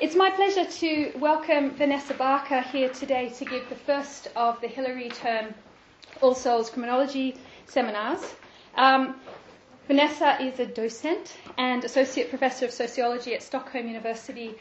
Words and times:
It's 0.00 0.14
my 0.14 0.30
pleasure 0.30 0.64
to 0.64 1.12
welcome 1.18 1.70
Vanessa 1.72 2.14
Barker 2.14 2.60
here 2.60 2.88
today 2.88 3.30
to 3.30 3.44
give 3.44 3.68
the 3.68 3.74
first 3.74 4.28
of 4.36 4.60
the 4.60 4.68
Hilary 4.68 5.08
Term 5.08 5.52
All 6.20 6.36
Souls 6.36 6.70
Criminology 6.70 7.36
seminars. 7.66 8.20
Um, 8.76 9.16
Vanessa 9.88 10.40
is 10.40 10.60
a 10.60 10.66
docent 10.66 11.36
and 11.56 11.84
associate 11.84 12.30
professor 12.30 12.66
of 12.66 12.70
sociology 12.70 13.34
at 13.34 13.42
Stockholm 13.42 13.88
University 13.88 14.54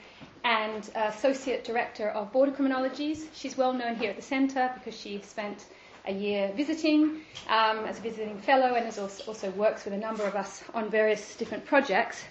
and 0.44 0.90
associate 0.96 1.64
director 1.64 2.10
of 2.10 2.32
border 2.32 2.52
criminologies. 2.52 3.28
She's 3.36 3.56
well 3.56 3.74
known 3.74 3.96
here 3.98 4.10
at 4.10 4.16
the 4.16 4.24
centre 4.24 4.72
because 4.74 5.00
she 5.00 5.22
spent 5.22 5.66
a 6.08 6.14
year 6.14 6.52
visiting 6.56 7.22
um, 7.48 7.86
as 7.86 8.00
a 8.00 8.02
visiting 8.02 8.40
fellow 8.40 8.74
and 8.74 8.88
also, 8.88 9.24
also 9.28 9.52
works 9.52 9.86
with 9.86 9.94
a 9.94 9.98
number 9.98 10.24
of 10.24 10.36
us 10.36 10.64
on 10.74 10.90
various 10.90 11.36
different 11.36 11.64
projects. 11.64 12.24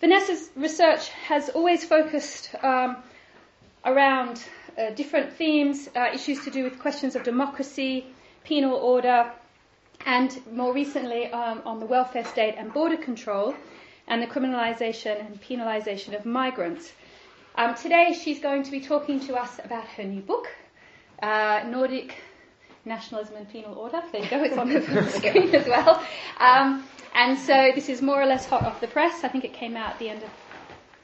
Vanessa's 0.00 0.50
research 0.56 1.10
has 1.10 1.50
always 1.50 1.84
focused 1.84 2.54
um, 2.62 2.96
around 3.84 4.42
uh, 4.78 4.90
different 4.90 5.34
themes, 5.34 5.90
uh, 5.94 6.08
issues 6.14 6.42
to 6.44 6.50
do 6.50 6.64
with 6.64 6.78
questions 6.78 7.14
of 7.16 7.22
democracy, 7.22 8.06
penal 8.42 8.76
order, 8.76 9.30
and 10.06 10.40
more 10.50 10.72
recently 10.72 11.26
um, 11.26 11.60
on 11.66 11.80
the 11.80 11.86
welfare 11.86 12.24
state 12.24 12.54
and 12.56 12.72
border 12.72 12.96
control, 12.96 13.54
and 14.06 14.22
the 14.22 14.26
criminalisation 14.26 15.20
and 15.20 15.38
penalisation 15.42 16.16
of 16.16 16.24
migrants. 16.24 16.90
Um, 17.56 17.74
today 17.74 18.18
she's 18.18 18.40
going 18.40 18.62
to 18.62 18.70
be 18.70 18.80
talking 18.80 19.20
to 19.20 19.36
us 19.36 19.60
about 19.62 19.84
her 19.84 20.04
new 20.04 20.22
book, 20.22 20.48
uh, 21.22 21.62
Nordic 21.66 22.16
Nationalism 22.90 23.36
and 23.36 23.48
Penal 23.48 23.74
Order. 23.74 24.02
There 24.12 24.22
you 24.22 24.28
go, 24.28 24.42
it's 24.42 24.58
on 24.58 24.68
the 24.68 24.82
screen 25.10 25.54
as 25.54 25.66
well. 25.66 26.04
Um, 26.38 26.84
and 27.14 27.38
so 27.38 27.70
this 27.74 27.88
is 27.88 28.02
more 28.02 28.20
or 28.20 28.26
less 28.26 28.44
hot 28.46 28.64
off 28.64 28.80
the 28.80 28.88
press. 28.88 29.22
I 29.24 29.28
think 29.28 29.44
it 29.44 29.54
came 29.54 29.76
out 29.76 29.90
at 29.90 29.98
the 30.00 30.08
end 30.08 30.22
of 30.24 30.30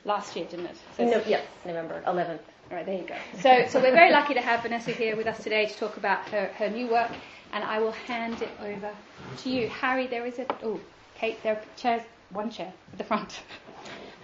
last 0.04 0.34
year, 0.36 0.46
didn't 0.46 0.66
it? 0.66 0.76
So 0.96 1.04
no, 1.04 1.22
yes, 1.26 1.44
November 1.64 2.02
11th. 2.06 2.40
All 2.70 2.76
right, 2.76 2.84
there 2.84 2.96
you 2.96 3.06
go. 3.06 3.14
So, 3.40 3.66
so 3.68 3.80
we're 3.80 3.92
very 3.92 4.10
lucky 4.10 4.34
to 4.34 4.40
have 4.40 4.62
Vanessa 4.62 4.90
here 4.90 5.16
with 5.16 5.28
us 5.28 5.38
today 5.42 5.66
to 5.66 5.74
talk 5.76 5.96
about 5.96 6.28
her, 6.30 6.46
her 6.58 6.68
new 6.68 6.88
work, 6.88 7.12
and 7.52 7.62
I 7.62 7.78
will 7.78 7.92
hand 7.92 8.42
it 8.42 8.50
over 8.60 8.90
to 9.38 9.50
you. 9.50 9.68
Harry, 9.68 10.08
there 10.08 10.26
is 10.26 10.40
a. 10.40 10.46
Oh, 10.64 10.80
Kate, 11.14 11.40
there 11.44 11.54
are 11.54 11.62
chairs, 11.76 12.02
one 12.30 12.50
chair 12.50 12.72
at 12.92 12.98
the 12.98 13.04
front. 13.04 13.40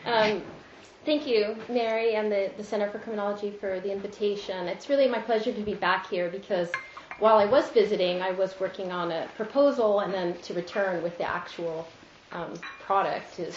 Um, 0.04 0.42
thank 1.04 1.28
you, 1.28 1.56
Mary, 1.68 2.16
and 2.16 2.30
the, 2.32 2.50
the 2.56 2.64
Center 2.64 2.90
for 2.90 2.98
Criminology 2.98 3.52
for 3.52 3.78
the 3.78 3.92
invitation. 3.92 4.66
It's 4.66 4.88
really 4.88 5.06
my 5.08 5.20
pleasure 5.20 5.52
to 5.52 5.62
be 5.62 5.74
back 5.74 6.10
here 6.10 6.28
because 6.28 6.68
while 7.22 7.38
I 7.38 7.44
was 7.44 7.68
visiting, 7.68 8.20
I 8.20 8.32
was 8.32 8.58
working 8.58 8.90
on 8.90 9.12
a 9.12 9.28
proposal, 9.36 10.00
and 10.00 10.12
then 10.12 10.36
to 10.42 10.54
return 10.54 11.04
with 11.04 11.16
the 11.18 11.24
actual 11.24 11.86
um, 12.32 12.52
product 12.80 13.38
is, 13.38 13.56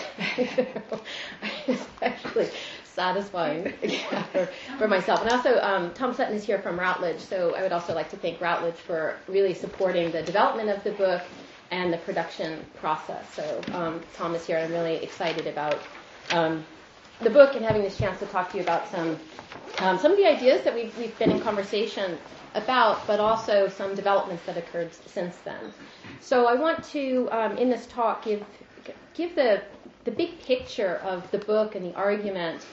is 1.67 1.83
actually 2.03 2.49
satisfying 2.83 3.73
for, 4.31 4.47
for 4.77 4.87
myself. 4.87 5.21
And 5.21 5.31
also, 5.31 5.59
um, 5.61 5.91
Tom 5.95 6.13
Sutton 6.13 6.35
is 6.35 6.43
here 6.43 6.59
from 6.59 6.79
Routledge, 6.79 7.19
so 7.19 7.55
I 7.55 7.63
would 7.63 7.71
also 7.71 7.95
like 7.95 8.11
to 8.11 8.17
thank 8.17 8.39
Routledge 8.39 8.75
for 8.75 9.15
really 9.27 9.55
supporting 9.55 10.11
the 10.11 10.21
development 10.21 10.69
of 10.69 10.83
the 10.83 10.91
book 10.91 11.23
and 11.71 11.91
the 11.91 11.97
production 11.97 12.63
process. 12.79 13.25
So 13.33 13.61
um, 13.73 13.99
Tom 14.13 14.35
is 14.35 14.45
here. 14.45 14.59
I'm 14.59 14.73
really 14.73 14.97
excited 14.97 15.47
about 15.47 15.79
um, 16.29 16.63
the 17.21 17.29
book 17.29 17.55
and 17.55 17.65
having 17.65 17.81
this 17.81 17.97
chance 17.97 18.19
to 18.19 18.25
talk 18.27 18.51
to 18.51 18.57
you 18.57 18.63
about 18.63 18.89
some 18.89 19.19
um, 19.79 19.97
some 19.97 20.11
of 20.11 20.17
the 20.17 20.25
ideas 20.25 20.63
that 20.63 20.73
we've, 20.73 20.97
we've 20.97 21.17
been 21.19 21.31
in 21.31 21.41
conversation 21.41 22.17
about, 22.53 23.05
but 23.07 23.19
also 23.19 23.67
some 23.67 23.93
developments 23.93 24.45
that 24.45 24.57
occurred 24.57 24.93
since 24.93 25.35
then. 25.43 25.73
So 26.21 26.47
I 26.47 26.55
want 26.55 26.83
to, 26.85 27.27
um, 27.31 27.57
in 27.57 27.69
this 27.69 27.85
talk, 27.87 28.23
give 28.23 28.43
give 29.13 29.35
the 29.35 29.61
the 30.05 30.11
big 30.11 30.39
picture 30.39 30.97
of 30.97 31.29
the 31.31 31.39
book 31.39 31.75
and 31.75 31.85
the 31.85 31.93
argument, 31.95 32.65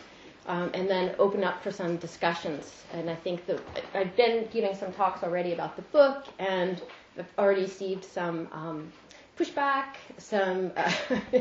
um, 0.46 0.70
and 0.74 0.88
then 0.88 1.14
open 1.18 1.42
up 1.42 1.62
for 1.62 1.70
some 1.70 1.96
discussions. 1.96 2.84
And 2.92 3.10
I 3.10 3.14
think 3.16 3.46
that 3.46 3.60
I've 3.94 4.14
been 4.16 4.48
giving 4.52 4.74
some 4.76 4.92
talks 4.92 5.22
already 5.22 5.52
about 5.52 5.76
the 5.76 5.82
book, 5.82 6.26
and 6.38 6.80
I've 7.18 7.26
already 7.38 7.62
received 7.62 8.04
some 8.04 8.48
um, 8.52 8.92
pushback, 9.38 9.96
some. 10.18 10.72
Uh, 10.76 10.92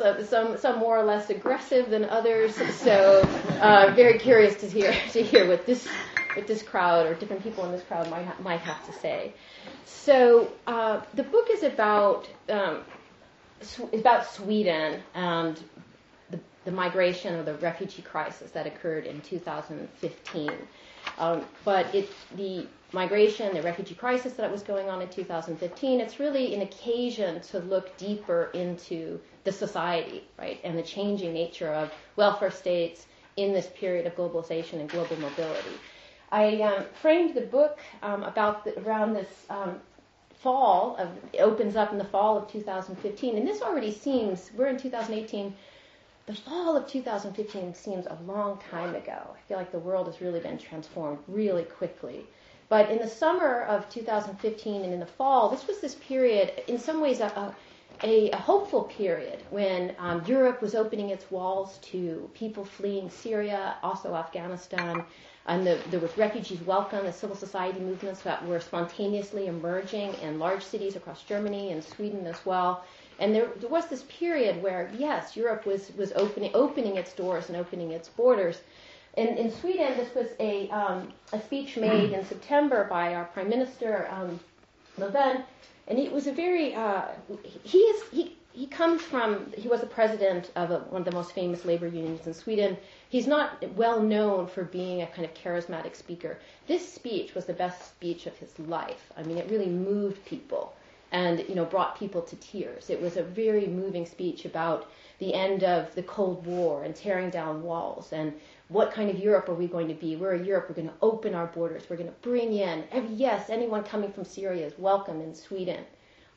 some, 0.00 0.24
some, 0.24 0.56
some 0.58 0.78
more 0.78 0.98
or 0.98 1.04
less 1.04 1.28
aggressive 1.30 1.90
than 1.90 2.04
others. 2.06 2.54
So, 2.76 3.20
uh, 3.60 3.92
very 3.94 4.18
curious 4.18 4.56
to 4.62 4.66
hear 4.68 4.92
to 5.12 5.22
hear 5.22 5.46
what 5.46 5.66
this 5.66 5.86
what 6.34 6.46
this 6.46 6.62
crowd 6.62 7.06
or 7.06 7.14
different 7.14 7.42
people 7.42 7.64
in 7.66 7.72
this 7.72 7.82
crowd 7.82 8.08
might 8.10 8.24
ha- 8.24 8.36
might 8.42 8.60
have 8.60 8.84
to 8.86 8.92
say. 9.00 9.34
So, 9.84 10.50
uh, 10.66 11.02
the 11.14 11.22
book 11.24 11.48
is 11.52 11.62
about 11.62 12.28
um, 12.48 12.80
sw- 13.60 13.92
about 13.92 14.26
Sweden 14.32 15.02
and 15.14 15.60
the, 16.30 16.40
the 16.64 16.70
migration 16.72 17.34
or 17.34 17.42
the 17.42 17.54
refugee 17.54 18.02
crisis 18.02 18.50
that 18.52 18.66
occurred 18.66 19.06
in 19.06 19.20
2015. 19.20 20.50
Um, 21.18 21.44
but 21.64 21.94
it, 21.94 22.08
the 22.36 22.66
migration, 22.92 23.54
the 23.54 23.62
refugee 23.62 23.94
crisis 23.94 24.32
that 24.34 24.50
was 24.50 24.62
going 24.62 24.88
on 24.88 25.02
in 25.02 25.08
2015, 25.08 26.00
it's 26.00 26.18
really 26.18 26.54
an 26.54 26.62
occasion 26.62 27.40
to 27.40 27.58
look 27.60 27.96
deeper 27.96 28.50
into 28.54 29.20
the 29.44 29.52
society, 29.52 30.24
right, 30.38 30.60
and 30.64 30.76
the 30.76 30.82
changing 30.82 31.32
nature 31.32 31.72
of 31.72 31.92
welfare 32.16 32.50
states 32.50 33.06
in 33.36 33.52
this 33.52 33.68
period 33.74 34.06
of 34.06 34.14
globalization 34.16 34.80
and 34.80 34.88
global 34.88 35.16
mobility. 35.16 35.76
I 36.32 36.60
um, 36.62 36.84
framed 37.00 37.34
the 37.34 37.42
book 37.42 37.78
um, 38.02 38.22
about 38.22 38.64
the, 38.64 38.78
around 38.80 39.14
this 39.14 39.46
um, 39.50 39.80
fall 40.40 40.96
of 40.96 41.08
it 41.32 41.40
opens 41.40 41.76
up 41.76 41.92
in 41.92 41.98
the 41.98 42.04
fall 42.04 42.38
of 42.38 42.50
2015, 42.50 43.36
and 43.36 43.46
this 43.46 43.62
already 43.62 43.92
seems 43.92 44.50
we're 44.56 44.68
in 44.68 44.78
2018. 44.78 45.54
The 46.26 46.34
fall 46.34 46.76
of 46.76 46.86
2015 46.86 47.74
seems 47.74 48.06
a 48.06 48.16
long 48.26 48.60
time 48.70 48.94
ago. 48.94 49.18
I 49.34 49.48
feel 49.48 49.56
like 49.56 49.72
the 49.72 49.78
world 49.78 50.06
has 50.06 50.20
really 50.20 50.40
been 50.40 50.58
transformed 50.58 51.18
really 51.26 51.64
quickly. 51.64 52.26
But 52.70 52.88
in 52.88 52.98
the 52.98 53.08
summer 53.08 53.62
of 53.62 53.90
2015 53.90 54.84
and 54.84 54.94
in 54.94 55.00
the 55.00 55.06
fall, 55.06 55.48
this 55.48 55.66
was 55.66 55.80
this 55.80 55.96
period, 55.96 56.62
in 56.68 56.78
some 56.78 57.00
ways, 57.00 57.18
a, 57.18 57.52
a, 58.04 58.30
a 58.30 58.36
hopeful 58.36 58.84
period 58.84 59.40
when 59.50 59.92
um, 59.98 60.22
Europe 60.24 60.62
was 60.62 60.76
opening 60.76 61.10
its 61.10 61.28
walls 61.32 61.78
to 61.90 62.30
people 62.32 62.64
fleeing 62.64 63.10
Syria, 63.10 63.74
also 63.82 64.14
Afghanistan, 64.14 65.04
and 65.46 65.66
the, 65.66 65.80
there 65.90 65.98
was 65.98 66.16
refugees 66.16 66.60
welcome, 66.60 67.04
the 67.04 67.12
civil 67.12 67.34
society 67.34 67.80
movements 67.80 68.22
that 68.22 68.46
were 68.46 68.60
spontaneously 68.60 69.48
emerging 69.48 70.14
in 70.22 70.38
large 70.38 70.62
cities 70.62 70.94
across 70.94 71.24
Germany 71.24 71.72
and 71.72 71.82
Sweden 71.82 72.24
as 72.24 72.46
well. 72.46 72.84
And 73.18 73.34
there, 73.34 73.48
there 73.56 73.68
was 73.68 73.88
this 73.88 74.04
period 74.04 74.62
where, 74.62 74.92
yes, 74.96 75.36
Europe 75.36 75.66
was, 75.66 75.90
was 75.96 76.12
opening, 76.14 76.52
opening 76.54 76.96
its 76.96 77.12
doors 77.14 77.48
and 77.48 77.56
opening 77.56 77.90
its 77.90 78.08
borders. 78.08 78.60
In, 79.16 79.28
in 79.36 79.50
Sweden, 79.50 79.96
this 79.96 80.14
was 80.14 80.28
a, 80.38 80.68
um, 80.70 81.12
a 81.32 81.40
speech 81.40 81.76
made 81.76 82.12
in 82.12 82.24
September 82.24 82.86
by 82.88 83.14
our 83.14 83.24
Prime 83.24 83.48
Minister, 83.48 84.08
um, 84.10 84.38
Löfven, 84.98 85.42
and 85.88 85.98
it 85.98 86.12
was 86.12 86.28
a 86.28 86.32
very, 86.32 86.74
uh, 86.74 87.02
he, 87.64 87.78
is, 87.78 88.02
he, 88.12 88.36
he 88.52 88.66
comes 88.66 89.02
from, 89.02 89.52
he 89.56 89.66
was 89.66 89.80
the 89.80 89.86
president 89.86 90.50
of 90.54 90.70
a, 90.70 90.78
one 90.90 91.02
of 91.02 91.04
the 91.04 91.16
most 91.16 91.32
famous 91.32 91.64
labor 91.64 91.88
unions 91.88 92.26
in 92.26 92.34
Sweden. 92.34 92.76
He's 93.08 93.26
not 93.26 93.64
well 93.74 94.00
known 94.00 94.46
for 94.46 94.62
being 94.64 95.02
a 95.02 95.06
kind 95.08 95.24
of 95.24 95.34
charismatic 95.34 95.96
speaker. 95.96 96.38
This 96.68 96.92
speech 96.92 97.34
was 97.34 97.46
the 97.46 97.52
best 97.52 97.88
speech 97.88 98.26
of 98.26 98.36
his 98.36 98.56
life. 98.60 99.12
I 99.16 99.24
mean, 99.24 99.38
it 99.38 99.50
really 99.50 99.66
moved 99.66 100.24
people 100.24 100.74
and, 101.12 101.44
you 101.48 101.56
know, 101.56 101.64
brought 101.64 101.98
people 101.98 102.22
to 102.22 102.36
tears. 102.36 102.90
It 102.90 103.02
was 103.02 103.16
a 103.16 103.22
very 103.22 103.66
moving 103.66 104.06
speech 104.06 104.44
about 104.44 104.88
the 105.18 105.34
end 105.34 105.64
of 105.64 105.92
the 105.96 106.04
Cold 106.04 106.46
War 106.46 106.84
and 106.84 106.94
tearing 106.94 107.30
down 107.30 107.62
walls 107.64 108.12
and 108.12 108.32
what 108.70 108.92
kind 108.92 109.10
of 109.10 109.18
Europe 109.18 109.48
are 109.48 109.54
we 109.54 109.66
going 109.66 109.88
to 109.88 109.94
be? 109.94 110.14
We're 110.14 110.34
a 110.34 110.42
Europe. 110.42 110.66
We're 110.68 110.76
going 110.76 110.88
to 110.88 110.94
open 111.02 111.34
our 111.34 111.48
borders. 111.48 111.82
We're 111.90 111.96
going 111.96 112.08
to 112.08 112.14
bring 112.22 112.52
in, 112.52 112.84
yes, 113.10 113.50
anyone 113.50 113.82
coming 113.82 114.12
from 114.12 114.24
Syria 114.24 114.64
is 114.66 114.78
welcome 114.78 115.20
in 115.20 115.34
Sweden. 115.34 115.84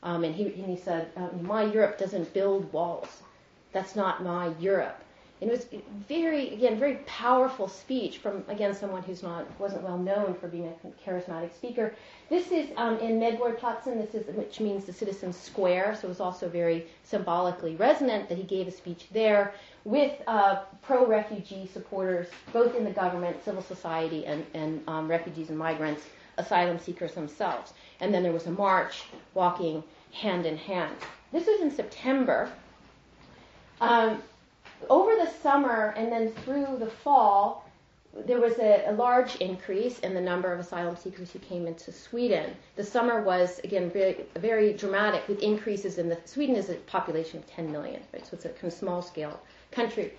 Um, 0.02 0.24
and, 0.24 0.34
he, 0.34 0.46
and 0.46 0.66
he 0.66 0.76
said, 0.76 1.10
um, 1.16 1.46
my 1.46 1.62
Europe 1.62 1.96
doesn't 1.96 2.34
build 2.34 2.70
walls. 2.72 3.22
That's 3.72 3.94
not 3.94 4.24
my 4.24 4.52
Europe. 4.58 5.00
And 5.40 5.50
it 5.50 5.56
was 5.56 5.66
very, 6.08 6.54
again, 6.54 6.78
very 6.78 6.96
powerful 7.06 7.68
speech 7.68 8.18
from, 8.18 8.44
again, 8.48 8.74
someone 8.74 9.02
who's 9.02 9.22
not, 9.22 9.46
wasn't 9.58 9.82
well 9.82 9.98
known 9.98 10.34
for 10.34 10.48
being 10.48 10.66
a 10.66 11.10
charismatic 11.10 11.52
speaker. 11.54 11.94
This 12.30 12.52
is 12.52 12.70
um, 12.76 12.98
in 12.98 13.18
Medborgarplatsen, 13.18 14.00
this 14.00 14.14
is, 14.14 14.34
which 14.34 14.60
means 14.60 14.84
the 14.84 14.92
citizens' 14.92 15.36
square, 15.36 15.96
so 16.00 16.06
it 16.06 16.08
was 16.08 16.20
also 16.20 16.48
very 16.48 16.86
symbolically 17.02 17.74
resonant 17.74 18.28
that 18.28 18.38
he 18.38 18.44
gave 18.44 18.68
a 18.68 18.70
speech 18.70 19.06
there 19.12 19.52
with 19.84 20.12
uh, 20.28 20.62
pro-refugee 20.82 21.68
supporters, 21.72 22.28
both 22.52 22.74
in 22.76 22.84
the 22.84 22.90
government, 22.90 23.44
civil 23.44 23.62
society, 23.62 24.24
and, 24.26 24.46
and 24.54 24.82
um, 24.86 25.08
refugees 25.08 25.50
and 25.50 25.58
migrants, 25.58 26.04
asylum 26.38 26.78
seekers 26.78 27.12
themselves. 27.12 27.74
And 28.00 28.14
then 28.14 28.22
there 28.22 28.32
was 28.32 28.46
a 28.46 28.52
march 28.52 29.02
walking 29.34 29.82
hand 30.12 30.46
in 30.46 30.56
hand. 30.56 30.94
This 31.32 31.46
was 31.46 31.60
in 31.60 31.70
September. 31.70 32.50
Um, 33.80 34.22
over 34.90 35.14
the 35.16 35.30
summer 35.42 35.94
and 35.96 36.10
then 36.10 36.30
through 36.44 36.76
the 36.78 36.86
fall, 36.86 37.68
there 38.26 38.40
was 38.40 38.58
a, 38.58 38.84
a, 38.88 38.92
large 38.92 39.36
increase 39.36 39.98
in 40.00 40.14
the 40.14 40.20
number 40.20 40.52
of 40.52 40.60
asylum 40.60 40.96
seekers 40.96 41.32
who 41.32 41.40
came 41.40 41.66
into 41.66 41.90
Sweden. 41.90 42.54
The 42.76 42.84
summer 42.84 43.22
was 43.22 43.60
again 43.64 43.90
very, 43.90 44.24
very 44.36 44.72
dramatic 44.72 45.26
with 45.26 45.42
increases 45.42 45.98
in 45.98 46.08
the 46.08 46.18
Sweden 46.24 46.54
is 46.54 46.70
a 46.70 46.74
population 46.74 47.40
of 47.40 47.46
10 47.48 47.72
million, 47.72 48.00
right? 48.12 48.24
So 48.24 48.34
it's 48.34 48.44
a 48.44 48.50
kind 48.50 48.66
of 48.66 48.72
small 48.72 49.02
scale 49.02 49.40
country. 49.72 50.12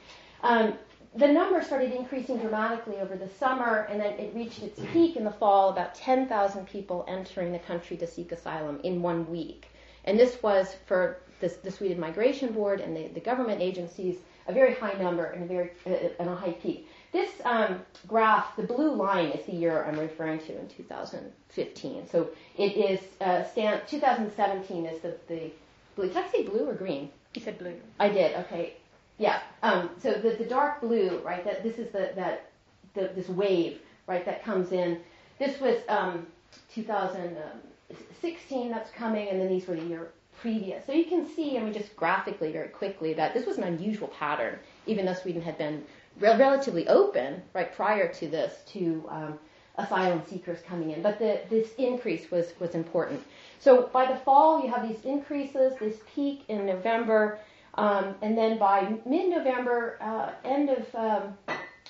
Um, 0.43 0.73
the 1.15 1.27
number 1.29 1.63
started 1.63 1.93
increasing 1.93 2.37
dramatically 2.39 2.97
over 2.97 3.15
the 3.15 3.29
summer, 3.29 3.87
and 3.89 4.01
then 4.01 4.19
it 4.19 4.35
reached 4.35 4.61
its 4.61 4.81
peak 4.91 5.15
in 5.15 5.23
the 5.23 5.31
fall, 5.31 5.69
about 5.69 5.95
10,000 5.95 6.67
people 6.67 7.05
entering 7.07 7.53
the 7.53 7.59
country 7.59 7.95
to 7.97 8.05
seek 8.05 8.33
asylum 8.33 8.81
in 8.83 9.01
one 9.01 9.29
week. 9.31 9.67
And 10.03 10.19
this 10.19 10.43
was 10.43 10.75
for 10.85 11.21
this, 11.39 11.55
the 11.55 11.71
Sweden 11.71 11.99
Migration 11.99 12.51
Board 12.51 12.81
and 12.81 12.95
the, 12.95 13.07
the, 13.07 13.19
government 13.19 13.61
agencies 13.61 14.17
a 14.47 14.53
very 14.53 14.73
high 14.73 14.93
number 14.93 15.25
and 15.25 15.43
a 15.43 15.47
very 15.47 15.71
uh, 15.85 16.09
and 16.19 16.29
a 16.29 16.35
high 16.35 16.51
peak. 16.51 16.87
This 17.11 17.31
um, 17.45 17.81
graph, 18.07 18.55
the 18.57 18.63
blue 18.63 18.93
line, 18.93 19.29
is 19.29 19.45
the 19.45 19.53
year 19.53 19.85
I'm 19.85 19.97
referring 19.99 20.39
to 20.39 20.59
in 20.59 20.67
2015. 20.67 22.07
So 22.09 22.29
it 22.57 22.75
is 22.75 22.99
uh, 23.21 23.43
stand, 23.45 23.81
2017 23.87 24.85
is 24.85 25.01
the, 25.01 25.15
the 25.27 25.51
blue. 25.95 26.07
Did 26.07 26.17
I 26.17 26.27
say 26.29 26.43
blue 26.43 26.67
or 26.67 26.73
green? 26.73 27.09
You 27.33 27.41
said 27.41 27.57
blue. 27.57 27.75
I 27.99 28.09
did. 28.09 28.35
Okay. 28.45 28.73
Yeah. 29.17 29.39
Um, 29.63 29.91
so 30.01 30.13
the, 30.13 30.31
the 30.31 30.45
dark 30.45 30.81
blue, 30.81 31.21
right? 31.23 31.43
That 31.45 31.63
this 31.63 31.77
is 31.77 31.91
the 31.91 32.11
that 32.15 32.51
the, 32.93 33.11
this 33.15 33.29
wave, 33.29 33.79
right? 34.07 34.25
That 34.25 34.43
comes 34.43 34.71
in. 34.71 34.99
This 35.39 35.59
was 35.59 35.77
um, 35.87 36.27
2016. 36.73 38.69
That's 38.69 38.91
coming, 38.91 39.29
and 39.29 39.39
then 39.39 39.47
these 39.47 39.67
were 39.67 39.75
the 39.75 39.85
year 39.85 40.11
previous. 40.45 40.85
So 40.85 40.91
you 40.91 41.05
can 41.05 41.27
see, 41.27 41.57
I 41.57 41.63
mean, 41.63 41.73
just 41.73 41.95
graphically, 41.95 42.51
very 42.51 42.67
quickly, 42.67 43.15
that 43.15 43.33
this 43.33 43.47
was 43.47 43.57
an 43.57 43.63
unusual 43.63 44.09
pattern, 44.09 44.59
even 44.85 45.03
though 45.03 45.15
Sweden 45.15 45.41
had 45.41 45.57
been 45.57 45.83
re- 46.19 46.37
relatively 46.37 46.87
open, 46.87 47.41
right, 47.53 47.75
prior 47.75 48.13
to 48.13 48.27
this, 48.27 48.59
to 48.73 49.03
um, 49.09 49.39
asylum 49.79 50.21
seekers 50.29 50.59
coming 50.61 50.91
in. 50.91 51.01
But 51.01 51.17
the, 51.17 51.41
this 51.49 51.69
increase 51.79 52.29
was 52.29 52.53
was 52.59 52.75
important. 52.75 53.23
So 53.59 53.89
by 53.91 54.05
the 54.05 54.17
fall, 54.17 54.63
you 54.63 54.71
have 54.71 54.87
these 54.87 55.03
increases, 55.03 55.73
this 55.79 55.97
peak 56.13 56.43
in 56.47 56.67
November. 56.67 57.39
Um, 57.73 58.13
and 58.21 58.37
then 58.37 58.59
by 58.59 58.93
mid-November, 59.03 59.97
uh, 59.99 60.29
end 60.47 60.69
of, 60.69 60.83
um, 60.95 61.23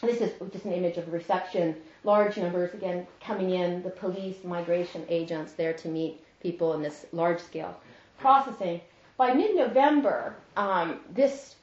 this 0.01 0.21
is 0.21 0.31
just 0.53 0.63
an 0.63 0.71
image 0.71 0.97
of 0.97 1.11
reception, 1.11 1.75
large 2.05 2.37
numbers 2.37 2.73
again 2.73 3.05
coming 3.19 3.49
in, 3.49 3.83
the 3.83 3.89
police, 3.89 4.37
migration 4.45 5.03
agents 5.09 5.51
there 5.51 5.73
to 5.73 5.89
meet 5.89 6.21
people 6.41 6.73
in 6.73 6.81
this 6.81 7.05
large 7.11 7.39
scale 7.39 7.75
processing. 8.17 8.81
By 9.17 9.33
mid-November, 9.33 10.35
um, 10.57 10.99
this 11.13 11.55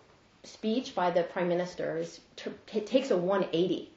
speech 0.44 0.94
by 0.94 1.10
the 1.10 1.22
prime 1.22 1.48
minister 1.48 1.98
is, 1.98 2.20
t- 2.36 2.80
takes 2.80 3.10
a 3.10 3.16
180. 3.16 3.90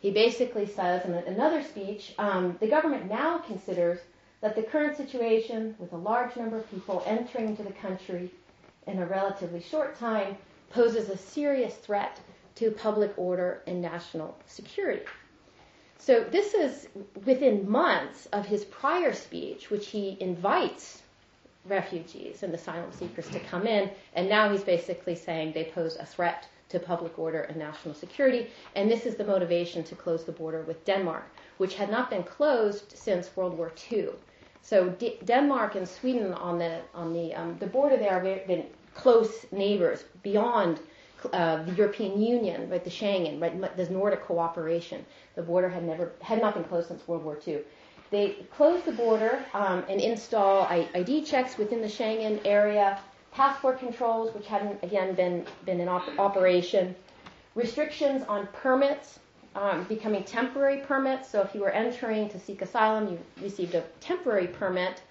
He 0.00 0.10
basically 0.10 0.66
says 0.66 1.04
in 1.04 1.14
another 1.14 1.62
speech, 1.62 2.14
um, 2.18 2.56
the 2.60 2.66
government 2.66 3.08
now 3.08 3.38
considers 3.38 4.00
that 4.40 4.54
the 4.54 4.62
current 4.62 4.96
situation 4.96 5.74
with 5.78 5.92
a 5.92 5.96
large 5.96 6.36
number 6.36 6.58
of 6.58 6.70
people 6.70 7.02
entering 7.06 7.48
into 7.48 7.62
the 7.62 7.72
country 7.72 8.30
in 8.86 8.98
a 8.98 9.06
relatively 9.06 9.60
short 9.60 9.98
time 9.98 10.36
poses 10.70 11.08
a 11.08 11.16
serious 11.16 11.74
threat 11.76 12.20
to 12.56 12.70
public 12.70 13.12
order 13.16 13.62
and 13.66 13.80
national 13.80 14.36
security. 14.46 15.04
So 15.98 16.24
this 16.24 16.52
is 16.52 16.88
within 17.24 17.68
months 17.68 18.26
of 18.26 18.44
his 18.44 18.64
prior 18.66 19.14
speech, 19.14 19.70
which 19.70 19.88
he 19.88 20.18
invites 20.20 21.00
refugees 21.66 22.42
and 22.42 22.54
asylum 22.54 22.92
seekers 22.92 23.28
to 23.30 23.40
come 23.40 23.66
in, 23.66 23.90
and 24.14 24.28
now 24.28 24.50
he's 24.50 24.64
basically 24.64 25.14
saying 25.16 25.52
they 25.52 25.64
pose 25.64 25.96
a 25.96 26.06
threat 26.06 26.48
to 26.68 26.78
public 26.80 27.18
order 27.18 27.42
and 27.42 27.56
national 27.56 27.94
security, 27.94 28.48
and 28.74 28.90
this 28.90 29.06
is 29.06 29.16
the 29.16 29.24
motivation 29.24 29.84
to 29.84 29.94
close 29.94 30.24
the 30.24 30.32
border 30.32 30.62
with 30.62 30.84
Denmark, 30.84 31.24
which 31.58 31.74
had 31.76 31.90
not 31.90 32.10
been 32.10 32.22
closed 32.24 32.96
since 32.96 33.36
World 33.36 33.56
War 33.56 33.72
II. 33.92 34.10
So 34.62 34.88
D- 34.90 35.18
Denmark 35.24 35.74
and 35.74 35.88
Sweden 35.88 36.32
on 36.32 36.58
the 36.58 36.80
on 36.94 37.12
the 37.12 37.34
um, 37.34 37.56
the 37.58 37.66
border 37.66 37.96
there 37.96 38.12
have 38.12 38.46
been 38.46 38.66
close 38.94 39.46
neighbors 39.52 40.04
beyond 40.22 40.80
uh, 41.32 41.62
the 41.64 41.72
European 41.72 42.20
Union, 42.20 42.68
right? 42.70 42.82
The 42.82 42.90
Schengen, 42.90 43.40
right? 43.40 43.76
There's 43.76 43.90
Nordic 43.90 44.22
cooperation. 44.24 45.04
The 45.36 45.42
border 45.42 45.68
had 45.68 45.84
never 45.84 46.12
had 46.20 46.40
not 46.40 46.54
been 46.54 46.64
closed 46.64 46.88
since 46.88 47.06
World 47.06 47.24
War 47.24 47.38
II. 47.46 47.60
They 48.14 48.36
closed 48.56 48.84
the 48.84 48.92
border 48.92 49.44
um, 49.54 49.82
and 49.88 50.00
install 50.00 50.68
ID 50.70 51.24
checks 51.24 51.58
within 51.58 51.80
the 51.80 51.88
Schengen 51.88 52.40
area, 52.44 53.00
passport 53.32 53.80
controls, 53.80 54.32
which 54.36 54.46
hadn't 54.46 54.78
again 54.84 55.16
been 55.16 55.44
been 55.64 55.80
in 55.80 55.88
op- 55.88 56.16
operation, 56.16 56.94
restrictions 57.56 58.22
on 58.28 58.46
permits 58.52 59.18
um, 59.56 59.82
becoming 59.88 60.22
temporary 60.22 60.76
permits. 60.82 61.28
So 61.28 61.40
if 61.40 61.56
you 61.56 61.60
were 61.62 61.70
entering 61.70 62.28
to 62.28 62.38
seek 62.38 62.62
asylum, 62.62 63.08
you 63.08 63.18
received 63.42 63.74
a 63.74 63.82
temporary 63.98 64.46
permit, 64.46 65.02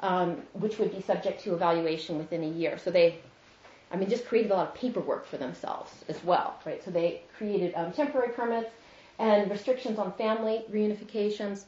um, 0.00 0.42
which 0.54 0.78
would 0.78 0.90
be 0.90 1.00
subject 1.00 1.40
to 1.44 1.54
evaluation 1.54 2.18
within 2.18 2.42
a 2.42 2.48
year. 2.48 2.76
So 2.76 2.90
they, 2.90 3.20
I 3.92 3.96
mean, 3.96 4.10
just 4.10 4.26
created 4.26 4.50
a 4.50 4.56
lot 4.56 4.66
of 4.70 4.74
paperwork 4.74 5.26
for 5.26 5.36
themselves 5.36 5.92
as 6.08 6.24
well, 6.24 6.58
right? 6.66 6.84
So 6.84 6.90
they 6.90 7.22
created 7.36 7.72
um, 7.76 7.92
temporary 7.92 8.32
permits 8.32 8.70
and 9.20 9.48
restrictions 9.48 10.00
on 10.00 10.12
family 10.14 10.64
reunifications. 10.72 11.64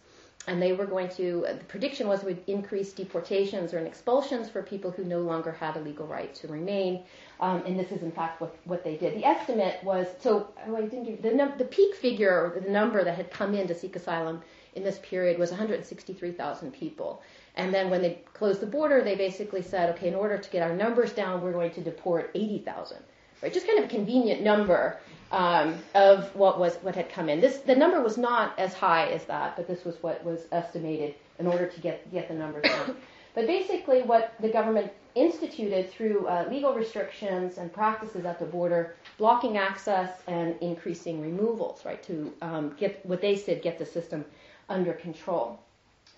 And 0.47 0.61
they 0.61 0.73
were 0.73 0.87
going 0.87 1.11
to, 1.11 1.47
uh, 1.47 1.53
the 1.53 1.65
prediction 1.65 2.09
was 2.09 2.25
would 2.25 2.43
increase 2.47 2.93
deportations 2.93 3.75
or 3.75 3.79
expulsions 3.79 4.49
for 4.49 4.63
people 4.63 4.91
who 4.91 5.05
no 5.05 5.21
longer 5.21 5.53
had 5.53 5.77
a 5.77 5.81
legal 5.81 6.07
right 6.07 6.35
to 6.37 6.49
remain. 6.49 7.03
Um, 7.41 7.63
and 7.67 7.79
this 7.79 7.93
is 7.93 8.03
in 8.03 8.11
fact 8.11 8.41
what, 8.41 8.57
what 8.65 8.83
they 8.83 8.97
did. 8.97 9.17
The 9.17 9.25
estimate 9.25 9.85
was 9.85 10.07
so 10.19 10.49
oh, 10.67 10.77
I 10.77 10.83
didn't 10.83 11.05
give, 11.05 11.23
the, 11.23 11.31
num- 11.33 11.59
the 11.59 11.67
peak 11.67 11.95
figure 11.95 12.33
or 12.33 12.59
the 12.59 12.71
number 12.71 13.05
that 13.05 13.17
had 13.17 13.31
come 13.31 13.55
in 13.55 13.69
to 13.69 13.75
seek 13.75 13.97
asylum 13.97 14.43
in 14.75 14.83
this 14.83 14.99
period 15.03 15.39
was 15.39 15.51
163,000 15.51 16.73
people. 16.73 17.23
And 17.57 17.75
then 17.75 17.91
when 17.91 18.03
they 18.03 18.23
closed 18.33 18.61
the 18.61 18.67
border, 18.67 19.03
they 19.03 19.17
basically 19.17 19.63
said, 19.63 19.91
okay, 19.91 20.09
in 20.09 20.15
order 20.15 20.39
to 20.39 20.51
get 20.51 20.63
our 20.63 20.75
numbers 20.75 21.13
down, 21.13 21.43
we're 21.43 21.53
going 21.53 21.73
to 21.73 21.81
deport 21.81 22.31
80,000. 22.35 22.99
Right, 23.43 23.53
just 23.53 23.67
kind 23.67 23.79
of 23.79 23.87
a 23.87 23.89
convenient 23.89 24.43
number 24.43 24.99
um, 25.32 25.79
of 25.94 26.35
what 26.35 26.59
was 26.59 26.77
what 26.77 26.94
had 26.94 27.09
come 27.09 27.29
in. 27.29 27.41
This 27.41 27.59
the 27.59 27.75
number 27.75 28.00
was 28.03 28.19
not 28.19 28.59
as 28.59 28.75
high 28.75 29.06
as 29.09 29.25
that, 29.27 29.56
but 29.56 29.67
this 29.67 29.85
was 29.85 30.03
what 30.03 30.25
was 30.25 30.41
estimated 30.53 31.15
in 31.38 31.47
order 31.47 31.67
to 31.67 31.81
get 31.81 32.11
get 32.12 32.29
the 32.29 32.35
numbers 32.35 32.65
down. 32.65 32.97
but 33.35 33.47
basically, 33.47 34.03
what 34.03 34.35
the 34.41 34.49
government 34.49 34.93
instituted 35.15 35.91
through 35.91 36.27
uh, 36.27 36.47
legal 36.50 36.73
restrictions 36.75 37.59
and 37.59 37.73
practices 37.73 38.25
at 38.25 38.38
the 38.38 38.44
border, 38.44 38.94
blocking 39.19 39.56
access 39.56 40.11
and 40.27 40.56
increasing 40.61 41.21
removals, 41.21 41.85
right, 41.85 42.03
to 42.05 42.33
um, 42.43 42.75
get 42.79 43.05
what 43.06 43.21
they 43.21 43.37
said 43.37 43.62
get 43.62 43.79
the 43.79 43.87
system 43.87 44.25
under 44.69 44.93
control. 44.93 45.59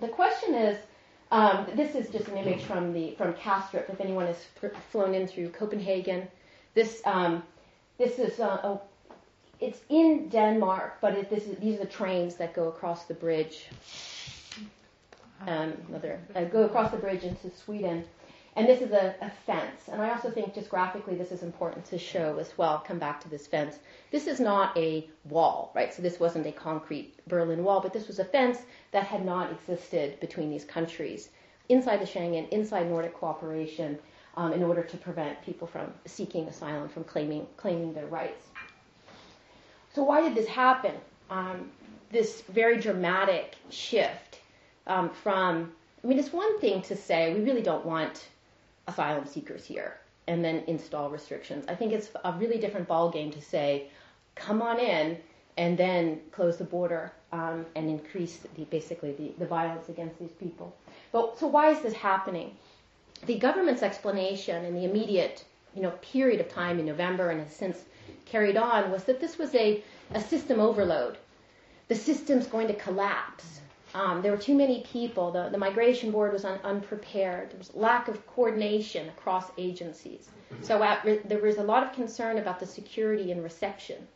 The 0.01 0.09
question 0.09 0.55
is, 0.55 0.79
um, 1.31 1.67
this 1.75 1.95
is 1.95 2.11
just 2.11 2.29
an 2.29 2.37
image 2.39 2.63
from 2.63 2.93
the 2.93 3.15
from 3.17 3.35
Kastrup. 3.35 3.91
If 3.91 4.01
anyone 4.01 4.27
has 4.27 4.47
flown 4.91 5.15
in 5.15 5.27
through 5.27 5.51
Copenhagen, 5.51 6.29
this 6.75 7.03
um, 7.05 7.43
this 7.99 8.19
is 8.19 8.41
uh, 8.41 8.45
a, 8.47 8.81
it's 9.63 9.81
in 9.89 10.29
Denmark, 10.29 10.99
but 11.01 11.31
these 11.31 11.77
are 11.77 11.85
the 11.85 11.87
trains 11.87 12.35
that 12.37 12.53
go 12.53 12.69
across 12.69 13.05
the 13.05 13.15
bridge. 13.15 13.67
Um, 15.47 15.73
another 15.89 16.21
uh, 16.35 16.45
go 16.45 16.65
across 16.65 16.91
the 16.91 16.97
bridge 16.97 17.23
into 17.23 17.51
Sweden. 17.51 18.05
And 18.55 18.69
this 18.69 18.83
is 18.83 18.93
a, 18.93 19.15
a, 19.23 19.31
fence. 19.47 19.89
And 19.91 20.03
I 20.03 20.11
also 20.11 20.31
think 20.31 20.55
just 20.55 20.69
graphically 20.69 21.15
this 21.15 21.33
is 21.33 21.43
important 21.43 21.87
to 21.87 21.99
show 21.99 22.39
as 22.39 22.59
well. 22.59 22.85
Come 22.87 22.99
back 22.99 23.19
to 23.23 23.29
this 23.31 23.47
fence. 23.47 23.79
This 24.11 24.27
is 24.27 24.41
not 24.41 24.77
a 24.77 25.09
wall, 25.31 25.73
right? 25.75 25.93
So 25.95 26.03
this 26.03 26.21
wasn't 26.21 26.47
a 26.47 26.53
concrete 26.53 27.15
Berlin 27.27 27.65
Wall, 27.65 27.81
but 27.81 27.95
this 27.95 28.09
was 28.09 28.19
a 28.19 28.25
fence 28.27 28.59
that 28.91 29.07
had 29.07 29.25
not 29.25 29.51
existed 29.51 30.21
between 30.21 30.51
these 30.51 30.65
countries 30.65 31.31
inside 31.71 32.01
the 32.01 32.05
Schengen, 32.05 32.47
inside 32.51 32.91
Nordic 32.91 33.15
cooperation, 33.15 33.99
um, 34.37 34.53
in 34.53 34.63
order 34.63 34.83
to 34.83 34.97
prevent 34.99 35.43
people 35.43 35.67
from 35.67 35.93
seeking 36.05 36.47
asylum, 36.47 36.89
from 36.89 37.05
claiming 37.05 37.47
claiming 37.57 37.95
their 37.95 38.07
rights. 38.07 38.52
So 39.95 40.03
why 40.03 40.23
did 40.23 40.35
this 40.35 40.49
happen? 40.49 40.95
Um, 41.31 41.71
this 42.11 42.43
very 42.43 42.79
dramatic 42.79 43.57
shift 43.71 44.41
um, 44.87 45.11
from 45.11 45.73
I 46.03 46.09
mean, 46.09 46.19
it's 46.19 46.33
one 46.33 46.59
thing 46.61 46.83
to 46.83 46.97
say 46.97 47.33
we 47.33 47.43
really 47.43 47.63
don't 47.63 47.87
want 47.87 48.29
asylum 48.89 49.25
seekers 49.25 49.65
here 49.65 49.99
and 50.27 50.45
then 50.45 50.65
install 50.67 51.11
restrictions. 51.11 51.65
I 51.69 51.75
think 51.75 51.93
it's 51.93 52.11
a 52.25 52.33
really 52.33 52.59
different 52.59 52.89
ballgame 52.89 53.33
to 53.33 53.41
say, 53.41 53.89
come 54.35 54.61
on 54.63 54.81
in 54.81 55.19
and 55.57 55.79
then 55.79 56.21
close 56.33 56.57
the 56.57 56.65
border 56.65 57.13
um, 57.33 57.67
and 57.77 57.89
increase 57.89 58.39
the, 58.57 58.65
basically 58.65 59.13
the, 59.13 59.33
the 59.39 59.47
violence 59.47 59.89
against 59.89 60.19
these 60.19 60.33
people. 60.33 60.75
But 61.13 61.39
so 61.39 61.47
why 61.47 61.71
is 61.71 61.81
this 61.81 61.95
happening? 61.95 62.57
The 63.27 63.39
government's 63.39 63.83
explanation 63.83 64.65
in 64.65 64.75
the 64.75 64.85
immediate 64.85 65.45
you 65.75 65.83
know 65.83 65.91
period 66.03 66.41
of 66.41 66.49
time 66.49 66.79
in 66.79 66.87
November 66.87 67.31
and 67.31 67.41
has 67.41 67.55
since 67.55 67.85
carried 68.27 68.57
on 68.57 68.91
was 68.91 69.05
that 69.05 69.21
this 69.21 69.39
was 69.39 69.55
a, 69.55 69.83
a 70.13 70.21
system 70.21 70.59
overload. 70.61 71.19
The 71.89 71.95
system's 71.95 72.47
going 72.47 72.69
to 72.69 72.75
collapse. 72.75 73.61
Um, 73.95 74.23
there 74.23 74.33
were 74.33 74.39
too 74.39 74.55
many 74.55 74.83
people. 74.91 75.31
The, 75.31 75.51
the 75.51 75.59
migration 75.59 76.11
board 76.11 76.33
was 76.33 76.45
un, 76.45 76.59
unprepared. 76.65 77.51
There 77.51 77.59
was 77.59 77.75
lack 77.75 78.09
of 78.09 78.27
coordination 78.27 79.09
across 79.11 79.51
agencies. 79.59 80.29
So 80.63 80.83
at, 80.83 81.29
there 81.29 81.41
was 81.41 81.59
a 81.59 81.63
lot 81.63 81.83
of 81.83 81.93
concern 81.93 82.39
about 82.39 82.59
the 82.59 82.67
security 82.67 83.33
and 83.33 83.43
reception. 83.43 84.09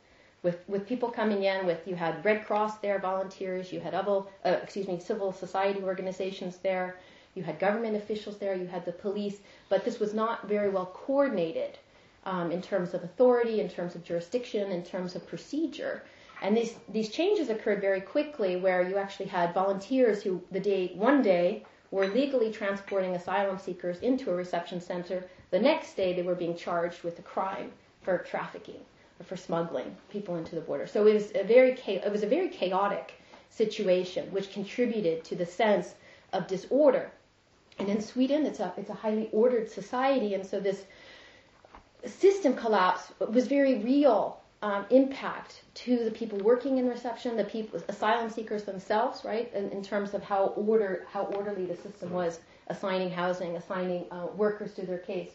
With, 0.43 0.59
with 0.69 0.87
people 0.87 1.11
coming 1.11 1.45
in 1.45 1.67
with, 1.67 1.87
you 1.87 1.95
had 1.95 2.25
Red 2.25 2.47
Cross 2.47 2.79
there, 2.79 2.99
volunteers, 2.99 3.73
you 3.73 3.81
had 3.81 3.95
other, 3.95 4.23
uh, 4.45 4.61
excuse 4.63 4.87
me, 4.87 5.01
civil 5.01 5.33
society 5.33 5.83
organizations 5.83 6.59
there, 6.59 6.97
you 7.35 7.43
had 7.43 7.59
government 7.59 7.97
officials 7.97 8.39
there, 8.39 8.55
you 8.55 8.67
had 8.67 8.85
the 8.85 8.93
police, 8.93 9.39
but 9.69 9.85
this 9.85 9.99
was 9.99 10.15
not 10.15 10.49
very 10.49 10.71
well 10.71 10.87
coordinated 10.87 11.79
um, 12.27 12.51
in 12.51 12.61
terms 12.61 12.93
of 12.93 13.03
authority, 13.05 13.61
in 13.61 13.69
terms 13.69 13.95
of 13.95 14.05
jurisdiction, 14.05 14.71
in 14.73 14.83
terms 14.83 15.15
of 15.15 15.27
procedure. 15.27 16.03
And 16.43 16.55
these, 16.55 16.75
these 16.91 17.09
changes 17.09 17.49
occurred 17.49 17.81
very 17.81 18.03
quickly 18.03 18.57
where 18.57 18.87
you 18.87 18.99
actually 18.99 19.27
had 19.27 19.55
volunteers 19.55 20.23
who 20.23 20.43
the 20.51 20.61
day, 20.61 20.93
one 20.95 21.23
day 21.23 21.65
were 21.91 22.09
legally 22.09 22.53
transporting 22.53 23.15
asylum 23.15 23.59
seekers 23.59 24.01
into 24.01 24.31
a 24.31 24.35
reception 24.35 24.81
center. 24.81 25.25
The 25.51 25.61
next 25.61 25.95
day 25.95 26.13
they 26.13 26.23
were 26.23 26.35
being 26.35 26.57
charged 26.57 27.05
with 27.05 27.19
a 27.19 27.23
crime 27.23 27.71
for 28.03 28.19
trafficking 28.19 28.81
or 29.19 29.25
for 29.25 29.37
smuggling 29.37 29.97
people 30.11 30.37
into 30.37 30.57
the 30.57 30.61
border. 30.61 30.87
So 30.87 31.07
it 31.07 31.15
was 31.15 31.31
a 31.35 31.45
very, 31.45 31.71
it 31.87 32.13
was 32.13 32.25
a 32.25 32.29
very 32.29 32.49
chaotic 32.49 33.15
situation, 33.49 34.31
which 34.33 34.53
contributed 34.53 35.25
to 35.25 35.37
the 35.37 35.47
sense 35.47 35.95
of 36.33 36.49
disorder. 36.49 37.11
And 37.79 37.89
in 37.89 38.01
Sweden, 38.01 38.45
it's 38.47 38.61
a, 38.61 38.73
it's 38.77 38.91
a 38.91 38.95
highly 38.95 39.29
ordered 39.33 39.71
society, 39.71 40.35
and 40.35 40.45
so 40.45 40.61
this 40.61 40.85
system 42.09 42.55
collapse 42.55 43.13
was 43.19 43.47
very 43.47 43.79
real 43.79 44.41
um, 44.63 44.87
impact 44.91 45.63
to 45.75 46.05
the 46.05 46.11
people 46.11 46.39
working 46.39 46.79
in 46.79 46.89
reception, 46.89 47.37
the 47.37 47.45
people, 47.45 47.81
asylum 47.89 48.31
seekers 48.31 48.65
themselves, 48.65 49.25
right, 49.25 49.53
in, 49.55 49.71
in 49.71 49.83
terms 49.83 50.15
of 50.15 50.23
how 50.23 50.47
order, 50.49 51.07
how 51.11 51.25
orderly 51.25 51.67
the 51.67 51.77
system 51.77 52.11
was 52.11 52.41
assigning 52.69 53.11
housing, 53.11 53.57
assigning 53.57 54.05
uh, 54.11 54.27
workers 54.35 54.75
to 54.75 54.87
their 54.87 54.99
case. 54.99 55.31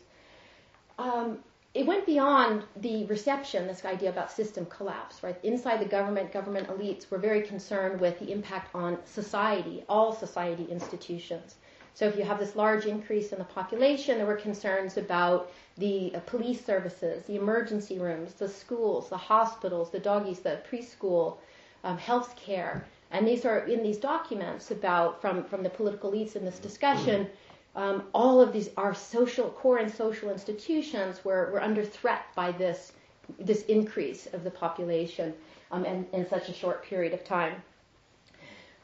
Um, 0.98 1.40
it 1.74 1.86
went 1.86 2.06
beyond 2.06 2.64
the 2.76 3.06
reception, 3.06 3.66
this 3.66 3.86
idea 3.86 4.10
about 4.10 4.30
system 4.30 4.66
collapse, 4.66 5.24
right? 5.24 5.38
Inside 5.44 5.80
the 5.80 5.86
government, 5.86 6.34
government 6.34 6.68
elites 6.68 7.10
were 7.10 7.18
very 7.18 7.42
concerned 7.44 8.02
with 8.02 8.20
the 8.20 8.30
impact 8.30 8.76
on 8.76 8.98
society, 9.06 9.84
all 9.88 10.12
society 10.14 10.66
institutions. 10.70 11.56
So 11.94 12.08
if 12.08 12.16
you 12.18 12.24
have 12.24 12.40
this 12.40 12.56
large 12.56 12.86
increase 12.86 13.32
in 13.32 13.40
the 13.40 13.46
population, 13.46 14.18
there 14.18 14.26
were 14.26 14.36
concerns 14.36 14.98
about 14.98 15.52
the 15.78 16.14
uh, 16.16 16.20
police 16.22 16.64
services, 16.64 17.24
the 17.26 17.36
emergency 17.36 18.00
rooms, 18.00 18.34
the 18.34 18.48
schools, 18.48 19.10
the 19.10 19.18
hospitals, 19.18 19.92
the 19.92 20.00
dagis, 20.00 20.42
the 20.42 20.62
preschool, 20.70 21.38
um, 21.84 21.98
health 21.98 22.36
care. 22.36 22.86
And 23.12 23.28
these 23.28 23.46
are 23.46 23.60
in 23.60 23.84
these 23.84 23.98
documents 23.98 24.72
about 24.72 25.22
from, 25.22 25.44
from 25.44 25.64
the 25.64 25.70
political 25.70 26.12
elites 26.12 26.36
in 26.36 26.46
this 26.46 26.60
discussion. 26.60 27.28
Um, 27.76 28.04
all 28.14 28.42
of 28.42 28.52
these 28.52 28.70
are 28.78 28.94
social 28.94 29.50
core 29.50 29.78
and 29.78 29.92
social 29.92 30.30
institutions 30.30 31.24
were, 31.24 31.52
were 31.52 31.62
under 31.62 31.84
threat 31.84 32.24
by 32.36 32.52
this 32.52 32.94
this 33.40 33.64
increase 33.66 34.28
of 34.34 34.44
the 34.44 34.52
population 34.52 35.34
um, 35.72 35.86
in, 35.86 36.06
in 36.12 36.28
such 36.28 36.50
a 36.50 36.54
short 36.54 36.84
period 36.84 37.14
of 37.14 37.24
time. 37.24 37.62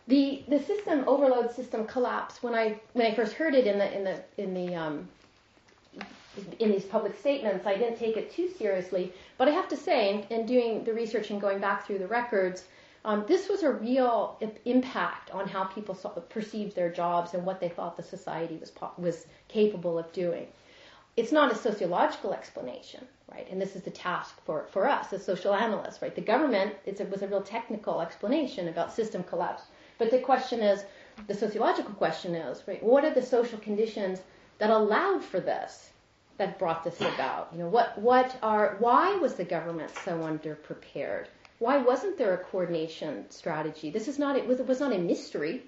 The 0.07 0.43
the 0.47 0.59
system 0.59 1.03
overload 1.07 1.51
system 1.51 1.85
collapse 1.85 2.41
when 2.41 2.55
I 2.55 2.79
when 2.93 3.05
I 3.05 3.13
first 3.13 3.33
heard 3.33 3.53
it 3.53 3.67
in 3.67 3.77
the 3.77 3.97
in 3.97 4.03
the 4.03 4.23
in 4.37 4.53
the 4.53 4.75
um, 4.75 5.09
in 6.59 6.71
these 6.71 6.85
public 6.85 7.17
statements, 7.17 7.65
I 7.65 7.75
didn't 7.77 7.97
take 7.97 8.15
it 8.15 8.31
too 8.31 8.49
seriously. 8.49 9.11
But 9.37 9.47
I 9.47 9.51
have 9.51 9.67
to 9.69 9.75
say, 9.75 10.09
in, 10.09 10.21
in 10.29 10.45
doing 10.45 10.83
the 10.83 10.93
research 10.93 11.31
and 11.31 11.41
going 11.41 11.59
back 11.59 11.85
through 11.85 11.97
the 11.99 12.07
records, 12.07 12.65
um, 13.05 13.23
this 13.27 13.49
was 13.49 13.63
a 13.63 13.71
real 13.71 14.37
impact 14.65 15.31
on 15.31 15.47
how 15.47 15.63
people 15.63 15.95
saw, 15.95 16.09
perceived 16.09 16.75
their 16.75 16.91
jobs 16.91 17.33
and 17.33 17.45
what 17.45 17.59
they 17.59 17.69
thought 17.69 17.97
the 17.97 18.03
society 18.03 18.57
was 18.57 18.71
was 18.97 19.25
capable 19.47 19.97
of 19.97 20.11
doing. 20.11 20.47
It's 21.15 21.31
not 21.31 21.51
a 21.51 21.55
sociological 21.55 22.33
explanation, 22.33 23.07
right? 23.31 23.47
And 23.49 23.59
this 23.59 23.75
is 23.75 23.81
the 23.81 23.91
task 23.91 24.35
for, 24.45 24.67
for 24.71 24.87
us 24.87 25.13
as 25.13 25.25
social 25.25 25.53
analysts, 25.53 26.01
right? 26.01 26.13
The 26.13 26.21
government 26.21 26.75
it's 26.85 26.99
a, 27.01 27.05
was 27.05 27.23
a 27.23 27.27
real 27.27 27.41
technical 27.41 28.01
explanation 28.01 28.67
about 28.67 28.93
system 28.93 29.23
collapse. 29.23 29.63
But 29.97 30.11
the 30.11 30.19
question 30.19 30.61
is, 30.61 30.83
the 31.25 31.33
sociological 31.33 31.93
question 31.93 32.35
is, 32.35 32.63
right, 32.67 32.81
what 32.83 33.03
are 33.03 33.13
the 33.13 33.21
social 33.21 33.57
conditions 33.59 34.21
that 34.59 34.69
allowed 34.69 35.23
for 35.23 35.39
this, 35.39 35.89
that 36.37 36.59
brought 36.59 36.83
this 36.83 37.01
about? 37.01 37.49
You 37.51 37.59
know, 37.59 37.69
what, 37.69 37.97
what 37.97 38.37
are, 38.43 38.75
why 38.79 39.15
was 39.15 39.33
the 39.33 39.43
government 39.43 39.91
so 40.05 40.19
underprepared? 40.19 41.25
Why 41.59 41.77
wasn't 41.77 42.17
there 42.17 42.35
a 42.35 42.37
coordination 42.37 43.29
strategy? 43.31 43.89
This 43.89 44.07
is 44.07 44.19
not, 44.19 44.35
it 44.35 44.45
was, 44.45 44.59
it 44.59 44.67
was 44.67 44.79
not 44.79 44.93
a 44.93 44.99
mystery 44.99 45.63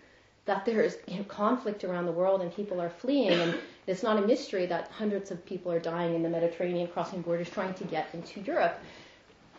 that 0.46 0.66
there 0.66 0.82
is 0.82 0.98
you 1.08 1.18
know, 1.18 1.24
conflict 1.24 1.84
around 1.84 2.06
the 2.06 2.12
world 2.12 2.42
and 2.42 2.54
people 2.54 2.80
are 2.80 2.90
fleeing, 2.90 3.32
and 3.32 3.56
it's 3.88 4.04
not 4.04 4.18
a 4.18 4.26
mystery 4.26 4.66
that 4.68 4.90
hundreds 4.90 5.32
of 5.32 5.44
people 5.46 5.72
are 5.72 5.80
dying 5.80 6.14
in 6.16 6.24
the 6.24 6.30
Mediterranean 6.30 6.88
crossing 6.88 7.22
borders 7.22 7.50
trying 7.50 7.74
to 7.76 7.84
get 7.86 8.08
into 8.14 8.40
Europe. 8.42 8.80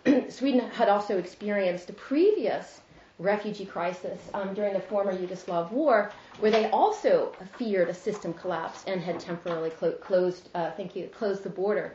Sweden 0.28 0.68
had 0.70 0.88
also 0.88 1.18
experienced 1.18 1.90
a 1.90 1.92
previous 1.92 2.80
refugee 3.20 3.66
crisis 3.66 4.18
um, 4.34 4.54
during 4.54 4.72
the 4.72 4.80
former 4.80 5.12
Yugoslav 5.12 5.70
war, 5.70 6.10
where 6.40 6.50
they 6.50 6.70
also 6.70 7.32
feared 7.58 7.88
a 7.88 7.94
system 7.94 8.32
collapse 8.32 8.82
and 8.86 9.00
had 9.00 9.20
temporarily 9.20 9.70
clo- 9.70 9.92
closed, 9.92 10.48
uh, 10.54 10.70
thank 10.72 10.96
you, 10.96 11.06
closed 11.08 11.42
the 11.42 11.50
border. 11.50 11.94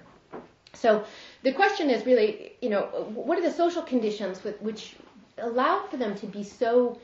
So 0.73 1.03
the 1.43 1.51
question 1.51 1.89
is 1.89 2.05
really, 2.05 2.53
you 2.61 2.69
know, 2.69 2.83
what 3.13 3.37
are 3.39 3.41
the 3.41 3.51
social 3.51 3.81
conditions 3.81 4.43
with, 4.43 4.61
which 4.61 4.95
allow 5.39 5.87
for 5.87 5.97
them 5.97 6.15
to 6.15 6.27
be 6.27 6.43
so, 6.43 6.99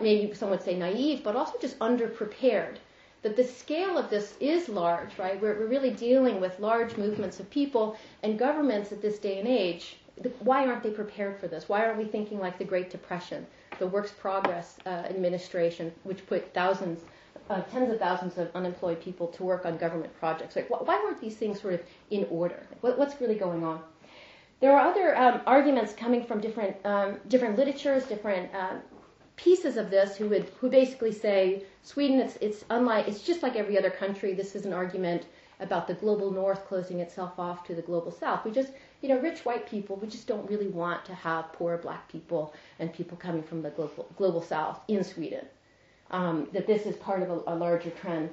maybe 0.00 0.34
some 0.34 0.50
would 0.50 0.62
say 0.62 0.76
naive, 0.76 1.22
but 1.24 1.34
also 1.34 1.54
just 1.60 1.78
underprepared? 1.78 2.76
That 3.22 3.36
the 3.36 3.44
scale 3.44 3.96
of 3.96 4.10
this 4.10 4.34
is 4.40 4.68
large, 4.68 5.16
right? 5.16 5.40
We're, 5.40 5.56
we're 5.60 5.68
really 5.68 5.90
dealing 5.92 6.40
with 6.40 6.58
large 6.58 6.96
movements 6.96 7.38
of 7.38 7.48
people 7.50 7.96
and 8.24 8.36
governments 8.36 8.90
at 8.90 9.00
this 9.00 9.18
day 9.18 9.38
and 9.38 9.46
age. 9.46 9.96
Why 10.40 10.66
aren't 10.66 10.82
they 10.82 10.90
prepared 10.90 11.38
for 11.38 11.46
this? 11.46 11.68
Why 11.68 11.86
aren't 11.86 11.98
we 11.98 12.04
thinking 12.04 12.40
like 12.40 12.58
the 12.58 12.64
Great 12.64 12.90
Depression? 12.90 13.46
The 13.82 13.88
Works 13.88 14.12
Progress 14.12 14.76
uh, 14.86 14.90
Administration, 15.14 15.90
which 16.04 16.24
put 16.28 16.54
thousands, 16.54 17.00
uh, 17.50 17.62
tens 17.62 17.90
of 17.92 17.98
thousands 17.98 18.38
of 18.38 18.48
unemployed 18.54 19.00
people 19.02 19.26
to 19.36 19.42
work 19.42 19.66
on 19.66 19.76
government 19.76 20.12
projects. 20.20 20.54
Like, 20.54 20.70
why 20.70 20.96
weren't 21.02 21.20
these 21.20 21.34
things 21.34 21.60
sort 21.60 21.74
of 21.74 21.82
in 22.12 22.24
order? 22.30 22.60
What, 22.82 22.96
what's 22.96 23.20
really 23.20 23.34
going 23.34 23.64
on? 23.64 23.80
There 24.60 24.70
are 24.70 24.86
other 24.90 25.18
um, 25.18 25.40
arguments 25.46 25.92
coming 25.94 26.24
from 26.24 26.40
different 26.40 26.76
um, 26.84 27.18
different 27.26 27.54
literatures, 27.60 28.04
different 28.04 28.54
uh, 28.54 28.74
pieces 29.34 29.76
of 29.76 29.90
this, 29.90 30.16
who 30.16 30.28
would 30.28 30.46
who 30.60 30.70
basically 30.70 31.10
say 31.10 31.64
Sweden, 31.82 32.20
it's 32.20 32.36
it's 32.40 32.64
unlike, 32.70 33.08
it's 33.08 33.22
just 33.30 33.42
like 33.42 33.56
every 33.56 33.76
other 33.76 33.90
country. 33.90 34.32
This 34.32 34.54
is 34.54 34.64
an 34.64 34.72
argument 34.72 35.22
about 35.58 35.88
the 35.88 35.94
global 35.94 36.30
north 36.30 36.62
closing 36.70 37.00
itself 37.00 37.32
off 37.46 37.58
to 37.66 37.74
the 37.74 37.82
global 37.82 38.12
south. 38.12 38.44
We 38.44 38.52
just 38.52 38.72
you 39.02 39.08
know, 39.08 39.18
rich 39.18 39.44
white 39.44 39.68
people, 39.68 39.96
we 39.96 40.06
just 40.06 40.28
don't 40.28 40.48
really 40.48 40.68
want 40.68 41.04
to 41.04 41.14
have 41.14 41.52
poor 41.52 41.76
black 41.76 42.08
people 42.08 42.54
and 42.78 42.92
people 42.92 43.16
coming 43.16 43.42
from 43.42 43.60
the 43.60 43.70
global, 43.70 44.08
global 44.16 44.40
south 44.40 44.80
in 44.86 45.02
Sweden. 45.02 45.44
Um, 46.12 46.48
that 46.52 46.66
this 46.66 46.86
is 46.86 46.94
part 46.96 47.22
of 47.22 47.30
a, 47.30 47.52
a, 47.52 47.54
larger 47.54 47.90
trend. 47.90 48.30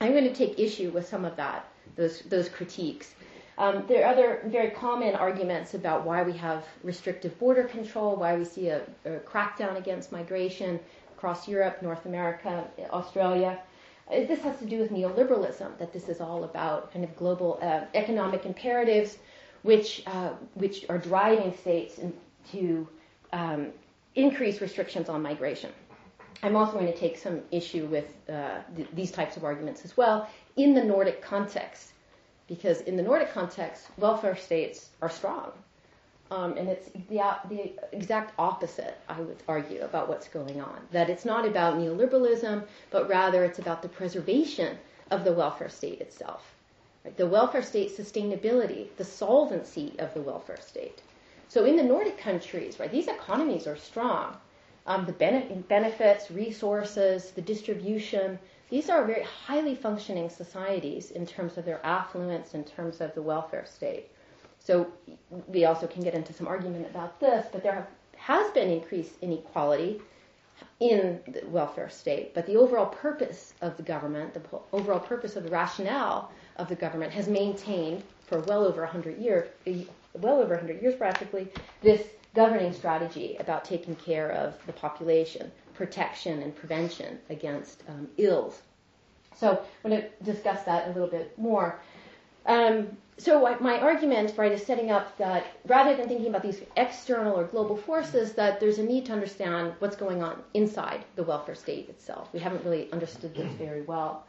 I'm 0.00 0.12
going 0.12 0.24
to 0.24 0.34
take 0.34 0.58
issue 0.58 0.90
with 0.90 1.06
some 1.06 1.24
of 1.24 1.36
that, 1.36 1.68
those, 1.96 2.20
those 2.22 2.48
critiques. 2.48 3.14
Um, 3.58 3.84
there 3.88 4.04
are 4.04 4.12
other 4.12 4.40
very 4.46 4.70
common 4.70 5.14
arguments 5.14 5.74
about 5.74 6.04
why 6.04 6.22
we 6.22 6.32
have 6.34 6.64
restrictive 6.82 7.38
border 7.38 7.64
control, 7.64 8.16
why 8.16 8.36
we 8.36 8.44
see 8.44 8.68
a, 8.68 8.82
a 9.04 9.18
crackdown 9.20 9.76
against 9.76 10.12
migration 10.12 10.78
across 11.16 11.48
Europe, 11.48 11.82
North 11.82 12.06
America, 12.06 12.64
Australia. 12.90 13.58
Uh, 14.08 14.20
this 14.26 14.40
has 14.40 14.58
to 14.60 14.66
do 14.66 14.78
with 14.78 14.92
neoliberalism, 14.92 15.76
that 15.78 15.92
this 15.92 16.08
is 16.08 16.20
all 16.20 16.44
about 16.44 16.92
kind 16.92 17.04
of 17.04 17.16
global 17.16 17.58
uh, 17.60 17.80
economic 17.94 18.46
imperatives 18.46 19.18
which, 19.66 20.02
uh, 20.06 20.30
which 20.54 20.86
are 20.88 20.98
driving 20.98 21.52
states 21.56 21.98
to 22.52 22.88
um, 23.32 23.66
increase 24.14 24.60
restrictions 24.60 25.08
on 25.08 25.20
migration. 25.20 25.72
I'm 26.42 26.54
also 26.54 26.72
going 26.72 26.92
to 26.92 26.98
take 26.98 27.16
some 27.18 27.40
issue 27.50 27.86
with 27.86 28.08
uh, 28.28 28.60
th- 28.76 28.88
these 28.94 29.10
types 29.10 29.36
of 29.36 29.42
arguments 29.42 29.84
as 29.84 29.96
well 29.96 30.28
in 30.56 30.72
the 30.74 30.84
Nordic 30.84 31.20
context, 31.20 31.92
because 32.46 32.82
in 32.82 32.96
the 32.96 33.02
Nordic 33.02 33.32
context, 33.32 33.88
welfare 33.98 34.36
states 34.36 34.90
are 35.02 35.10
strong. 35.10 35.50
Um, 36.30 36.56
and 36.56 36.68
it's 36.68 36.88
the, 37.08 37.20
the 37.48 37.72
exact 37.92 38.34
opposite, 38.38 38.98
I 39.08 39.20
would 39.20 39.42
argue, 39.48 39.80
about 39.82 40.08
what's 40.08 40.28
going 40.28 40.60
on. 40.60 40.78
That 40.92 41.10
it's 41.10 41.24
not 41.24 41.46
about 41.46 41.74
neoliberalism, 41.78 42.64
but 42.90 43.08
rather 43.08 43.44
it's 43.44 43.58
about 43.58 43.82
the 43.82 43.88
preservation 43.88 44.78
of 45.10 45.24
the 45.24 45.32
welfare 45.32 45.68
state 45.68 46.00
itself? 46.00 46.55
The 47.16 47.26
welfare 47.26 47.62
state 47.62 47.96
sustainability, 47.96 48.88
the 48.96 49.04
solvency 49.04 49.94
of 49.98 50.12
the 50.14 50.20
welfare 50.20 50.60
state. 50.60 51.02
So 51.48 51.64
in 51.64 51.76
the 51.76 51.82
Nordic 51.82 52.18
countries, 52.18 52.80
right, 52.80 52.90
these 52.90 53.08
economies 53.08 53.66
are 53.66 53.76
strong. 53.76 54.36
Um, 54.86 55.04
the 55.04 55.12
benefits, 55.68 56.30
resources, 56.30 57.30
the 57.32 57.42
distribution, 57.42 58.38
these 58.68 58.88
are 58.88 59.04
very 59.04 59.22
highly 59.22 59.74
functioning 59.74 60.28
societies 60.28 61.10
in 61.12 61.26
terms 61.26 61.56
of 61.56 61.64
their 61.64 61.84
affluence, 61.84 62.54
in 62.54 62.64
terms 62.64 63.00
of 63.00 63.14
the 63.14 63.22
welfare 63.22 63.64
state. 63.66 64.08
So 64.58 64.88
we 65.46 65.64
also 65.64 65.86
can 65.86 66.02
get 66.02 66.14
into 66.14 66.32
some 66.32 66.48
argument 66.48 66.86
about 66.90 67.20
this, 67.20 67.46
but 67.52 67.62
there 67.62 67.74
have, 67.74 67.86
has 68.16 68.50
been 68.52 68.70
increased 68.70 69.12
inequality 69.22 70.00
in 70.80 71.20
the 71.28 71.46
welfare 71.46 71.88
state. 71.88 72.34
But 72.34 72.46
the 72.46 72.56
overall 72.56 72.86
purpose 72.86 73.54
of 73.60 73.76
the 73.76 73.82
government, 73.82 74.34
the 74.34 74.42
overall 74.72 75.00
purpose 75.00 75.36
of 75.36 75.44
the 75.44 75.50
rationale 75.50 76.32
of 76.58 76.68
the 76.68 76.74
government 76.74 77.12
has 77.12 77.28
maintained 77.28 78.02
for 78.26 78.40
well 78.40 78.64
over 78.64 78.82
100 78.82 79.18
years, 79.18 79.48
well 80.14 80.40
over 80.40 80.54
100 80.54 80.82
years 80.82 80.94
practically, 80.94 81.48
this 81.82 82.02
governing 82.34 82.72
strategy 82.72 83.36
about 83.40 83.64
taking 83.64 83.96
care 83.96 84.30
of 84.32 84.54
the 84.66 84.72
population, 84.72 85.50
protection 85.74 86.42
and 86.42 86.54
prevention 86.54 87.18
against 87.30 87.82
um, 87.88 88.08
ills. 88.18 88.60
So 89.34 89.62
I'm 89.84 89.90
going 89.90 90.02
to 90.02 90.08
discuss 90.24 90.62
that 90.64 90.88
a 90.88 90.92
little 90.92 91.08
bit 91.08 91.36
more. 91.38 91.80
Um, 92.46 92.96
so 93.18 93.56
my 93.60 93.80
argument, 93.80 94.34
right, 94.36 94.52
is 94.52 94.64
setting 94.64 94.90
up 94.90 95.16
that 95.16 95.46
rather 95.66 95.96
than 95.96 96.06
thinking 96.06 96.28
about 96.28 96.42
these 96.42 96.60
external 96.76 97.34
or 97.34 97.44
global 97.44 97.76
forces, 97.76 98.32
that 98.34 98.60
there's 98.60 98.78
a 98.78 98.82
need 98.82 99.06
to 99.06 99.12
understand 99.12 99.72
what's 99.78 99.96
going 99.96 100.22
on 100.22 100.42
inside 100.52 101.04
the 101.16 101.22
welfare 101.22 101.54
state 101.54 101.88
itself. 101.88 102.28
We 102.32 102.40
haven't 102.40 102.64
really 102.64 102.92
understood 102.92 103.34
this 103.34 103.50
very 103.54 103.82
well. 103.82 104.26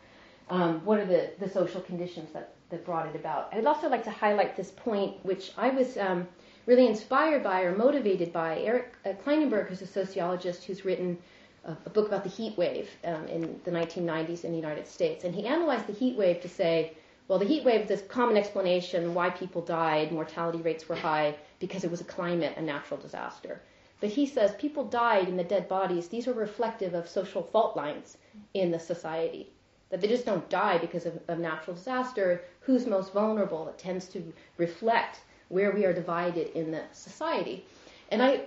Um, 0.49 0.83
what 0.85 0.99
are 0.99 1.05
the, 1.05 1.31
the 1.39 1.49
social 1.49 1.81
conditions 1.81 2.31
that, 2.33 2.53
that 2.69 2.85
brought 2.85 3.07
it 3.07 3.15
about? 3.15 3.49
I'd 3.53 3.65
also 3.65 3.89
like 3.89 4.03
to 4.05 4.11
highlight 4.11 4.55
this 4.55 4.71
point, 4.71 5.23
which 5.25 5.51
I 5.57 5.69
was 5.69 5.97
um, 5.97 6.27
really 6.65 6.87
inspired 6.87 7.43
by 7.43 7.61
or 7.61 7.75
motivated 7.75 8.31
by 8.31 8.59
Eric 8.59 8.93
uh, 9.05 9.09
Klinenberg, 9.25 9.67
who's 9.67 9.81
a 9.81 9.87
sociologist 9.87 10.63
who's 10.63 10.85
written 10.85 11.17
a, 11.65 11.75
a 11.85 11.89
book 11.89 12.07
about 12.07 12.23
the 12.23 12.29
heat 12.29 12.57
wave 12.57 12.89
um, 13.03 13.27
in 13.27 13.59
the 13.65 13.71
1990s 13.71 14.45
in 14.45 14.51
the 14.51 14.57
United 14.57 14.87
States. 14.87 15.25
And 15.25 15.35
he 15.35 15.45
analyzed 15.45 15.87
the 15.87 15.93
heat 15.93 16.17
wave 16.17 16.41
to 16.41 16.49
say, 16.49 16.93
well, 17.27 17.39
the 17.39 17.45
heat 17.45 17.65
wave, 17.65 17.87
this 17.87 18.03
common 18.03 18.37
explanation 18.37 19.13
why 19.13 19.29
people 19.29 19.61
died, 19.61 20.13
mortality 20.13 20.59
rates 20.59 20.87
were 20.87 20.95
high, 20.95 21.35
because 21.59 21.83
it 21.83 21.91
was 21.91 21.99
a 21.99 22.05
climate, 22.05 22.55
a 22.57 22.61
natural 22.61 22.99
disaster. 22.99 23.61
But 23.99 24.09
he 24.11 24.25
says 24.27 24.53
people 24.55 24.85
died 24.85 25.27
in 25.27 25.35
the 25.35 25.43
dead 25.43 25.67
bodies. 25.67 26.07
These 26.07 26.27
are 26.27 26.33
reflective 26.33 26.93
of 26.93 27.09
social 27.09 27.43
fault 27.43 27.75
lines 27.75 28.17
in 28.53 28.71
the 28.71 28.79
society. 28.79 29.51
That 29.89 30.01
they 30.01 30.07
just 30.07 30.25
don't 30.25 30.49
die 30.49 30.77
because 30.77 31.05
of, 31.05 31.19
of 31.27 31.39
natural 31.39 31.75
disaster. 31.75 32.43
Who's 32.61 32.85
most 32.85 33.13
vulnerable? 33.13 33.69
It 33.69 33.77
tends 33.77 34.07
to 34.09 34.33
reflect 34.57 35.21
where 35.49 35.71
we 35.71 35.85
are 35.85 35.93
divided 35.93 36.51
in 36.57 36.71
the 36.71 36.83
society. 36.91 37.65
And 38.09 38.21
I, 38.21 38.41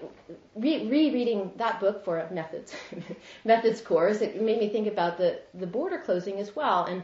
re- 0.55 0.87
rereading 0.87 1.53
that 1.57 1.81
book 1.81 2.05
for 2.05 2.27
methods 2.31 2.75
methods 3.45 3.81
course, 3.81 4.21
it 4.21 4.41
made 4.41 4.59
me 4.59 4.69
think 4.69 4.87
about 4.87 5.19
the, 5.19 5.41
the 5.55 5.67
border 5.67 5.99
closing 5.99 6.39
as 6.39 6.57
well. 6.57 6.85
And 6.85 7.03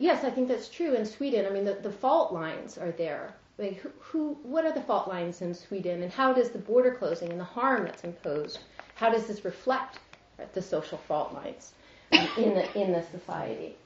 Yes, 0.00 0.22
I 0.22 0.30
think 0.30 0.46
that's 0.46 0.68
true 0.68 0.94
in 0.94 1.04
Sweden. 1.04 1.44
I 1.44 1.50
mean, 1.50 1.64
the, 1.64 1.74
the 1.74 1.90
fault 1.90 2.32
lines 2.32 2.78
are 2.78 2.92
there. 2.92 3.34
Like, 3.58 3.78
who, 3.78 3.90
who, 3.98 4.38
what 4.44 4.64
are 4.64 4.70
the 4.70 4.80
fault 4.80 5.08
lines 5.08 5.42
in 5.42 5.52
Sweden, 5.52 6.04
and 6.04 6.12
how 6.12 6.32
does 6.32 6.50
the 6.50 6.58
border 6.58 6.94
closing 6.94 7.30
and 7.32 7.40
the 7.40 7.44
harm 7.44 7.84
that's 7.84 8.04
imposed, 8.04 8.60
how 8.94 9.10
does 9.10 9.26
this 9.26 9.44
reflect 9.44 9.98
the 10.52 10.62
social 10.62 10.98
fault 10.98 11.34
lines 11.34 11.72
in 12.12 12.54
the 12.54 12.80
in 12.80 12.92
the 12.92 13.02
society? 13.02 13.76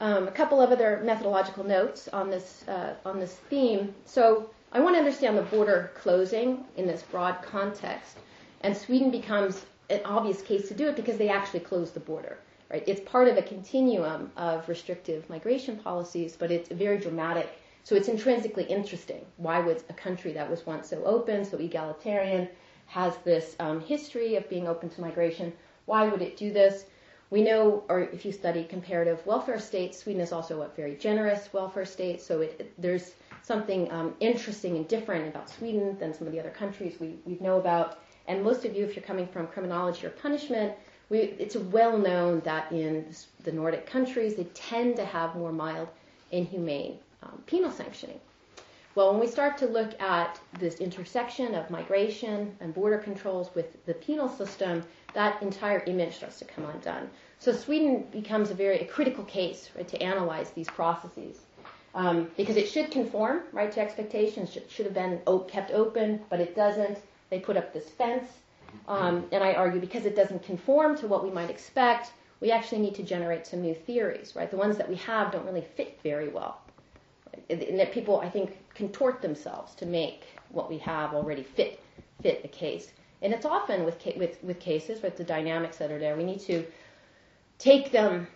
Um, 0.00 0.28
a 0.28 0.32
couple 0.32 0.62
of 0.62 0.70
other 0.70 1.02
methodological 1.04 1.64
notes 1.64 2.08
on 2.08 2.30
this 2.30 2.64
uh, 2.68 2.94
on 3.04 3.20
this 3.20 3.34
theme. 3.50 3.94
So 4.06 4.50
I 4.72 4.80
want 4.80 4.94
to 4.94 4.98
understand 4.98 5.36
the 5.36 5.42
border 5.42 5.90
closing 5.94 6.64
in 6.76 6.86
this 6.86 7.02
broad 7.02 7.42
context, 7.42 8.18
and 8.62 8.76
Sweden 8.76 9.10
becomes 9.10 9.66
an 9.90 10.00
obvious 10.04 10.40
case 10.40 10.68
to 10.68 10.74
do 10.74 10.88
it 10.88 10.96
because 10.96 11.18
they 11.18 11.28
actually 11.28 11.60
close 11.60 11.90
the 11.90 12.00
border. 12.00 12.38
Right? 12.70 12.84
It's 12.86 13.00
part 13.00 13.26
of 13.26 13.36
a 13.36 13.42
continuum 13.42 14.30
of 14.36 14.68
restrictive 14.68 15.28
migration 15.28 15.76
policies, 15.76 16.36
but 16.38 16.52
it's 16.52 16.68
very 16.68 16.98
dramatic. 16.98 17.50
So 17.82 17.96
it's 17.96 18.08
intrinsically 18.08 18.64
interesting. 18.64 19.24
Why 19.38 19.60
would 19.60 19.82
a 19.88 19.94
country 19.94 20.32
that 20.34 20.48
was 20.48 20.64
once 20.66 20.88
so 20.88 21.02
open, 21.04 21.44
so 21.44 21.56
egalitarian, 21.56 22.48
has 22.86 23.16
this 23.24 23.56
um, 23.58 23.80
history 23.80 24.36
of 24.36 24.48
being 24.48 24.68
open 24.68 24.88
to 24.90 25.00
migration? 25.00 25.52
Why 25.86 26.06
would 26.06 26.22
it 26.22 26.36
do 26.36 26.52
this? 26.52 26.84
We 27.30 27.42
know, 27.42 27.84
or 27.88 28.00
if 28.00 28.24
you 28.24 28.32
study 28.32 28.64
comparative 28.64 29.24
welfare 29.24 29.60
states, 29.60 29.98
Sweden 29.98 30.20
is 30.20 30.32
also 30.32 30.62
a 30.62 30.68
very 30.68 30.96
generous 30.96 31.52
welfare 31.52 31.84
state. 31.84 32.20
So 32.20 32.40
it, 32.40 32.72
there's 32.76 33.12
something 33.42 33.90
um, 33.92 34.14
interesting 34.18 34.76
and 34.76 34.88
different 34.88 35.28
about 35.28 35.48
Sweden 35.48 35.96
than 35.98 36.12
some 36.12 36.26
of 36.26 36.32
the 36.32 36.40
other 36.40 36.50
countries 36.50 36.98
we, 36.98 37.18
we 37.24 37.38
know 37.40 37.58
about. 37.58 38.00
And 38.26 38.42
most 38.42 38.64
of 38.64 38.74
you, 38.74 38.84
if 38.84 38.96
you're 38.96 39.04
coming 39.04 39.28
from 39.28 39.46
criminology 39.46 40.06
or 40.06 40.10
punishment, 40.10 40.72
we, 41.08 41.18
it's 41.18 41.56
well 41.56 41.96
known 41.96 42.40
that 42.40 42.70
in 42.72 43.06
the 43.44 43.52
Nordic 43.52 43.86
countries, 43.86 44.34
they 44.34 44.44
tend 44.54 44.96
to 44.96 45.04
have 45.04 45.34
more 45.36 45.52
mild 45.52 45.88
inhumane 46.32 46.98
um, 47.22 47.42
penal 47.46 47.70
sanctioning. 47.70 48.20
Well, 48.94 49.12
when 49.12 49.20
we 49.20 49.26
start 49.26 49.56
to 49.58 49.66
look 49.66 50.00
at 50.00 50.40
this 50.58 50.76
intersection 50.76 51.54
of 51.54 51.70
migration 51.70 52.56
and 52.60 52.74
border 52.74 52.98
controls 52.98 53.54
with 53.54 53.84
the 53.86 53.94
penal 53.94 54.28
system, 54.28 54.84
that 55.14 55.40
entire 55.42 55.84
image 55.86 56.16
starts 56.16 56.38
to 56.40 56.44
come 56.44 56.64
undone. 56.64 57.08
So 57.38 57.52
Sweden 57.52 58.06
becomes 58.10 58.50
a 58.50 58.54
very 58.54 58.80
a 58.80 58.84
critical 58.84 59.24
case 59.24 59.70
right, 59.76 59.86
to 59.88 60.02
analyze 60.02 60.50
these 60.50 60.68
processes. 60.68 61.40
Um, 61.94 62.30
because 62.36 62.56
it 62.56 62.68
should 62.68 62.90
conform 62.90 63.42
right 63.52 63.72
to 63.72 63.80
expectations, 63.80 64.52
should, 64.52 64.70
should 64.70 64.86
have 64.86 64.94
been 64.94 65.20
kept 65.48 65.72
open, 65.72 66.20
but 66.28 66.38
it 66.38 66.54
doesn't. 66.54 66.98
They 67.30 67.40
put 67.40 67.56
up 67.56 67.72
this 67.72 67.88
fence 67.88 68.28
um, 68.88 69.26
and 69.32 69.42
I 69.42 69.54
argue 69.54 69.80
because 69.80 70.06
it 70.06 70.16
doesn't 70.16 70.42
conform 70.42 70.96
to 70.98 71.06
what 71.06 71.24
we 71.24 71.30
might 71.30 71.50
expect, 71.50 72.12
we 72.40 72.50
actually 72.50 72.78
need 72.78 72.94
to 72.96 73.02
generate 73.02 73.46
some 73.46 73.60
new 73.60 73.74
theories, 73.74 74.34
right? 74.34 74.50
The 74.50 74.56
ones 74.56 74.76
that 74.78 74.88
we 74.88 74.96
have 74.96 75.32
don't 75.32 75.44
really 75.44 75.66
fit 75.76 75.98
very 76.02 76.28
well. 76.28 76.60
And 77.48 77.78
that 77.78 77.92
people, 77.92 78.20
I 78.20 78.28
think, 78.28 78.58
contort 78.74 79.22
themselves 79.22 79.74
to 79.76 79.86
make 79.86 80.24
what 80.50 80.68
we 80.68 80.78
have 80.78 81.14
already 81.14 81.42
fit 81.42 81.82
fit 82.22 82.40
a 82.44 82.48
case. 82.48 82.92
And 83.22 83.32
it's 83.32 83.46
often 83.46 83.84
with 83.84 84.04
with 84.16 84.42
with 84.42 84.58
cases 84.60 85.02
with 85.02 85.16
the 85.16 85.24
dynamics 85.24 85.76
that 85.78 85.90
are 85.90 85.98
there, 85.98 86.16
we 86.16 86.24
need 86.24 86.40
to 86.40 86.64
take 87.58 87.92
them 87.92 88.26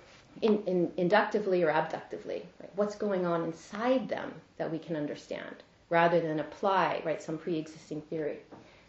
in, 0.42 0.62
in, 0.64 0.92
inductively 0.96 1.62
or 1.62 1.70
abductively. 1.70 2.42
Right? 2.60 2.70
What's 2.76 2.96
going 2.96 3.24
on 3.24 3.44
inside 3.44 4.08
them 4.08 4.32
that 4.58 4.70
we 4.70 4.78
can 4.78 4.96
understand, 4.96 5.56
rather 5.90 6.20
than 6.20 6.40
apply 6.40 7.02
right 7.04 7.22
some 7.22 7.38
pre-existing 7.38 8.02
theory. 8.02 8.38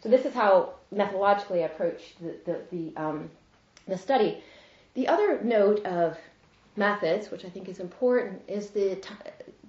So 0.02 0.08
this 0.08 0.24
is 0.24 0.34
how 0.34 0.74
methodologically 0.94 1.62
I 1.62 1.66
approach 1.66 2.14
the, 2.20 2.36
the, 2.44 2.60
the, 2.70 3.02
um, 3.02 3.30
the 3.88 3.98
study. 3.98 4.42
The 4.94 5.08
other 5.08 5.42
note 5.42 5.84
of 5.84 6.16
methods, 6.76 7.30
which 7.30 7.44
I 7.44 7.48
think 7.48 7.68
is 7.68 7.80
important, 7.80 8.42
is 8.48 8.70
the 8.70 8.96
t- 8.96 9.14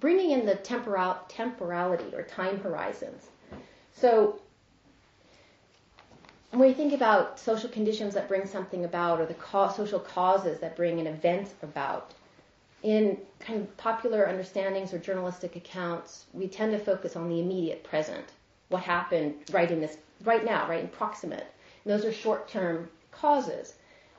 bringing 0.00 0.30
in 0.30 0.46
the 0.46 0.54
temporal, 0.54 1.18
temporality 1.28 2.14
or 2.14 2.22
time 2.22 2.60
horizons. 2.60 3.26
So 3.92 4.40
when 6.50 6.68
we 6.68 6.74
think 6.74 6.92
about 6.92 7.38
social 7.38 7.68
conditions 7.68 8.14
that 8.14 8.28
bring 8.28 8.46
something 8.46 8.84
about 8.84 9.20
or 9.20 9.26
the 9.26 9.34
co- 9.34 9.70
social 9.70 10.00
causes 10.00 10.60
that 10.60 10.76
bring 10.76 10.98
an 11.00 11.06
event 11.06 11.48
about, 11.62 12.14
in 12.82 13.18
kind 13.40 13.60
of 13.60 13.76
popular 13.76 14.28
understandings 14.28 14.92
or 14.92 14.98
journalistic 14.98 15.56
accounts, 15.56 16.26
we 16.32 16.46
tend 16.46 16.72
to 16.72 16.78
focus 16.78 17.16
on 17.16 17.28
the 17.28 17.40
immediate 17.40 17.82
present, 17.82 18.24
what 18.68 18.82
happened 18.82 19.34
right 19.52 19.70
in 19.70 19.80
this 19.80 19.98
right 20.24 20.44
now, 20.44 20.68
right, 20.68 20.80
in 20.80 20.88
proximate. 20.88 21.46
And 21.84 21.92
those 21.92 22.04
are 22.04 22.12
short-term 22.12 22.88
causes. 23.10 23.74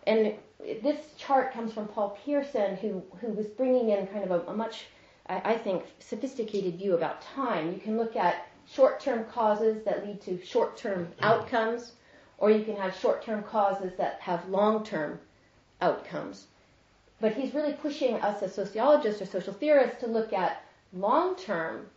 And 0.08 0.34
this 0.60 0.98
chart 1.18 1.54
comes 1.54 1.74
from 1.74 1.88
Paul 1.88 2.18
Pierson, 2.24 2.76
who, 2.76 3.02
who 3.22 3.28
was 3.32 3.48
bringing 3.48 3.90
in 3.90 4.08
kind 4.08 4.24
of 4.24 4.32
a, 4.32 4.52
a 4.52 4.54
much, 4.54 4.86
I, 5.28 5.54
I 5.54 5.58
think, 5.58 5.86
sophisticated 6.00 6.78
view 6.78 6.96
about 6.96 7.22
time. 7.22 7.72
You 7.72 7.80
can 7.80 7.98
look 7.98 8.16
at 8.16 8.48
short-term 8.68 9.26
causes 9.26 9.84
that 9.86 10.06
lead 10.06 10.22
to 10.22 10.44
short-term 10.44 11.08
outcomes, 11.22 11.94
or 12.38 12.52
you 12.52 12.64
can 12.64 12.76
have 12.76 12.96
short-term 12.96 13.44
causes 13.44 13.94
that 13.98 14.20
have 14.20 14.48
long-term 14.50 15.20
outcomes. 15.82 16.48
But 17.22 17.34
he's 17.34 17.54
really 17.54 17.74
pushing 17.74 18.16
us 18.16 18.44
as 18.44 18.54
sociologists 18.54 19.22
or 19.22 19.26
social 19.26 19.54
theorists 19.54 20.00
to 20.02 20.08
look 20.08 20.34
at 20.34 20.64
long-term 20.94 21.88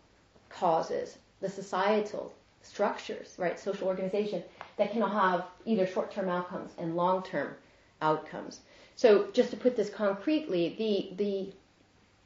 causes, 0.49 1.19
the 1.41 1.49
societal 1.49 2.33
structures, 2.63 3.35
right, 3.39 3.59
social 3.59 3.89
organization 3.89 4.43
that 4.77 4.93
can 4.93 5.03
have 5.03 5.47
either 5.65 5.87
short-term 5.87 6.29
outcomes 6.29 6.73
and 6.79 6.97
long-term 6.97 7.55
outcomes. 8.03 8.61
So 8.97 9.29
just 9.33 9.51
to 9.51 9.57
put 9.57 9.77
this 9.77 9.89
concretely, 9.89 10.75
the 10.77 11.17
the 11.17 11.53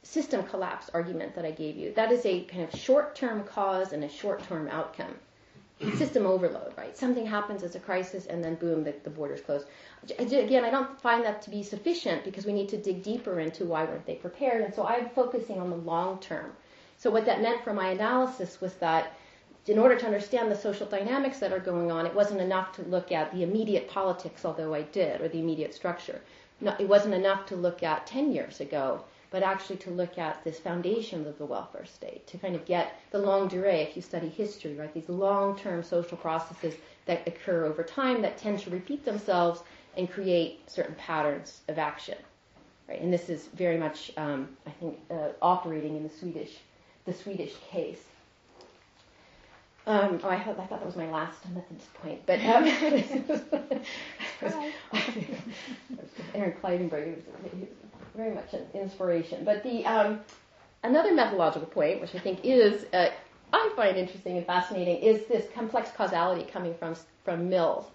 system 0.02 0.44
collapse 0.44 0.88
argument 0.94 1.34
that 1.34 1.44
I 1.44 1.50
gave 1.50 1.76
you, 1.76 1.92
that 1.94 2.12
is 2.12 2.24
a 2.24 2.44
kind 2.44 2.62
of 2.62 2.78
short-term 2.78 3.44
cause 3.44 3.92
and 3.92 4.04
a 4.04 4.08
short-term 4.08 4.68
outcome. 4.68 5.14
System 5.96 6.24
overload, 6.24 6.72
right? 6.78 6.96
Something 6.96 7.26
happens 7.26 7.62
as 7.62 7.74
a 7.74 7.80
crisis 7.80 8.24
and 8.26 8.42
then 8.42 8.54
boom, 8.54 8.82
the, 8.82 8.94
the 9.04 9.10
borders 9.10 9.42
close. 9.42 9.66
Again, 10.18 10.64
I 10.64 10.70
don't 10.70 10.98
find 11.02 11.22
that 11.24 11.42
to 11.42 11.50
be 11.50 11.62
sufficient 11.62 12.24
because 12.24 12.46
we 12.46 12.54
need 12.54 12.70
to 12.70 12.78
dig 12.78 13.02
deeper 13.02 13.40
into 13.40 13.66
why 13.66 13.84
weren't 13.84 14.06
they 14.06 14.14
prepared. 14.14 14.62
And 14.62 14.72
so 14.72 14.86
I'm 14.86 15.10
focusing 15.10 15.60
on 15.60 15.68
the 15.68 15.76
long 15.76 16.18
term. 16.20 16.52
So 16.96 17.10
what 17.10 17.26
that 17.26 17.42
meant 17.42 17.62
for 17.62 17.74
my 17.74 17.90
analysis 17.90 18.58
was 18.58 18.72
that 18.74 19.12
in 19.66 19.78
order 19.78 19.96
to 19.96 20.06
understand 20.06 20.50
the 20.50 20.56
social 20.56 20.86
dynamics 20.86 21.38
that 21.40 21.52
are 21.52 21.58
going 21.58 21.90
on, 21.90 22.06
it 22.06 22.14
wasn't 22.14 22.40
enough 22.40 22.72
to 22.72 22.82
look 22.82 23.10
at 23.10 23.32
the 23.32 23.42
immediate 23.42 23.88
politics, 23.88 24.44
although 24.44 24.74
I 24.74 24.82
did, 24.82 25.20
or 25.20 25.28
the 25.28 25.40
immediate 25.40 25.74
structure. 25.74 26.20
No, 26.60 26.74
it 26.78 26.88
wasn't 26.88 27.14
enough 27.14 27.46
to 27.46 27.56
look 27.56 27.82
at 27.82 28.06
10 28.06 28.32
years 28.32 28.60
ago, 28.60 29.04
but 29.30 29.42
actually 29.42 29.76
to 29.76 29.90
look 29.90 30.18
at 30.18 30.42
this 30.44 30.58
foundation 30.58 31.26
of 31.26 31.36
the 31.36 31.44
welfare 31.44 31.84
state, 31.84 32.26
to 32.28 32.38
kind 32.38 32.54
of 32.54 32.64
get 32.64 33.00
the 33.10 33.18
longue 33.18 33.50
durée, 33.50 33.86
if 33.86 33.96
you 33.96 34.02
study 34.02 34.28
history, 34.28 34.74
right, 34.74 34.94
these 34.94 35.08
long-term 35.08 35.82
social 35.82 36.16
processes 36.16 36.74
that 37.06 37.26
occur 37.26 37.64
over 37.64 37.82
time 37.82 38.22
that 38.22 38.38
tend 38.38 38.58
to 38.60 38.70
repeat 38.70 39.04
themselves 39.04 39.62
and 39.96 40.10
create 40.10 40.70
certain 40.70 40.94
patterns 40.94 41.60
of 41.68 41.78
action. 41.78 42.16
Right? 42.88 43.00
And 43.00 43.12
this 43.12 43.28
is 43.28 43.46
very 43.48 43.78
much, 43.78 44.12
um, 44.16 44.48
I 44.66 44.70
think, 44.70 44.98
uh, 45.10 45.30
operating 45.42 45.96
in 45.96 46.02
the 46.02 46.08
Swedish, 46.08 46.58
the 47.04 47.12
Swedish 47.12 47.54
case. 47.70 48.02
Um, 49.88 50.18
oh, 50.24 50.28
I, 50.28 50.42
thought, 50.42 50.58
I 50.58 50.66
thought 50.66 50.80
that 50.80 50.86
was 50.86 50.96
my 50.96 51.08
last 51.08 51.38
Methodist 51.54 51.94
point, 51.94 52.20
but 52.26 52.40
um, 52.40 52.64
Aaron 56.34 56.54
Klinenberg 56.60 57.14
was 57.14 57.68
very 58.16 58.34
much 58.34 58.52
an 58.52 58.66
inspiration. 58.74 59.44
But 59.44 59.62
the 59.62 59.86
um, 59.86 60.20
another 60.82 61.14
methodological 61.14 61.68
point, 61.68 62.00
which 62.00 62.16
I 62.16 62.18
think 62.18 62.40
is, 62.42 62.84
uh, 62.92 63.10
I 63.52 63.72
find 63.76 63.96
interesting 63.96 64.36
and 64.38 64.46
fascinating, 64.46 64.96
is 64.96 65.26
this 65.26 65.46
complex 65.54 65.90
causality 65.96 66.50
coming 66.50 66.74
from, 66.74 66.96
from 67.24 67.48
Mills. 67.48 67.86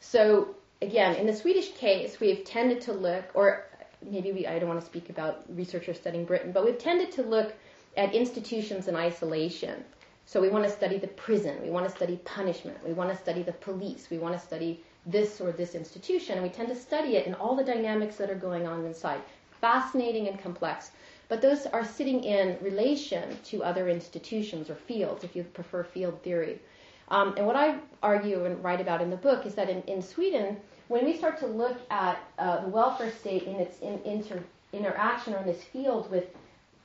So 0.00 0.54
again, 0.80 1.16
in 1.16 1.26
the 1.26 1.34
Swedish 1.34 1.72
case, 1.72 2.20
we 2.20 2.28
have 2.30 2.44
tended 2.44 2.80
to 2.82 2.92
look, 2.92 3.24
or 3.34 3.64
maybe 4.04 4.32
we, 4.32 4.46
I 4.46 4.58
don't 4.58 4.68
want 4.68 4.80
to 4.80 4.86
speak 4.86 5.10
about 5.10 5.44
researchers 5.48 5.96
studying 5.96 6.24
Britain, 6.24 6.52
but 6.52 6.64
we've 6.64 6.78
tended 6.78 7.12
to 7.12 7.22
look 7.22 7.52
at 7.96 8.14
institutions 8.14 8.88
in 8.88 8.96
isolation. 8.96 9.84
So 10.24 10.40
we 10.40 10.48
want 10.48 10.64
to 10.64 10.70
study 10.70 10.98
the 10.98 11.08
prison, 11.08 11.60
we 11.62 11.70
want 11.70 11.86
to 11.88 11.94
study 11.94 12.16
punishment, 12.24 12.78
we 12.86 12.92
want 12.92 13.10
to 13.10 13.16
study 13.16 13.42
the 13.42 13.52
police, 13.52 14.08
we 14.10 14.18
want 14.18 14.34
to 14.34 14.40
study 14.40 14.82
this 15.04 15.40
or 15.40 15.52
this 15.52 15.74
institution, 15.74 16.34
and 16.34 16.42
we 16.42 16.48
tend 16.48 16.68
to 16.68 16.76
study 16.76 17.16
it 17.16 17.26
in 17.26 17.34
all 17.34 17.56
the 17.56 17.64
dynamics 17.64 18.16
that 18.16 18.30
are 18.30 18.36
going 18.36 18.66
on 18.66 18.84
inside. 18.84 19.20
Fascinating 19.60 20.28
and 20.28 20.40
complex. 20.40 20.92
But 21.28 21.40
those 21.40 21.66
are 21.66 21.84
sitting 21.84 22.24
in 22.24 22.58
relation 22.60 23.36
to 23.44 23.64
other 23.64 23.88
institutions 23.88 24.70
or 24.70 24.74
fields, 24.74 25.24
if 25.24 25.34
you 25.34 25.42
prefer 25.44 25.82
field 25.82 26.22
theory. 26.22 26.60
Um, 27.08 27.34
and 27.36 27.46
what 27.46 27.56
I 27.56 27.78
argue 28.02 28.44
and 28.44 28.62
write 28.62 28.80
about 28.80 29.02
in 29.02 29.10
the 29.10 29.16
book 29.16 29.44
is 29.44 29.54
that 29.56 29.68
in, 29.68 29.82
in 29.82 30.02
Sweden, 30.02 30.56
when 30.88 31.04
we 31.04 31.16
start 31.16 31.38
to 31.38 31.46
look 31.46 31.78
at 31.90 32.18
uh, 32.38 32.60
the 32.60 32.68
welfare 32.68 33.10
state 33.10 33.44
in 33.44 33.56
its 33.56 33.80
in, 33.80 34.00
inter, 34.04 34.42
interaction 34.72 35.34
or 35.34 35.38
in 35.38 35.46
this 35.46 35.62
field 35.62 36.10
with 36.10 36.26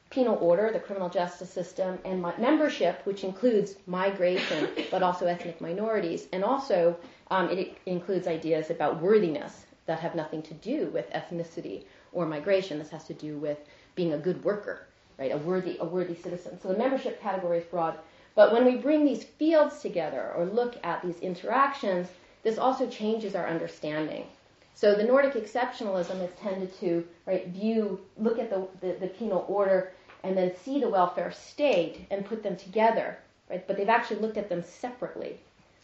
penal 0.09 0.37
order, 0.39 0.71
the 0.71 0.79
criminal 0.79 1.09
justice 1.09 1.49
system, 1.49 1.99
and 2.05 2.21
membership, 2.37 3.01
which 3.05 3.23
includes 3.23 3.75
migration, 3.87 4.69
but 4.89 5.03
also 5.03 5.25
ethnic 5.25 5.59
minorities, 5.59 6.27
and 6.31 6.43
also 6.43 6.95
um, 7.29 7.49
it, 7.49 7.59
it 7.59 7.77
includes 7.85 8.27
ideas 8.27 8.69
about 8.69 9.01
worthiness 9.01 9.65
that 9.85 9.99
have 9.99 10.15
nothing 10.15 10.41
to 10.43 10.53
do 10.55 10.87
with 10.87 11.09
ethnicity 11.11 11.83
or 12.13 12.25
migration. 12.25 12.77
This 12.79 12.89
has 12.89 13.05
to 13.05 13.13
do 13.13 13.37
with 13.37 13.57
being 13.95 14.13
a 14.13 14.17
good 14.17 14.43
worker, 14.43 14.87
right? 15.17 15.33
A 15.33 15.37
worthy, 15.37 15.77
a 15.79 15.85
worthy 15.85 16.15
citizen. 16.15 16.59
So 16.61 16.69
the 16.69 16.77
membership 16.77 17.21
category 17.21 17.59
is 17.59 17.65
broad. 17.65 17.97
But 18.35 18.53
when 18.53 18.65
we 18.65 18.75
bring 18.75 19.03
these 19.03 19.23
fields 19.23 19.81
together 19.81 20.31
or 20.35 20.45
look 20.45 20.75
at 20.83 21.01
these 21.01 21.19
interactions, 21.19 22.07
this 22.43 22.57
also 22.57 22.87
changes 22.87 23.35
our 23.35 23.47
understanding. 23.47 24.27
So 24.75 24.93
the 24.93 25.03
Nordic 25.03 25.33
exceptionalism 25.33 26.19
has 26.19 26.29
tended 26.39 26.77
to 26.79 27.03
right, 27.25 27.47
view, 27.47 27.99
look 28.15 28.37
at 28.37 28.51
the, 28.51 28.67
the, 28.79 28.93
the 28.99 29.07
penal 29.07 29.43
order 29.47 29.91
and 30.27 30.37
then 30.37 30.51
see 30.63 30.79
the 30.79 30.89
welfare 30.89 31.31
state 31.31 32.05
and 32.11 32.25
put 32.25 32.43
them 32.43 32.57
together, 32.57 33.17
right? 33.49 33.65
But 33.65 33.77
they've 33.77 33.87
actually 33.87 34.19
looked 34.19 34.35
at 34.35 34.49
them 34.49 34.61
separately. 34.61 35.39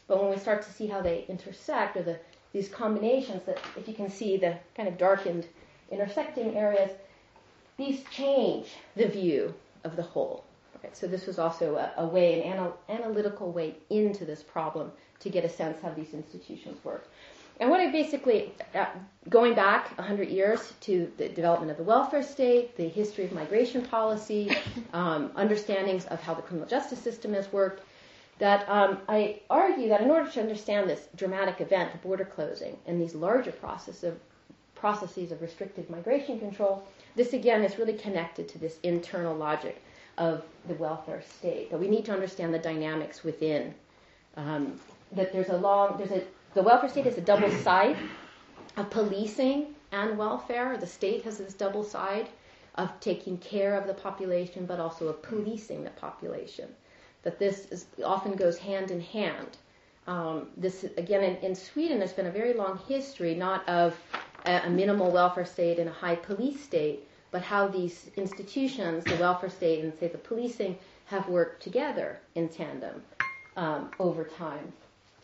But 0.06 0.22
when 0.22 0.30
we 0.30 0.38
start 0.38 0.62
to 0.64 0.74
see 0.74 0.86
how 0.86 1.02
they 1.02 1.24
intersect 1.30 1.96
or 1.96 2.04
the, 2.04 2.20
these 2.52 2.68
combinations 2.68 3.44
that 3.46 3.58
if 3.78 3.88
you 3.88 3.94
can 3.94 4.10
see 4.10 4.36
the 4.36 4.58
kind 4.76 4.90
of 4.90 4.98
darkened 4.98 5.48
intersecting 5.90 6.58
areas, 6.58 6.92
these 7.78 8.04
change 8.12 8.74
the 8.98 9.08
view 9.08 9.54
of 9.86 9.96
the 9.96 10.04
whole. 10.04 10.44
Right? 10.84 10.96
So 10.96 11.08
this 11.08 11.26
was 11.26 11.40
also 11.40 11.78
a, 11.78 11.94
a 12.02 12.06
way, 12.06 12.42
an 12.42 12.54
anal- 12.54 12.78
analytical 12.90 13.50
way 13.50 13.76
into 13.90 14.26
this 14.26 14.44
problem 14.44 14.92
to 15.22 15.30
get 15.30 15.46
a 15.46 15.50
sense 15.50 15.82
how 15.82 15.92
these 15.92 16.14
institutions 16.14 16.84
work. 16.84 17.08
And 17.60 17.70
what 17.70 17.80
I 17.80 17.92
basically, 17.92 18.52
uh, 18.74 18.88
going 19.30 19.54
back 19.54 19.96
100 19.98 20.30
years 20.30 20.74
to 20.82 21.12
the 21.18 21.30
development 21.30 21.72
of 21.72 21.78
the 21.78 21.84
welfare 21.84 22.24
state, 22.24 22.76
the 22.76 22.88
history 22.88 23.26
of 23.26 23.32
migration 23.32 23.84
policy, 23.84 24.52
um, 24.94 25.32
understandings 25.36 26.06
of 26.06 26.22
how 26.22 26.34
the 26.34 26.42
criminal 26.42 26.68
justice 26.68 27.00
system 27.00 27.34
has 27.34 27.52
worked, 27.52 27.84
that 28.40 28.68
um, 28.68 29.00
I 29.08 29.42
argue 29.50 29.90
that 29.90 30.02
in 30.02 30.10
order 30.10 30.30
to 30.32 30.42
understand 30.42 30.90
this 30.90 31.08
dramatic 31.16 31.62
event, 31.62 31.92
the 31.92 32.00
border 32.00 32.26
closing, 32.26 32.78
and 32.88 33.00
these 33.00 33.14
larger 33.14 33.52
process 33.52 34.04
of, 34.04 34.20
processes 34.76 35.32
of 35.32 35.42
restricted 35.42 35.90
migration 35.90 36.40
control, 36.40 36.84
this 37.16 37.34
again 37.34 37.64
is 37.64 37.78
really 37.78 37.94
connected 37.94 38.50
to 38.50 38.58
this 38.58 38.80
internal 38.82 39.36
logic 39.36 39.82
of 40.18 40.44
the 40.68 40.74
welfare 40.76 41.22
state. 41.22 41.70
That 41.70 41.80
we 41.80 41.88
need 41.88 42.06
to 42.06 42.14
understand 42.14 42.54
the 42.54 42.60
dynamics 42.60 43.24
within. 43.24 43.74
Um, 44.36 44.80
that 45.12 45.32
there's 45.32 45.50
a 45.50 45.58
long, 45.58 45.98
there's 45.98 46.12
a, 46.12 46.24
the 46.54 46.62
welfare 46.62 46.90
state 46.90 47.08
is 47.08 47.18
a 47.18 47.22
double 47.22 47.50
side 47.50 47.98
of 48.78 48.90
policing 48.90 49.74
and 49.92 50.18
welfare. 50.18 50.78
The 50.78 50.88
state 50.88 51.24
has 51.24 51.38
this 51.38 51.54
double 51.54 51.84
side 51.84 52.30
of 52.76 52.92
taking 53.00 53.38
care 53.38 53.76
of 53.76 53.88
the 53.88 53.94
population, 53.94 54.66
but 54.66 54.80
also 54.80 55.08
of 55.08 55.22
policing 55.22 55.84
the 55.84 55.90
population. 55.92 56.70
That 57.24 57.40
this 57.40 57.66
is, 57.68 57.86
often 58.04 58.34
goes 58.34 58.58
hand 58.58 58.92
in 58.92 59.02
hand. 59.02 59.58
Um, 60.06 60.50
this 60.58 60.84
again 60.98 61.24
in, 61.24 61.38
in, 61.38 61.56
Sweden, 61.56 61.98
there's 62.00 62.12
been 62.14 62.26
a 62.26 62.32
very 62.32 62.54
long 62.54 62.78
history 62.90 63.36
not 63.36 63.68
of 63.70 63.98
a, 64.46 64.64
a 64.66 64.70
minimal 64.70 65.12
welfare 65.12 65.46
state 65.46 65.80
and 65.80 65.88
a 65.88 65.94
high 65.94 66.16
police 66.16 66.62
state, 66.62 67.08
but 67.32 67.42
how 67.42 67.68
these 67.68 68.12
institutions, 68.18 69.06
the 69.06 69.16
welfare 69.16 69.50
state 69.50 69.84
and 69.84 69.94
say 69.98 70.10
the 70.10 70.18
policing, 70.18 70.78
have 71.06 71.30
worked 71.30 71.64
together 71.64 72.20
in 72.36 72.50
tandem 72.50 73.02
um, 73.56 73.92
over 74.00 74.26
time. 74.26 74.74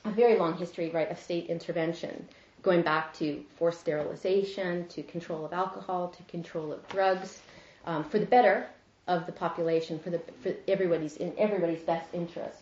A 0.06 0.12
very 0.12 0.38
long 0.38 0.58
history, 0.58 0.90
right, 0.90 1.10
of 1.12 1.20
state 1.20 1.48
intervention, 1.48 2.28
going 2.62 2.82
back 2.82 3.14
to 3.16 3.44
forced 3.58 3.82
sterilization, 3.82 4.88
to 4.88 5.04
control 5.04 5.46
of 5.46 5.54
alcohol, 5.54 6.10
to 6.10 6.24
control 6.24 6.72
of 6.72 6.88
drugs, 6.88 7.42
um, 7.86 8.04
for 8.04 8.20
the 8.20 8.26
better 8.26 8.68
of 9.08 9.26
the 9.26 9.32
population, 9.32 10.00
for 10.00 10.10
the 10.10 10.20
for 10.42 10.54
everybody's 10.68 11.18
in 11.18 11.34
everybody's 11.38 11.82
best 11.82 12.08
interest. 12.14 12.60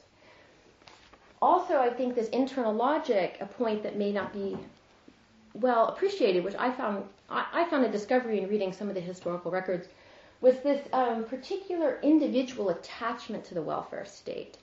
Also, 1.41 1.77
I 1.77 1.89
think 1.91 2.15
this 2.15 2.29
internal 2.29 2.73
logic, 2.73 3.37
a 3.39 3.45
point 3.45 3.83
that 3.83 3.95
may 3.95 4.11
not 4.11 4.33
be 4.33 4.57
well 5.53 5.87
appreciated, 5.87 6.43
which 6.43 6.55
I 6.55 6.71
found 6.71 7.03
I, 7.29 7.45
I 7.53 7.69
found 7.69 7.85
a 7.85 7.89
discovery 7.89 8.39
in 8.39 8.49
reading 8.49 8.73
some 8.73 8.89
of 8.89 8.95
the 8.95 9.01
historical 9.01 9.51
records, 9.51 9.87
was 10.41 10.59
this 10.59 10.87
um, 10.93 11.23
particular 11.25 11.99
individual 12.01 12.69
attachment 12.69 13.43
to 13.45 13.53
the 13.53 13.61
welfare 13.61 14.05
state. 14.05 14.57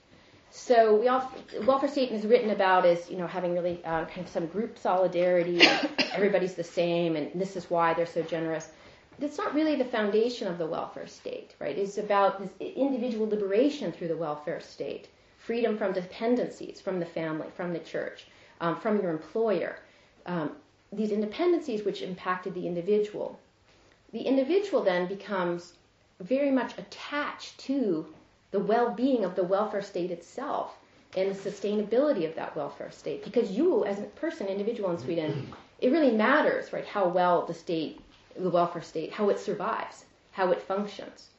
So 0.57 0.95
we 0.95 1.09
all, 1.09 1.29
welfare 1.65 1.89
state 1.89 2.11
is 2.13 2.25
written 2.25 2.49
about 2.49 2.85
as 2.85 3.09
you 3.09 3.17
know 3.17 3.27
having 3.27 3.53
really 3.53 3.83
uh, 3.83 4.05
kind 4.05 4.21
of 4.21 4.29
some 4.29 4.47
group 4.47 4.77
solidarity, 4.79 5.61
everybody's 6.13 6.55
the 6.55 6.63
same, 6.63 7.17
and 7.17 7.29
this 7.35 7.57
is 7.57 7.69
why 7.69 7.93
they're 7.93 8.05
so 8.05 8.21
generous. 8.21 8.69
That's 9.19 9.37
not 9.37 9.53
really 9.53 9.75
the 9.75 9.83
foundation 9.83 10.47
of 10.47 10.57
the 10.57 10.65
welfare 10.65 11.07
state, 11.07 11.53
right? 11.59 11.77
It's 11.77 11.97
about 11.97 12.39
this 12.39 12.73
individual 12.73 13.27
liberation 13.27 13.91
through 13.91 14.07
the 14.07 14.15
welfare 14.15 14.61
state, 14.61 15.09
freedom 15.37 15.77
from 15.77 15.91
dependencies 15.91 16.79
from 16.79 17.01
the 17.01 17.05
family, 17.05 17.47
from 17.57 17.73
the 17.73 17.79
church, 17.79 18.25
um, 18.61 18.79
from 18.79 19.01
your 19.01 19.11
employer, 19.11 19.79
um, 20.25 20.55
these 20.93 21.11
independencies 21.11 21.83
which 21.83 22.01
impacted 22.01 22.53
the 22.53 22.65
individual. 22.65 23.37
The 24.13 24.21
individual 24.21 24.81
then 24.81 25.07
becomes 25.07 25.73
very 26.21 26.49
much 26.49 26.77
attached 26.77 27.57
to 27.67 28.07
the 28.55 28.61
well-being 28.61 29.25
of 29.25 29.35
the 29.35 29.43
welfare 29.43 29.81
state 29.81 30.11
itself 30.11 30.77
and 31.17 31.29
the 31.29 31.49
sustainability 31.49 32.25
of 32.25 32.33
that 32.35 32.55
welfare 32.55 32.89
state. 32.89 33.21
Because 33.21 33.51
you, 33.51 33.83
as 33.83 33.99
a 33.99 34.03
person, 34.03 34.47
individual 34.47 34.91
in 34.91 34.97
Sweden, 34.97 35.53
it 35.79 35.91
really 35.91 36.11
matters, 36.11 36.71
right, 36.71 36.85
how 36.85 37.05
well 37.05 37.45
the 37.45 37.53
state, 37.53 37.99
the 38.39 38.49
welfare 38.49 38.81
state, 38.81 39.11
how 39.11 39.27
it 39.27 39.39
survives, 39.39 40.05
how 40.31 40.53
it 40.53 40.61
functions. 40.61 41.31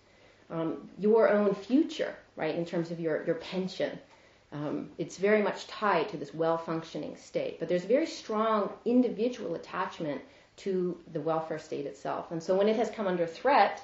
Um, 0.50 0.90
your 0.98 1.30
own 1.30 1.54
future, 1.54 2.14
right, 2.36 2.54
in 2.54 2.66
terms 2.66 2.90
of 2.90 3.00
your, 3.00 3.24
your 3.24 3.36
pension, 3.36 3.98
um, 4.52 4.90
it's 4.98 5.16
very 5.16 5.40
much 5.40 5.66
tied 5.68 6.10
to 6.10 6.18
this 6.18 6.34
well-functioning 6.34 7.16
state, 7.16 7.58
but 7.58 7.66
there's 7.66 7.84
a 7.84 7.88
very 7.88 8.06
strong 8.06 8.70
individual 8.84 9.54
attachment 9.54 10.20
to 10.58 11.00
the 11.14 11.20
welfare 11.22 11.58
state 11.58 11.86
itself. 11.86 12.30
And 12.30 12.42
so 12.42 12.54
when 12.54 12.68
it 12.68 12.76
has 12.76 12.90
come 12.90 13.06
under 13.06 13.26
threat, 13.26 13.80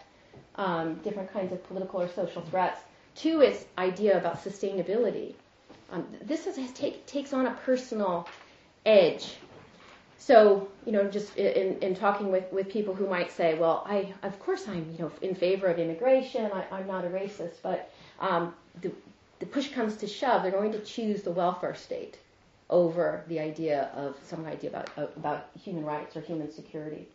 um, 0.57 0.97
different 0.97 1.33
kinds 1.33 1.51
of 1.51 1.67
political 1.67 2.03
or 2.03 2.09
social 2.09 2.43
threats, 2.43 2.83
to 3.17 3.41
its 3.41 3.65
idea 3.79 4.17
about 4.17 4.43
sustainability, 4.43 5.35
um, 5.91 6.07
this 6.23 6.47
is, 6.47 6.57
take, 6.73 7.05
takes 7.07 7.33
on 7.33 7.47
a 7.47 7.53
personal 7.65 8.29
edge. 8.87 9.37
So, 10.19 10.69
you 10.87 10.93
know, 10.93 11.05
just 11.11 11.37
in, 11.37 11.79
in 11.81 11.95
talking 11.95 12.31
with, 12.31 12.51
with 12.53 12.69
people 12.69 12.95
who 12.95 13.09
might 13.09 13.33
say, 13.33 13.59
well, 13.59 13.85
I, 13.87 14.15
of 14.23 14.39
course 14.39 14.69
I'm, 14.69 14.89
you 14.93 15.05
know, 15.05 15.13
in 15.21 15.35
favor 15.35 15.67
of 15.67 15.79
immigration, 15.79 16.51
I, 16.53 16.81
am 16.81 16.87
not 16.87 17.05
a 17.05 17.09
racist, 17.09 17.57
but 17.63 17.91
um, 18.21 18.55
the, 18.81 18.93
the 19.41 19.47
push 19.47 19.73
comes 19.73 19.97
to 19.97 20.07
shove, 20.07 20.43
they're 20.43 20.53
going 20.53 20.73
to 20.73 20.79
choose 20.79 21.23
the 21.23 21.33
welfare 21.33 21.75
state 21.75 22.19
over 22.71 23.25
the 23.29 23.41
idea 23.41 23.91
of 23.95 24.17
some 24.25 24.47
idea 24.47 24.71
about, 24.71 24.91
about 25.17 25.49
human 25.63 25.85
rights 25.85 26.17
or 26.17 26.21
human 26.21 26.51
security. 26.51 27.07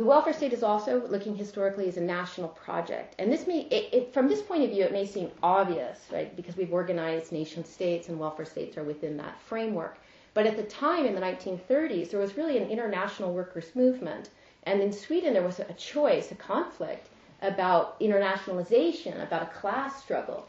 The 0.00 0.06
welfare 0.06 0.32
state 0.32 0.54
is 0.54 0.62
also 0.62 1.06
looking 1.08 1.36
historically 1.36 1.86
as 1.86 1.98
a 1.98 2.00
national 2.00 2.48
project, 2.48 3.14
and 3.18 3.30
this 3.30 3.46
may, 3.46 3.66
it, 3.66 3.92
it, 3.92 4.14
from 4.14 4.28
this 4.28 4.40
point 4.40 4.64
of 4.64 4.70
view, 4.70 4.82
it 4.82 4.92
may 4.92 5.04
seem 5.04 5.30
obvious, 5.42 5.98
right? 6.10 6.34
Because 6.34 6.56
we've 6.56 6.72
organized 6.72 7.32
nation 7.32 7.66
states, 7.66 8.08
and 8.08 8.18
welfare 8.18 8.46
states 8.46 8.78
are 8.78 8.82
within 8.82 9.18
that 9.18 9.38
framework. 9.42 9.98
But 10.32 10.46
at 10.46 10.56
the 10.56 10.62
time, 10.62 11.04
in 11.04 11.14
the 11.14 11.20
1930s, 11.20 12.08
there 12.10 12.18
was 12.18 12.38
really 12.38 12.56
an 12.56 12.70
international 12.70 13.34
workers' 13.34 13.76
movement, 13.76 14.30
and 14.62 14.80
in 14.80 14.90
Sweden 14.90 15.34
there 15.34 15.42
was 15.42 15.60
a 15.60 15.74
choice, 15.74 16.32
a 16.32 16.34
conflict 16.34 17.10
about 17.42 18.00
internationalization, 18.00 19.22
about 19.22 19.42
a 19.42 19.52
class 19.60 20.02
struggle 20.02 20.48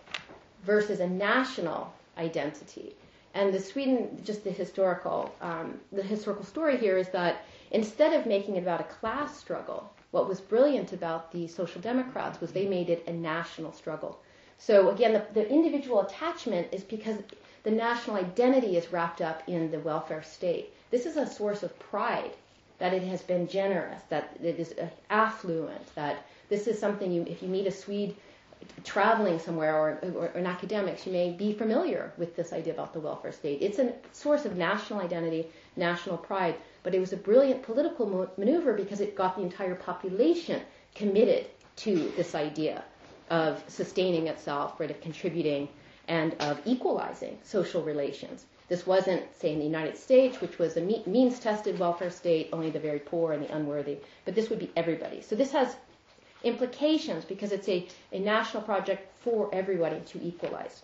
versus 0.63 1.01
a 1.01 1.09
national 1.09 1.93
identity. 2.17 2.95
And 3.33 3.53
the 3.53 3.59
Sweden, 3.59 4.17
just 4.23 4.45
the 4.45 4.51
historical, 4.51 5.35
um, 5.41 5.77
the 5.91 6.03
historical 6.03 6.45
story 6.45 6.77
here 6.77 6.97
is 6.97 7.09
that 7.09 7.43
instead 7.71 8.13
of 8.13 8.25
making 8.25 8.55
it 8.55 8.63
about 8.63 8.81
a 8.81 8.85
class 8.85 9.37
struggle, 9.37 9.91
what 10.11 10.27
was 10.27 10.39
brilliant 10.39 10.93
about 10.93 11.31
the 11.31 11.47
Social 11.47 11.81
Democrats 11.81 12.39
was 12.39 12.51
they 12.51 12.67
made 12.67 12.89
it 12.89 13.07
a 13.07 13.13
national 13.13 13.71
struggle. 13.71 14.19
So 14.57 14.89
again, 14.89 15.13
the, 15.13 15.25
the 15.33 15.49
individual 15.49 16.01
attachment 16.01 16.67
is 16.71 16.83
because 16.83 17.17
the 17.63 17.71
national 17.71 18.17
identity 18.17 18.77
is 18.77 18.91
wrapped 18.91 19.21
up 19.21 19.41
in 19.47 19.71
the 19.71 19.79
welfare 19.79 20.23
state. 20.23 20.73
This 20.91 21.05
is 21.05 21.17
a 21.17 21.25
source 21.25 21.63
of 21.63 21.77
pride 21.79 22.31
that 22.77 22.93
it 22.93 23.03
has 23.03 23.21
been 23.21 23.47
generous, 23.47 24.01
that 24.09 24.35
it 24.41 24.59
is 24.59 24.73
affluent, 25.09 25.95
that 25.95 26.25
this 26.49 26.67
is 26.67 26.79
something 26.79 27.11
you, 27.11 27.23
if 27.27 27.41
you 27.41 27.47
meet 27.47 27.67
a 27.67 27.71
Swede 27.71 28.15
traveling 28.83 29.39
somewhere 29.39 29.75
or, 29.75 29.99
or, 30.15 30.27
or, 30.27 30.39
in 30.39 30.45
academics, 30.45 31.05
you 31.05 31.11
may 31.11 31.31
be 31.31 31.53
familiar 31.53 32.11
with 32.17 32.35
this 32.35 32.53
idea 32.53 32.73
about 32.73 32.93
the 32.93 32.99
welfare 32.99 33.31
state. 33.31 33.59
It's 33.61 33.79
a 33.79 33.93
source 34.11 34.45
of 34.45 34.57
national 34.57 34.99
identity, 34.99 35.47
national 35.75 36.17
pride, 36.17 36.55
but 36.83 36.95
it 36.95 36.99
was 36.99 37.13
a 37.13 37.17
brilliant 37.17 37.63
political 37.63 38.29
maneuver 38.37 38.73
because 38.73 39.01
it 39.01 39.15
got 39.15 39.35
the 39.35 39.41
entire 39.41 39.75
population 39.75 40.61
committed 40.95 41.47
to 41.77 42.11
this 42.15 42.35
idea 42.35 42.83
of 43.29 43.63
sustaining 43.67 44.27
itself, 44.27 44.79
right, 44.79 44.91
of 44.91 44.99
contributing, 45.01 45.67
and 46.07 46.35
of 46.39 46.59
equalizing 46.65 47.37
social 47.43 47.81
relations. 47.81 48.45
This 48.67 48.85
wasn't, 48.87 49.23
say, 49.39 49.53
in 49.53 49.59
the 49.59 49.65
United 49.65 49.97
States, 49.97 50.41
which 50.41 50.57
was 50.57 50.77
a 50.77 50.81
means 50.81 51.39
tested 51.39 51.79
welfare 51.79 52.09
state, 52.09 52.49
only 52.53 52.69
the 52.69 52.79
very 52.79 52.99
poor 52.99 53.33
and 53.33 53.43
the 53.43 53.53
unworthy, 53.53 53.97
but 54.25 54.35
this 54.35 54.49
would 54.49 54.59
be 54.59 54.71
everybody. 54.75 55.21
So 55.21 55.35
this 55.35 55.51
has 55.51 55.75
implications 56.43 57.25
because 57.25 57.51
it's 57.51 57.69
a, 57.69 57.87
a 58.11 58.19
national 58.19 58.63
project 58.63 59.07
for 59.21 59.49
everybody 59.53 59.99
to 60.07 60.23
equalize. 60.23 60.81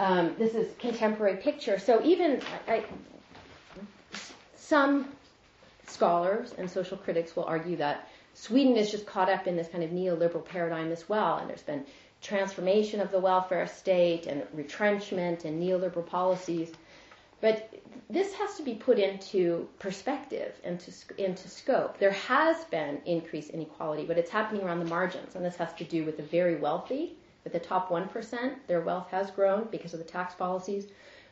Um, 0.00 0.34
this 0.38 0.54
is 0.54 0.74
contemporary 0.78 1.36
picture. 1.36 1.78
So 1.78 2.02
even 2.02 2.40
I, 2.66 2.86
some 4.56 5.10
scholars 5.86 6.54
and 6.56 6.70
social 6.70 6.96
critics 6.96 7.36
will 7.36 7.44
argue 7.44 7.76
that 7.76 8.08
Sweden 8.32 8.78
is 8.78 8.90
just 8.90 9.04
caught 9.04 9.28
up 9.28 9.46
in 9.46 9.56
this 9.56 9.68
kind 9.68 9.84
of 9.84 9.90
neoliberal 9.90 10.42
paradigm 10.42 10.90
as 10.90 11.06
well, 11.06 11.36
and 11.36 11.50
there's 11.50 11.62
been 11.62 11.84
transformation 12.22 12.98
of 13.02 13.10
the 13.10 13.18
welfare 13.18 13.66
state 13.66 14.26
and 14.26 14.42
retrenchment 14.54 15.44
and 15.44 15.62
neoliberal 15.62 16.06
policies. 16.06 16.72
But 17.42 17.70
this 18.08 18.32
has 18.36 18.56
to 18.56 18.62
be 18.62 18.76
put 18.76 18.98
into 18.98 19.68
perspective 19.78 20.54
and 20.64 20.80
to, 20.80 20.92
into 21.22 21.46
scope. 21.46 21.98
There 21.98 22.12
has 22.12 22.64
been 22.64 23.02
increased 23.04 23.50
inequality, 23.50 24.06
but 24.06 24.16
it's 24.16 24.30
happening 24.30 24.62
around 24.62 24.78
the 24.78 24.86
margins, 24.86 25.34
and 25.34 25.44
this 25.44 25.56
has 25.56 25.74
to 25.74 25.84
do 25.84 26.06
with 26.06 26.16
the 26.16 26.22
very 26.22 26.56
wealthy. 26.56 27.16
With 27.44 27.52
the 27.52 27.58
top 27.58 27.88
1%, 27.88 28.66
their 28.66 28.80
wealth 28.80 29.08
has 29.10 29.30
grown 29.30 29.68
because 29.70 29.94
of 29.94 29.98
the 29.98 30.04
tax 30.04 30.34
policies, 30.34 30.86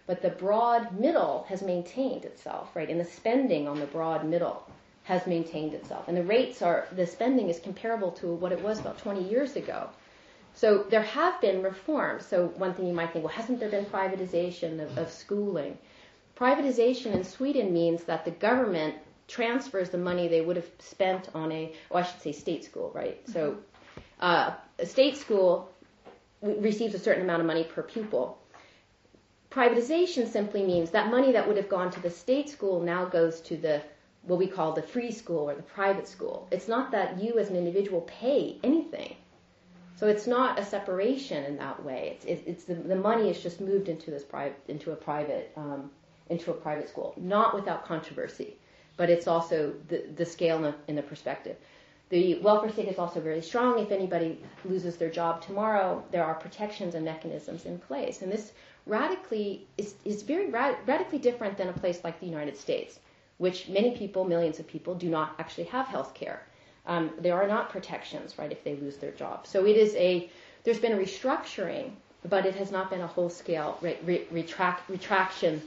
but 0.07 0.23
the 0.23 0.31
broad 0.31 0.99
middle 0.99 1.45
has 1.49 1.63
maintained 1.63 2.25
itself, 2.25 2.75
right? 2.75 2.89
And 2.89 2.99
the 2.99 3.05
spending 3.05 3.69
on 3.69 3.79
the 3.79 3.87
broad 3.87 4.25
middle 4.25 4.67
has 5.05 5.27
maintained 5.27 5.75
itself. 5.75 6.09
And 6.09 6.17
the 6.17 6.23
rates 6.23 6.63
are, 6.63 6.87
the 6.93 7.07
spending 7.07 7.49
is 7.49 7.61
comparable 7.61 8.13
to 8.13 8.33
what 8.35 8.53
it 8.53 8.63
was 8.63 8.81
about 8.81 8.99
20 8.99 9.29
years 9.29 9.57
ago. 9.57 9.91
So 10.55 10.85
there 10.91 11.03
have 11.03 11.41
been 11.41 11.63
reforms. 11.63 12.27
So 12.27 12.49
one 12.57 12.75
thing 12.75 12.87
you 12.87 12.93
might 12.93 13.13
think, 13.13 13.25
well, 13.25 13.33
hasn't 13.33 13.61
there 13.61 13.71
been 13.71 13.85
privatization 13.87 14.81
of, 14.83 14.99
of 14.99 15.11
schooling? 15.11 15.79
Privatization 16.37 17.13
in 17.15 17.25
Sweden 17.25 17.73
means 17.73 18.05
that 18.05 18.25
the 18.25 18.31
government 18.31 18.97
transfers 19.29 19.91
the 19.91 19.99
money 19.99 20.27
they 20.29 20.41
would 20.41 20.57
have 20.57 20.71
spent 20.79 21.29
on 21.35 21.53
a, 21.53 21.75
oh, 21.91 21.97
I 21.99 22.03
should 22.03 22.21
say 22.21 22.33
state 22.33 22.65
school, 22.65 22.91
right? 22.95 23.23
Mm-hmm. 23.23 23.33
So 23.33 23.59
uh, 24.21 24.55
a 24.79 24.87
state 24.87 25.17
school 25.17 25.71
receives 26.43 26.95
a 26.95 26.99
certain 26.99 27.23
amount 27.23 27.41
of 27.41 27.47
money 27.47 27.65
per 27.65 27.83
pupil. 27.83 28.39
Privatization 29.51 30.27
simply 30.27 30.65
means 30.65 30.91
that 30.91 31.11
money 31.11 31.33
that 31.33 31.47
would 31.47 31.57
have 31.57 31.69
gone 31.69 31.91
to 31.91 32.01
the 32.01 32.11
state 32.11 32.49
school 32.49 32.81
now 32.81 33.05
goes 33.05 33.41
to 33.41 33.57
the 33.57 33.83
what 34.23 34.39
we 34.39 34.47
call 34.47 34.73
the 34.73 34.83
free 34.83 35.11
school 35.11 35.49
or 35.49 35.55
the 35.55 35.63
private 35.63 36.07
school. 36.07 36.47
It's 36.51 36.69
not 36.69 36.91
that 36.91 37.21
you 37.21 37.39
as 37.39 37.49
an 37.49 37.57
individual 37.57 38.03
pay 38.03 38.59
anything. 38.63 39.17
So 39.97 40.07
it's 40.07 40.27
not 40.27 40.59
a 40.59 40.65
separation 40.65 41.45
in 41.45 41.57
that 41.57 41.83
way. 41.83 42.17
It's, 42.17 42.25
it's, 42.25 42.47
it's 42.47 42.65
the, 42.65 42.75
the, 42.75 42.95
money 42.95 43.31
is 43.31 43.43
just 43.43 43.61
moved 43.61 43.89
into 43.89 44.11
this 44.11 44.23
private 44.23 44.61
into 44.69 44.93
a 44.93 44.97
private 44.97 45.51
um, 45.57 45.91
into 46.29 46.51
a 46.51 46.55
private 46.55 46.89
school, 46.89 47.15
not 47.17 47.55
without 47.55 47.85
controversy, 47.85 48.57
but 48.97 49.09
it's 49.09 49.27
also 49.27 49.73
the, 49.89 50.05
the 50.15 50.27
scale 50.27 50.57
in 50.57 50.63
the, 50.63 50.75
in 50.89 50.95
the 50.95 51.03
perspective. 51.03 51.57
The 52.11 52.39
welfare 52.39 52.71
state 52.71 52.89
is 52.89 52.99
also 52.99 53.21
very 53.21 53.43
strong. 53.43 53.79
If 53.79 53.93
anybody 53.93 54.41
loses 54.65 54.97
their 54.97 55.11
job 55.11 55.43
tomorrow, 55.43 56.03
there 56.11 56.25
are 56.25 56.35
protections 56.35 56.95
and 56.95 57.05
mechanisms 57.05 57.67
in 57.67 57.79
place. 57.79 58.23
And 58.23 58.33
this 58.33 58.53
radically 58.87 59.67
is, 59.77 59.95
is 60.05 60.23
very 60.23 60.49
rad- 60.51 60.79
radically 60.87 61.19
different 61.19 61.59
than 61.59 61.69
a 61.69 61.73
place 61.73 62.03
like 62.05 62.19
the 62.21 62.27
United 62.27 62.57
States, 62.57 62.99
which 63.37 63.69
many 63.69 63.97
people, 63.97 64.25
millions 64.25 64.59
of 64.59 64.67
people, 64.67 64.95
do 64.95 65.11
not 65.11 65.35
actually 65.39 65.65
have 65.65 65.87
health 65.87 66.15
care. 66.15 66.43
Um, 66.87 67.11
there 67.19 67.35
are 67.35 67.47
not 67.47 67.69
protections, 67.69 68.39
right, 68.39 68.51
if 68.51 68.65
they 68.65 68.77
lose 68.77 68.97
their 68.97 69.13
job. 69.13 69.47
So 69.47 69.67
it 69.67 69.77
is 69.77 69.95
a, 69.97 70.31
there's 70.65 70.79
been 70.79 70.93
a 70.93 70.97
restructuring, 70.97 71.91
but 72.27 72.47
it 72.47 72.55
has 72.55 72.71
not 72.71 72.89
been 72.89 73.03
a 73.03 73.07
whole 73.07 73.29
scale 73.29 73.77
re- 73.83 73.99
re- 74.05 74.27
retract, 74.31 74.89
retraction 74.89 75.61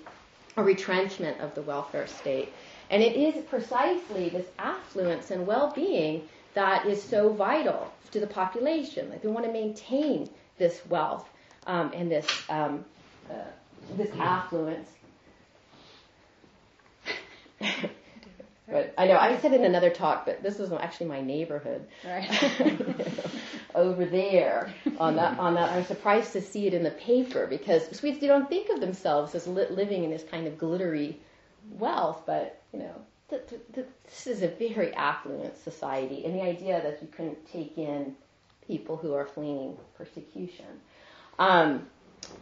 or 0.58 0.64
retrenchment 0.64 1.40
of 1.40 1.54
the 1.54 1.62
welfare 1.62 2.08
state. 2.08 2.52
And 2.92 3.02
it 3.02 3.16
is 3.16 3.44
precisely 3.46 4.28
this 4.28 4.46
affluence 4.60 5.32
and 5.32 5.48
well-being 5.48 6.28
that 6.54 6.86
is 6.86 7.02
so 7.02 7.32
vital 7.32 7.92
to 8.12 8.20
the 8.20 8.28
population. 8.28 9.10
Like 9.10 9.22
they 9.22 9.30
want 9.30 9.46
to 9.46 9.52
maintain 9.52 10.30
this 10.58 10.82
wealth 10.90 11.28
um, 11.66 11.92
and 11.96 12.12
this 12.12 12.28
um, 12.50 12.84
uh, 13.30 13.36
this 13.96 14.12
affluence. 14.20 14.90
but 18.68 18.94
I 18.98 19.08
know 19.08 19.16
I 19.16 19.38
said 19.38 19.54
in 19.54 19.64
another 19.64 19.90
talk, 19.90 20.26
but 20.26 20.44
this 20.44 20.60
is 20.60 20.74
actually 20.74 21.08
my 21.08 21.22
neighborhood. 21.22 21.88
Right. 22.06 22.30
Over 23.74 24.04
there 24.04 24.74
on 25.00 25.16
that 25.16 25.40
on 25.40 25.54
that, 25.54 25.72
I'm 25.72 25.86
surprised 25.86 26.34
to 26.34 26.42
see 26.42 26.68
it 26.68 26.74
in 26.74 26.84
the 26.84 26.92
paper 26.92 27.48
because 27.48 27.88
Swedes 27.98 28.20
they 28.20 28.28
don't 28.28 28.50
think 28.50 28.70
of 28.70 28.82
themselves 28.82 29.34
as 29.34 29.48
li- 29.48 29.68
living 29.70 30.04
in 30.04 30.10
this 30.10 30.26
kind 30.30 30.46
of 30.46 30.58
glittery 30.58 31.22
wealth, 31.70 32.24
but 32.26 32.62
you 32.74 32.80
know, 32.80 32.96
the, 33.30 33.42
the, 33.50 33.82
the, 33.82 33.88
this 34.06 34.28
is 34.28 34.42
a 34.42 34.48
very 34.48 34.94
affluent 34.94 35.58
society, 35.58 36.26
and 36.26 36.36
the 36.36 36.42
idea 36.42 36.82
that 36.82 37.02
you 37.02 37.08
couldn't 37.08 37.52
take 37.52 37.78
in 37.78 38.16
people 38.68 38.98
who 38.98 39.14
are 39.14 39.26
fleeing 39.26 39.78
persecution, 39.98 40.66
um, 41.40 41.86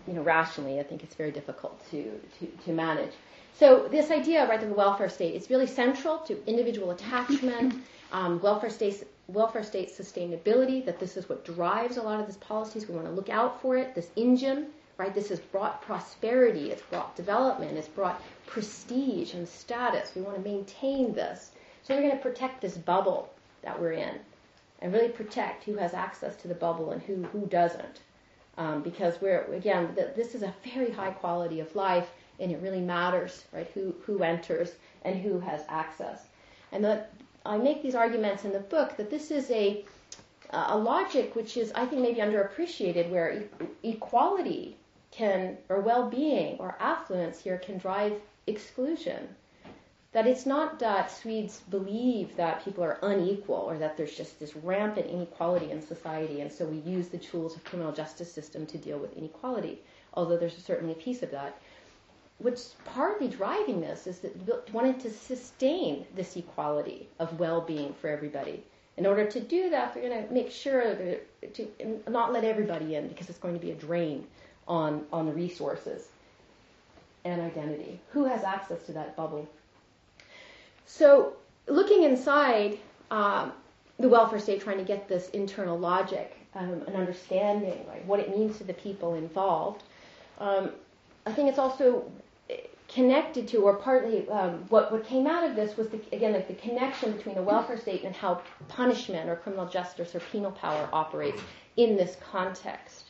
you 0.07 0.13
know, 0.13 0.21
rationally, 0.21 0.79
I 0.79 0.83
think 0.83 1.03
it's 1.03 1.15
very 1.15 1.31
difficult 1.31 1.79
to, 1.91 2.19
to, 2.39 2.47
to 2.65 2.71
manage. 2.71 3.11
So 3.59 3.87
this 3.89 4.11
idea, 4.11 4.47
right, 4.47 4.61
of 4.61 4.69
the 4.69 4.75
welfare 4.75 5.09
state 5.09 5.35
is 5.35 5.49
really 5.49 5.67
central 5.67 6.19
to 6.19 6.45
individual 6.47 6.91
attachment, 6.91 7.75
um, 8.11 8.39
welfare 8.41 8.69
state 8.69 9.05
welfare 9.27 9.63
state 9.63 9.95
sustainability. 9.95 10.83
That 10.85 10.99
this 10.99 11.17
is 11.17 11.29
what 11.29 11.45
drives 11.45 11.97
a 11.97 12.01
lot 12.01 12.19
of 12.19 12.25
these 12.25 12.37
policies. 12.37 12.87
We 12.87 12.95
want 12.95 13.07
to 13.07 13.13
look 13.13 13.29
out 13.29 13.61
for 13.61 13.75
it. 13.75 13.93
This 13.95 14.09
engine 14.15 14.67
right? 14.99 15.15
This 15.15 15.29
has 15.29 15.39
brought 15.39 15.81
prosperity, 15.81 16.71
it's 16.71 16.81
brought 16.81 17.15
development, 17.15 17.77
it's 17.77 17.87
brought 17.87 18.21
prestige 18.45 19.33
and 19.33 19.47
status. 19.47 20.11
We 20.13 20.21
want 20.21 20.35
to 20.35 20.43
maintain 20.43 21.13
this. 21.13 21.51
So 21.83 21.95
we're 21.95 22.01
going 22.01 22.17
to 22.17 22.21
protect 22.21 22.61
this 22.61 22.77
bubble 22.77 23.33
that 23.61 23.79
we're 23.79 23.93
in 23.93 24.19
and 24.81 24.91
really 24.91 25.07
protect 25.07 25.63
who 25.63 25.75
has 25.77 25.93
access 25.93 26.35
to 26.37 26.49
the 26.49 26.53
bubble 26.53 26.91
and 26.91 27.01
who, 27.01 27.23
who 27.23 27.45
doesn't. 27.45 28.01
Um, 28.57 28.81
because 28.81 29.21
we're, 29.21 29.43
again, 29.53 29.95
this 30.17 30.35
is 30.35 30.43
a 30.43 30.53
very 30.73 30.91
high 30.91 31.11
quality 31.11 31.61
of 31.61 31.73
life 31.77 32.09
and 32.41 32.51
it 32.51 32.59
really 32.61 32.81
matters, 32.81 33.45
right, 33.53 33.71
who, 33.73 33.95
who 34.05 34.21
enters 34.21 34.73
and 35.05 35.15
who 35.15 35.39
has 35.39 35.61
access. 35.69 36.25
And 36.73 36.83
that 36.83 37.13
I 37.45 37.57
make 37.57 37.81
these 37.81 37.95
arguments 37.95 38.43
in 38.43 38.51
the 38.51 38.59
book 38.59 38.97
that 38.97 39.09
this 39.09 39.31
is 39.31 39.49
a, 39.49 39.85
a 40.49 40.77
logic 40.77 41.37
which 41.37 41.55
is, 41.55 41.71
I 41.73 41.85
think, 41.85 42.01
maybe 42.01 42.19
underappreciated, 42.19 43.09
where 43.09 43.47
e- 43.83 43.91
equality 43.91 44.75
can, 45.11 45.57
or 45.69 45.79
well-being 45.79 46.57
or 46.59 46.75
affluence 46.79 47.41
here 47.41 47.57
can 47.57 47.77
drive 47.77 48.13
exclusion. 48.47 49.27
That 50.11 50.25
it's 50.25 50.47
not 50.47 50.79
that 50.79 51.11
Swedes 51.11 51.61
believe 51.69 52.35
that 52.35 52.65
people 52.65 52.83
are 52.83 52.97
unequal 53.03 53.55
or 53.55 53.77
that 53.77 53.95
there's 53.95 54.17
just 54.17 54.39
this 54.39 54.55
rampant 54.55 55.05
inequality 55.05 55.69
in 55.69 55.81
society, 55.81 56.41
and 56.41 56.51
so 56.51 56.65
we 56.65 56.77
use 56.79 57.09
the 57.09 57.19
tools 57.19 57.55
of 57.55 57.63
criminal 57.63 57.91
justice 57.91 58.31
system 58.31 58.65
to 58.67 58.77
deal 58.77 58.97
with 58.97 59.15
inequality, 59.15 59.81
although 60.15 60.37
there's 60.37 60.57
certainly 60.57 60.93
a 60.93 60.97
piece 60.97 61.21
of 61.21 61.29
that. 61.31 61.61
What's 62.39 62.75
partly 62.85 63.27
driving 63.27 63.81
this 63.81 64.07
is 64.07 64.19
that 64.19 64.73
wanting 64.73 64.97
to 64.99 65.11
sustain 65.11 66.05
this 66.15 66.35
equality 66.37 67.07
of 67.19 67.39
well-being 67.39 67.93
for 67.93 68.07
everybody. 68.09 68.63
In 68.97 69.05
order 69.05 69.29
to 69.29 69.39
do 69.39 69.69
that, 69.69 69.93
they're 69.93 70.09
going 70.09 70.27
to 70.27 70.33
make 70.33 70.49
sure 70.49 70.95
to 71.53 71.67
not 72.07 72.33
let 72.33 72.43
everybody 72.43 72.95
in 72.95 73.09
because 73.09 73.29
it's 73.29 73.39
going 73.39 73.53
to 73.53 73.59
be 73.59 73.71
a 73.71 73.75
drain 73.75 74.25
on, 74.69 75.05
on 75.11 75.33
resources 75.35 76.07
and 77.25 77.41
identity. 77.41 77.99
Who 78.11 78.23
has 78.23 78.43
access 78.43 78.85
to 78.85 78.93
that 78.93 79.17
bubble? 79.17 79.49
So, 80.85 81.33
looking 81.67 82.03
inside 82.03 82.77
um, 83.11 83.51
the 83.99 84.07
welfare 84.07 84.39
state, 84.39 84.61
trying 84.61 84.77
to 84.77 84.85
get 84.85 85.09
this 85.09 85.29
internal 85.31 85.77
logic 85.77 86.37
um, 86.55 86.83
and 86.87 86.95
understanding, 86.95 87.85
right, 87.87 88.05
what 88.05 88.19
it 88.21 88.29
means 88.29 88.57
to 88.59 88.63
the 88.63 88.73
people 88.73 89.15
involved, 89.15 89.83
Um, 90.39 90.71
I 91.25 91.33
think 91.33 91.49
it's 91.49 91.59
also 91.59 92.09
connected 92.87 93.47
to, 93.49 93.57
or 93.57 93.75
partly, 93.75 94.27
um, 94.29 94.65
what, 94.69 94.91
what 94.91 95.05
came 95.05 95.27
out 95.27 95.43
of 95.47 95.55
this 95.55 95.77
was, 95.77 95.89
the, 95.89 95.99
again, 96.11 96.33
like 96.33 96.47
the 96.47 96.55
connection 96.55 97.11
between 97.11 97.35
the 97.35 97.43
welfare 97.43 97.77
state 97.77 98.03
and 98.03 98.15
how 98.15 98.41
punishment 98.67 99.29
or 99.29 99.35
criminal 99.35 99.67
justice 99.67 100.15
or 100.15 100.21
penal 100.31 100.51
power 100.51 100.89
operates 100.91 101.41
in 101.75 101.95
this 101.97 102.17
context. 102.31 103.08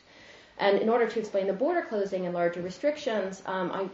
And 0.60 0.78
in 0.78 0.90
order 0.90 1.08
to 1.08 1.18
explain 1.18 1.46
the 1.46 1.54
border 1.54 1.82
closing 1.82 2.26
and 2.26 2.34
larger 2.34 2.60
restrictions, 2.60 3.42
um, 3.46 3.72
I 3.72 3.88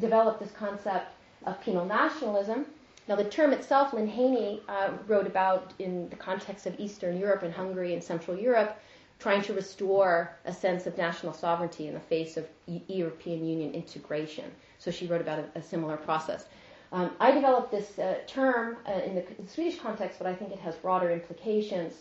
developed 0.00 0.40
this 0.40 0.50
concept 0.50 1.06
of 1.46 1.60
penal 1.62 1.84
nationalism. 1.84 2.66
Now, 3.08 3.14
the 3.16 3.24
term 3.24 3.52
itself, 3.52 3.92
Lynne 3.92 4.08
Haney 4.08 4.60
uh, 4.68 4.90
wrote 5.06 5.26
about 5.26 5.72
in 5.78 6.08
the 6.10 6.16
context 6.16 6.66
of 6.66 6.78
Eastern 6.78 7.16
Europe 7.18 7.42
and 7.44 7.54
Hungary 7.54 7.94
and 7.94 8.02
Central 8.02 8.36
Europe, 8.36 8.76
trying 9.20 9.42
to 9.42 9.52
restore 9.52 10.36
a 10.44 10.52
sense 10.52 10.86
of 10.86 10.98
national 10.98 11.32
sovereignty 11.32 11.86
in 11.86 11.94
the 11.94 12.00
face 12.00 12.36
of 12.36 12.46
e- 12.66 12.82
European 12.88 13.44
Union 13.44 13.72
integration. 13.72 14.50
So 14.78 14.90
she 14.90 15.06
wrote 15.06 15.20
about 15.20 15.38
a, 15.38 15.58
a 15.58 15.62
similar 15.62 15.96
process. 15.96 16.46
Um, 16.92 17.12
I 17.20 17.30
developed 17.30 17.70
this 17.70 17.98
uh, 18.00 18.18
term 18.26 18.78
uh, 18.88 18.92
in 19.04 19.14
the, 19.14 19.24
Swedish 19.46 19.78
context, 19.78 20.18
but 20.18 20.26
I 20.26 20.34
think 20.34 20.50
it 20.50 20.58
has 20.58 20.74
broader 20.76 21.10
implications 21.10 21.94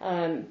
um, 0.00 0.46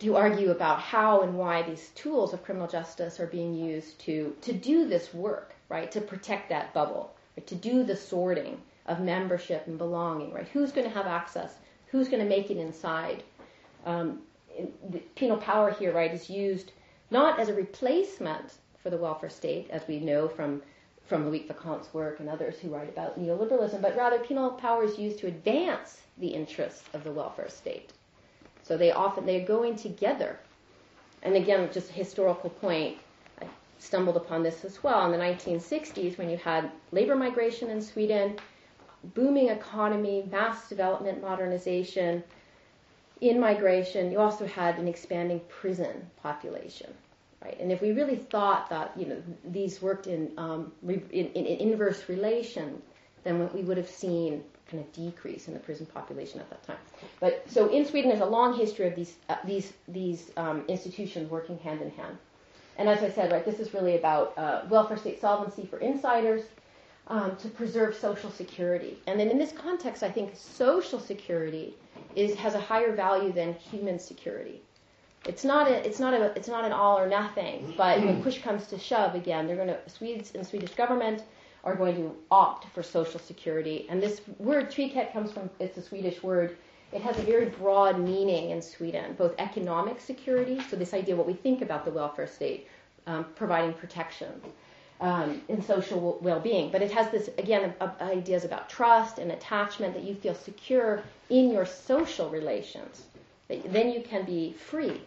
to 0.00 0.16
argue 0.16 0.50
about 0.50 0.80
how 0.80 1.20
and 1.22 1.38
why 1.38 1.62
these 1.62 1.90
tools 1.90 2.32
of 2.32 2.42
criminal 2.44 2.66
justice 2.66 3.20
are 3.20 3.26
being 3.26 3.54
used 3.54 3.98
to, 4.00 4.34
to 4.40 4.52
do 4.52 4.88
this 4.88 5.14
work, 5.14 5.54
right? 5.68 5.90
To 5.92 6.00
protect 6.00 6.48
that 6.48 6.74
bubble, 6.74 7.14
right? 7.36 7.46
to 7.46 7.54
do 7.54 7.84
the 7.84 7.96
sorting 7.96 8.60
of 8.86 9.00
membership 9.00 9.66
and 9.66 9.78
belonging, 9.78 10.32
right? 10.32 10.48
Who's 10.48 10.72
going 10.72 10.86
to 10.86 10.94
have 10.94 11.06
access? 11.06 11.54
Who's 11.86 12.08
going 12.08 12.22
to 12.22 12.28
make 12.28 12.50
it 12.50 12.56
inside? 12.56 13.22
Um, 13.86 14.22
the 14.90 14.98
penal 15.14 15.36
power 15.36 15.70
here, 15.70 15.92
right, 15.92 16.12
is 16.12 16.28
used 16.28 16.72
not 17.10 17.38
as 17.38 17.48
a 17.48 17.54
replacement 17.54 18.54
for 18.82 18.90
the 18.90 18.96
welfare 18.96 19.30
state, 19.30 19.68
as 19.70 19.86
we 19.86 20.00
know 20.00 20.28
from 20.28 20.62
from 21.06 21.30
Loic 21.30 21.46
Wacquant's 21.46 21.92
work 21.92 22.18
and 22.18 22.30
others 22.30 22.58
who 22.58 22.70
write 22.70 22.88
about 22.88 23.20
neoliberalism, 23.20 23.82
but 23.82 23.94
rather 23.94 24.18
penal 24.20 24.50
power 24.52 24.84
is 24.84 24.98
used 24.98 25.18
to 25.18 25.26
advance 25.26 26.00
the 26.16 26.28
interests 26.28 26.82
of 26.94 27.04
the 27.04 27.12
welfare 27.12 27.50
state. 27.50 27.92
So 28.64 28.76
they 28.78 28.92
often 28.92 29.26
they're 29.26 29.44
going 29.44 29.76
together. 29.76 30.38
And 31.22 31.36
again, 31.36 31.68
just 31.72 31.90
a 31.90 31.92
historical 31.92 32.50
point, 32.50 32.96
I 33.40 33.46
stumbled 33.78 34.16
upon 34.16 34.42
this 34.42 34.64
as 34.64 34.82
well 34.82 35.04
in 35.04 35.12
the 35.12 35.24
1960s 35.24 36.18
when 36.18 36.30
you 36.30 36.38
had 36.38 36.70
labor 36.90 37.14
migration 37.14 37.70
in 37.70 37.80
Sweden, 37.80 38.36
booming 39.14 39.50
economy, 39.50 40.26
mass 40.30 40.68
development, 40.68 41.20
modernization. 41.20 42.24
In 43.20 43.38
migration, 43.38 44.10
you 44.10 44.18
also 44.18 44.46
had 44.46 44.78
an 44.78 44.88
expanding 44.88 45.40
prison 45.48 46.10
population. 46.22 46.92
Right? 47.42 47.58
And 47.60 47.70
if 47.70 47.82
we 47.82 47.92
really 47.92 48.16
thought 48.16 48.70
that 48.70 48.92
you 48.96 49.06
know 49.06 49.22
these 49.44 49.82
worked 49.82 50.06
in, 50.06 50.32
um, 50.38 50.72
in, 50.82 51.00
in, 51.10 51.26
in 51.28 51.70
inverse 51.70 52.08
relation, 52.08 52.80
then 53.24 53.38
what 53.38 53.54
we 53.54 53.60
would 53.60 53.76
have 53.76 53.88
seen 53.88 54.42
kind 54.70 54.82
of 54.82 54.92
decrease 54.92 55.48
in 55.48 55.54
the 55.54 55.60
prison 55.60 55.86
population 55.86 56.40
at 56.40 56.48
that 56.50 56.62
time. 56.62 56.76
But 57.20 57.44
so 57.48 57.68
in 57.68 57.84
Sweden, 57.84 58.10
there's 58.10 58.22
a 58.22 58.26
long 58.26 58.56
history 58.56 58.86
of 58.86 58.96
these 58.96 59.16
uh, 59.28 59.36
these 59.44 59.72
these 59.88 60.30
um, 60.36 60.64
institutions 60.68 61.30
working 61.30 61.58
hand 61.58 61.82
in 61.82 61.90
hand. 61.90 62.16
And 62.76 62.88
as 62.88 63.02
I 63.02 63.10
said, 63.10 63.30
right, 63.30 63.44
this 63.44 63.60
is 63.60 63.72
really 63.72 63.96
about 63.96 64.36
uh, 64.36 64.62
welfare 64.68 64.96
state 64.96 65.20
solvency 65.20 65.64
for 65.64 65.78
insiders 65.78 66.42
um, 67.06 67.36
to 67.36 67.48
preserve 67.48 67.94
social 67.94 68.30
security. 68.30 68.98
And 69.06 69.20
then 69.20 69.28
in 69.28 69.38
this 69.38 69.52
context, 69.52 70.02
I 70.02 70.10
think 70.10 70.34
social 70.34 70.98
security 70.98 71.74
is 72.16 72.34
has 72.36 72.54
a 72.54 72.60
higher 72.60 72.94
value 72.94 73.32
than 73.32 73.54
human 73.54 73.98
security 73.98 74.60
it's 75.26 75.44
not 75.44 75.68
a, 75.68 75.86
it's 75.86 75.98
not 75.98 76.12
a, 76.12 76.32
it's 76.36 76.48
not 76.48 76.64
an 76.64 76.72
all 76.72 76.98
or 76.98 77.08
nothing. 77.08 77.74
But 77.76 78.00
when 78.00 78.22
push 78.22 78.42
comes 78.42 78.66
to 78.68 78.78
shove, 78.78 79.14
again, 79.14 79.46
they're 79.46 79.56
going 79.56 79.68
to 79.68 79.78
Swedes 79.88 80.34
and 80.34 80.46
Swedish 80.46 80.74
government 80.74 81.22
are 81.64 81.74
going 81.74 81.96
to 81.96 82.14
opt 82.30 82.66
for 82.74 82.82
social 82.82 83.18
security. 83.18 83.86
And 83.88 84.02
this 84.02 84.20
word 84.38 84.70
trygghet 84.70 85.12
comes 85.12 85.32
from 85.32 85.50
it's 85.58 85.76
a 85.76 85.82
Swedish 85.82 86.22
word. 86.22 86.56
It 86.92 87.02
has 87.02 87.18
a 87.18 87.22
very 87.22 87.46
broad 87.46 87.98
meaning 87.98 88.50
in 88.50 88.62
Sweden, 88.62 89.14
both 89.18 89.34
economic 89.38 90.00
security, 90.00 90.60
so 90.70 90.76
this 90.76 90.94
idea 90.94 91.16
what 91.16 91.26
we 91.26 91.32
think 91.32 91.60
about 91.62 91.84
the 91.84 91.90
welfare 91.90 92.28
state, 92.28 92.68
um, 93.06 93.26
providing 93.34 93.72
protection, 93.72 94.40
um, 95.00 95.42
and 95.48 95.64
social 95.64 96.18
well-being. 96.20 96.70
But 96.70 96.82
it 96.82 96.92
has 96.92 97.10
this 97.10 97.28
again 97.36 97.74
ideas 98.00 98.44
about 98.44 98.68
trust 98.68 99.18
and 99.18 99.32
attachment 99.32 99.94
that 99.94 100.04
you 100.04 100.14
feel 100.14 100.34
secure 100.34 101.02
in 101.30 101.50
your 101.50 101.66
social 101.66 102.30
relations. 102.30 103.02
Then 103.48 103.90
you 103.90 104.02
can 104.02 104.24
be 104.24 104.52
free 104.52 105.00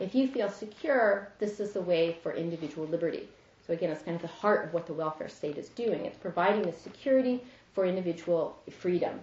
if 0.00 0.14
you 0.14 0.26
feel 0.26 0.50
secure, 0.50 1.28
this 1.38 1.60
is 1.60 1.72
the 1.72 1.80
way 1.80 2.16
for 2.22 2.32
individual 2.32 2.86
liberty. 2.86 3.28
So 3.66 3.72
again, 3.72 3.90
it's 3.90 4.02
kind 4.02 4.16
of 4.16 4.22
the 4.22 4.28
heart 4.28 4.64
of 4.66 4.74
what 4.74 4.86
the 4.86 4.92
welfare 4.92 5.28
state 5.28 5.56
is 5.56 5.68
doing. 5.70 6.04
It's 6.04 6.18
providing 6.18 6.62
the 6.62 6.72
security 6.72 7.42
for 7.74 7.84
individual 7.84 8.58
freedom. 8.70 9.20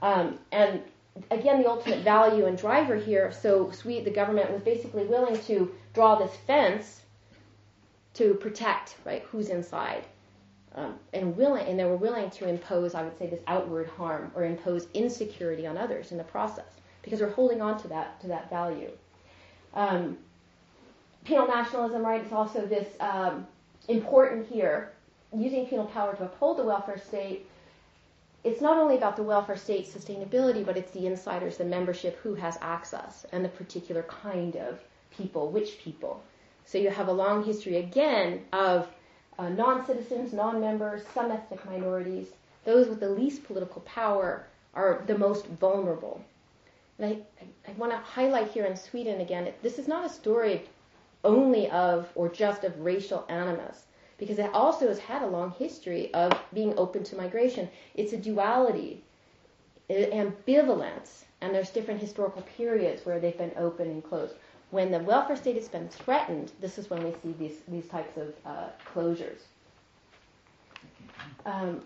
Um, 0.00 0.38
and 0.52 0.82
again, 1.30 1.62
the 1.62 1.68
ultimate 1.68 2.02
value 2.02 2.46
and 2.46 2.56
driver 2.56 2.96
here. 2.96 3.32
So 3.32 3.70
Swede, 3.70 4.04
the 4.04 4.10
government 4.10 4.50
was 4.50 4.62
basically 4.62 5.04
willing 5.04 5.38
to 5.42 5.72
draw 5.94 6.16
this 6.16 6.34
fence 6.46 7.02
to 8.14 8.34
protect, 8.34 8.96
right, 9.04 9.22
who's 9.30 9.50
inside. 9.50 10.04
Um, 10.74 10.98
and 11.14 11.34
willing, 11.36 11.66
and 11.66 11.78
they 11.78 11.84
were 11.84 11.96
willing 11.96 12.28
to 12.30 12.48
impose, 12.48 12.94
I 12.94 13.02
would 13.02 13.16
say, 13.18 13.26
this 13.28 13.40
outward 13.46 13.88
harm 13.88 14.30
or 14.34 14.44
impose 14.44 14.88
insecurity 14.92 15.66
on 15.66 15.78
others 15.78 16.12
in 16.12 16.18
the 16.18 16.24
process 16.24 16.66
because 17.00 17.18
they're 17.18 17.30
holding 17.30 17.62
on 17.62 17.80
to 17.80 17.88
that 17.88 18.20
to 18.20 18.26
that 18.26 18.50
value. 18.50 18.90
Um, 19.72 20.18
penal 21.24 21.46
nationalism, 21.46 22.02
right, 22.02 22.24
is 22.24 22.32
also 22.32 22.66
this 22.66 22.88
um, 23.00 23.46
important 23.88 24.46
here. 24.46 24.92
Using 25.34 25.66
penal 25.66 25.86
power 25.86 26.14
to 26.14 26.24
uphold 26.24 26.58
the 26.58 26.62
welfare 26.62 26.98
state, 26.98 27.46
it's 28.44 28.60
not 28.60 28.78
only 28.78 28.96
about 28.96 29.16
the 29.16 29.22
welfare 29.22 29.56
state 29.56 29.86
sustainability, 29.86 30.64
but 30.64 30.76
it's 30.76 30.92
the 30.92 31.06
insiders, 31.06 31.56
the 31.56 31.64
membership, 31.64 32.16
who 32.22 32.34
has 32.34 32.56
access, 32.60 33.26
and 33.32 33.44
the 33.44 33.48
particular 33.48 34.04
kind 34.04 34.56
of 34.56 34.78
people, 35.10 35.50
which 35.50 35.78
people. 35.80 36.22
So 36.64 36.78
you 36.78 36.90
have 36.90 37.08
a 37.08 37.12
long 37.12 37.44
history 37.44 37.76
again 37.76 38.44
of 38.52 38.88
uh, 39.38 39.48
non-citizens, 39.48 40.32
non-members, 40.32 41.02
some 41.12 41.30
ethnic 41.30 41.64
minorities. 41.66 42.28
Those 42.64 42.88
with 42.88 43.00
the 43.00 43.08
least 43.08 43.44
political 43.44 43.82
power 43.82 44.46
are 44.74 45.02
the 45.06 45.18
most 45.18 45.46
vulnerable. 45.46 46.24
And 46.98 47.12
I, 47.12 47.42
I, 47.42 47.70
I 47.70 47.72
want 47.76 47.92
to 47.92 47.98
highlight 47.98 48.50
here 48.50 48.64
in 48.64 48.76
Sweden 48.76 49.20
again, 49.20 49.52
this 49.62 49.78
is 49.78 49.88
not 49.88 50.06
a 50.06 50.08
story 50.08 50.62
only 51.24 51.68
of 51.70 52.08
or 52.14 52.28
just 52.28 52.64
of 52.64 52.78
racial 52.80 53.24
animus, 53.28 53.84
because 54.18 54.38
it 54.38 54.50
also 54.52 54.88
has 54.88 54.98
had 54.98 55.22
a 55.22 55.26
long 55.26 55.50
history 55.58 56.12
of 56.14 56.32
being 56.52 56.74
open 56.78 57.04
to 57.04 57.16
migration. 57.16 57.68
It's 57.94 58.12
a 58.12 58.16
duality, 58.16 59.02
ambivalence, 59.90 61.24
and 61.40 61.54
there's 61.54 61.70
different 61.70 62.00
historical 62.00 62.42
periods 62.56 63.04
where 63.04 63.20
they've 63.20 63.36
been 63.36 63.52
open 63.56 63.88
and 63.88 64.02
closed. 64.02 64.34
When 64.70 64.90
the 64.90 64.98
welfare 64.98 65.36
state 65.36 65.56
has 65.56 65.68
been 65.68 65.88
threatened, 65.88 66.52
this 66.60 66.78
is 66.78 66.90
when 66.90 67.04
we 67.04 67.12
see 67.22 67.34
these, 67.38 67.58
these 67.68 67.86
types 67.86 68.16
of 68.16 68.34
uh, 68.44 68.68
closures. 68.92 69.40
Um, 71.44 71.82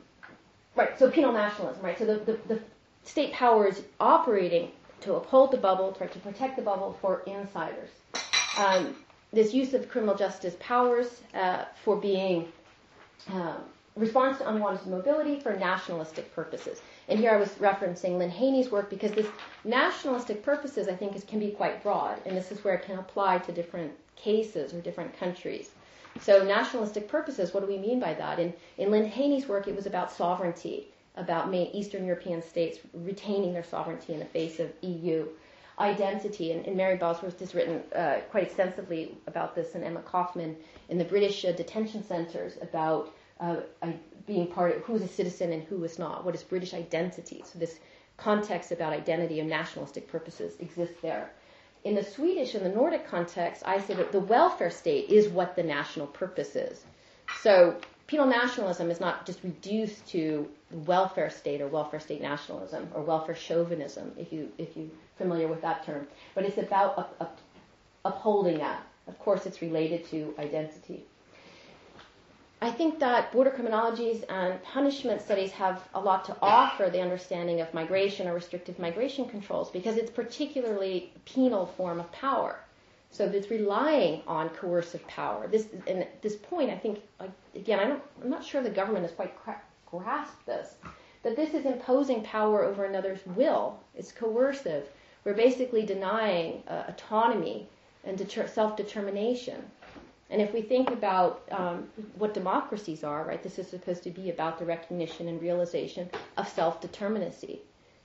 right, 0.75 0.99
so 0.99 1.11
penal 1.11 1.33
nationalism, 1.33 1.83
right? 1.83 1.99
So 1.99 2.07
the, 2.07 2.19
the, 2.25 2.39
the 2.55 2.61
state 3.05 3.33
power 3.33 3.67
is 3.67 3.83
operating 3.99 4.71
to 5.03 5.15
uphold 5.15 5.51
the 5.51 5.57
bubble, 5.59 5.93
to 5.93 6.07
protect 6.07 6.57
the 6.57 6.63
bubble 6.63 6.97
for 7.01 7.23
insiders. 7.27 7.91
Um, 8.59 8.97
this 9.33 9.55
use 9.55 9.75
of 9.75 9.89
criminal 9.89 10.15
justice 10.15 10.57
powers 10.61 11.23
uh, 11.35 11.65
for 11.85 11.97
being 11.97 12.49
uh, 13.33 13.57
response 13.97 14.39
to 14.39 14.49
unwanted 14.49 14.87
mobility 14.87 15.39
for 15.39 15.57
nationalistic 15.57 16.35
purposes. 16.35 16.81
And 17.09 17.19
here 17.19 17.33
I 17.33 17.37
was 17.37 17.51
referencing 17.55 18.19
Lynne 18.19 18.31
Haney's 18.31 18.71
work 18.71 18.89
because 18.91 19.13
this 19.13 19.27
nationalistic 19.65 20.43
purposes 20.43 20.89
I 20.89 20.95
think 20.95 21.15
is, 21.15 21.25
can 21.25 21.39
be 21.39 21.51
quite 21.51 21.83
broad, 21.83 22.19
and 22.25 22.37
this 22.37 22.51
is 22.51 22.63
where 22.65 22.75
it 22.75 22.85
can 22.85 22.99
apply 22.99 23.39
to 23.39 23.53
different 23.53 23.93
cases 24.17 24.73
or 24.73 24.81
different 24.81 25.19
countries. 25.19 25.71
So 26.21 26.45
nationalistic 26.45 27.09
purposes, 27.09 27.55
what 27.55 27.61
do 27.61 27.67
we 27.67 27.79
mean 27.79 28.01
by 28.01 28.15
that? 28.15 28.39
In, 28.39 28.53
in 28.79 28.91
Lynne 28.91 29.07
Haney's 29.07 29.47
work, 29.47 29.69
it 29.69 29.77
was 29.77 29.87
about 29.87 30.11
sovereignty 30.11 30.89
about 31.17 31.53
Eastern 31.55 32.07
European 32.07 32.43
states 32.43 32.79
retaining 32.95 33.53
their 33.53 33.65
sovereignty 33.65 34.13
in 34.13 34.19
the 34.19 34.25
face 34.25 34.59
of 34.61 34.73
EU 34.83 35.27
identity. 35.81 36.53
And, 36.53 36.67
and 36.67 36.77
Mary 36.77 36.97
Bosworth 36.97 37.41
has 37.41 37.55
written 37.55 37.83
uh, 37.95 38.21
quite 38.31 38.45
extensively 38.45 39.17
about 39.27 39.55
this, 39.55 39.75
and 39.75 39.83
Emma 39.83 40.03
Kaufman 40.03 40.57
in 40.89 40.99
the 40.99 41.05
British 41.05 41.45
uh, 41.45 41.53
detention 41.53 42.05
centers 42.05 42.59
about 42.61 43.13
uh, 43.41 43.57
being 44.27 44.47
part 44.47 44.77
of 44.77 44.83
who's 44.83 45.03
a 45.03 45.09
citizen 45.09 45.53
and 45.53 45.63
who 45.65 45.83
is 45.85 45.99
not. 45.99 46.25
What 46.25 46.35
is 46.35 46.43
British 46.43 46.75
identity? 46.75 47.43
So 47.45 47.59
this 47.59 47.79
context 48.17 48.71
about 48.71 48.93
identity 48.93 49.41
and 49.41 49.49
nationalistic 49.49 50.07
purposes 50.09 50.55
exists 50.61 50.97
there. 51.01 51.33
In 51.83 51.95
the 51.95 52.05
Swedish 52.05 52.55
and 52.55 52.65
the 52.65 52.69
Nordic 52.69 53.07
context, 53.09 53.63
I 53.65 53.81
say 53.81 53.95
that 53.95 54.13
the 54.13 54.21
welfare 54.21 54.71
state 54.71 55.09
is 55.09 55.29
what 55.29 55.57
the 55.57 55.63
national 55.63 56.07
purpose 56.09 56.55
is. 56.55 56.85
So 57.43 57.81
penal 58.11 58.27
nationalism 58.27 58.91
is 58.91 58.99
not 58.99 59.25
just 59.25 59.39
reduced 59.45 60.05
to 60.09 60.49
welfare 60.85 61.31
state 61.31 61.61
or 61.61 61.69
welfare 61.69 62.01
state 62.01 62.21
nationalism 62.21 62.89
or 62.93 63.03
welfare 63.03 63.37
chauvinism, 63.37 64.11
if 64.19 64.33
you 64.33 64.51
if 64.59 64.77
you're 64.77 64.89
familiar 65.17 65.47
with 65.47 65.63
that 65.63 65.87
term, 65.87 66.09
but 66.35 66.45
it's 66.45 66.59
about 66.59 66.99
up, 66.99 67.15
up, 67.21 67.39
upholding 68.05 68.59
that. 68.59 68.85
Of 69.07 69.17
course, 69.21 69.47
it's 69.47 69.63
related 69.63 70.05
to 70.11 70.35
identity. 70.41 71.05
I 72.61 72.73
think 72.73 72.99
that 72.99 73.33
border 73.33 73.51
criminologies 73.51 74.25
and 74.29 74.61
punishment 74.65 75.23
studies 75.23 75.53
have 75.53 75.81
a 75.95 76.01
lot 76.01 76.25
to 76.27 76.37
offer 76.43 76.91
the 76.91 77.01
understanding 77.01 77.61
of 77.61 77.73
migration 77.73 78.27
or 78.27 78.35
restrictive 78.35 78.79
migration 78.79 79.29
controls 79.29 79.71
because 79.71 79.97
it's 79.97 80.11
particularly 80.11 81.13
penal 81.25 81.67
form 81.67 82.01
of 82.01 82.11
power. 82.11 82.59
So 83.13 83.25
it's 83.25 83.51
relying 83.51 84.23
on 84.27 84.51
coercive 84.51 85.07
power. 85.09 85.49
This, 85.49 85.67
and 85.87 86.01
at 86.01 86.23
this 86.23 86.37
point, 86.37 86.71
I 86.71 86.79
think, 86.79 87.01
again, 87.55 87.81
I 87.81 87.85
don't, 87.85 88.03
I'm 88.23 88.31
not 88.31 88.45
sure 88.45 88.63
the 88.63 88.71
government 88.71 89.05
has 89.05 89.13
quite 89.13 89.35
grasped 89.91 90.47
this, 90.47 90.77
that 91.23 91.35
this 91.35 91.53
is 91.53 91.67
imposing 91.67 92.23
power 92.23 92.65
over 92.65 92.85
another's 92.85 93.27
will. 93.27 93.81
It's 93.97 94.13
coercive. 94.13 94.87
We're 95.25 95.35
basically 95.35 95.85
denying 95.85 96.63
uh, 96.69 96.85
autonomy 96.89 97.69
and 98.05 98.17
deter- 98.17 98.47
self-determination. 98.47 99.61
And 100.31 100.41
if 100.41 100.55
we 100.55 100.63
think 100.63 100.91
about 100.91 101.43
um, 101.51 101.89
what 102.17 102.33
democracies 102.33 103.03
are, 103.03 103.25
right, 103.25 103.43
this 103.43 103.59
is 103.59 103.69
supposed 103.69 104.05
to 104.05 104.11
be 104.11 104.31
about 104.31 104.61
the 104.61 104.65
recognition 104.65 105.27
and 105.29 105.43
realization 105.43 106.09
of 106.37 106.49
self-determinacy. 106.49 107.59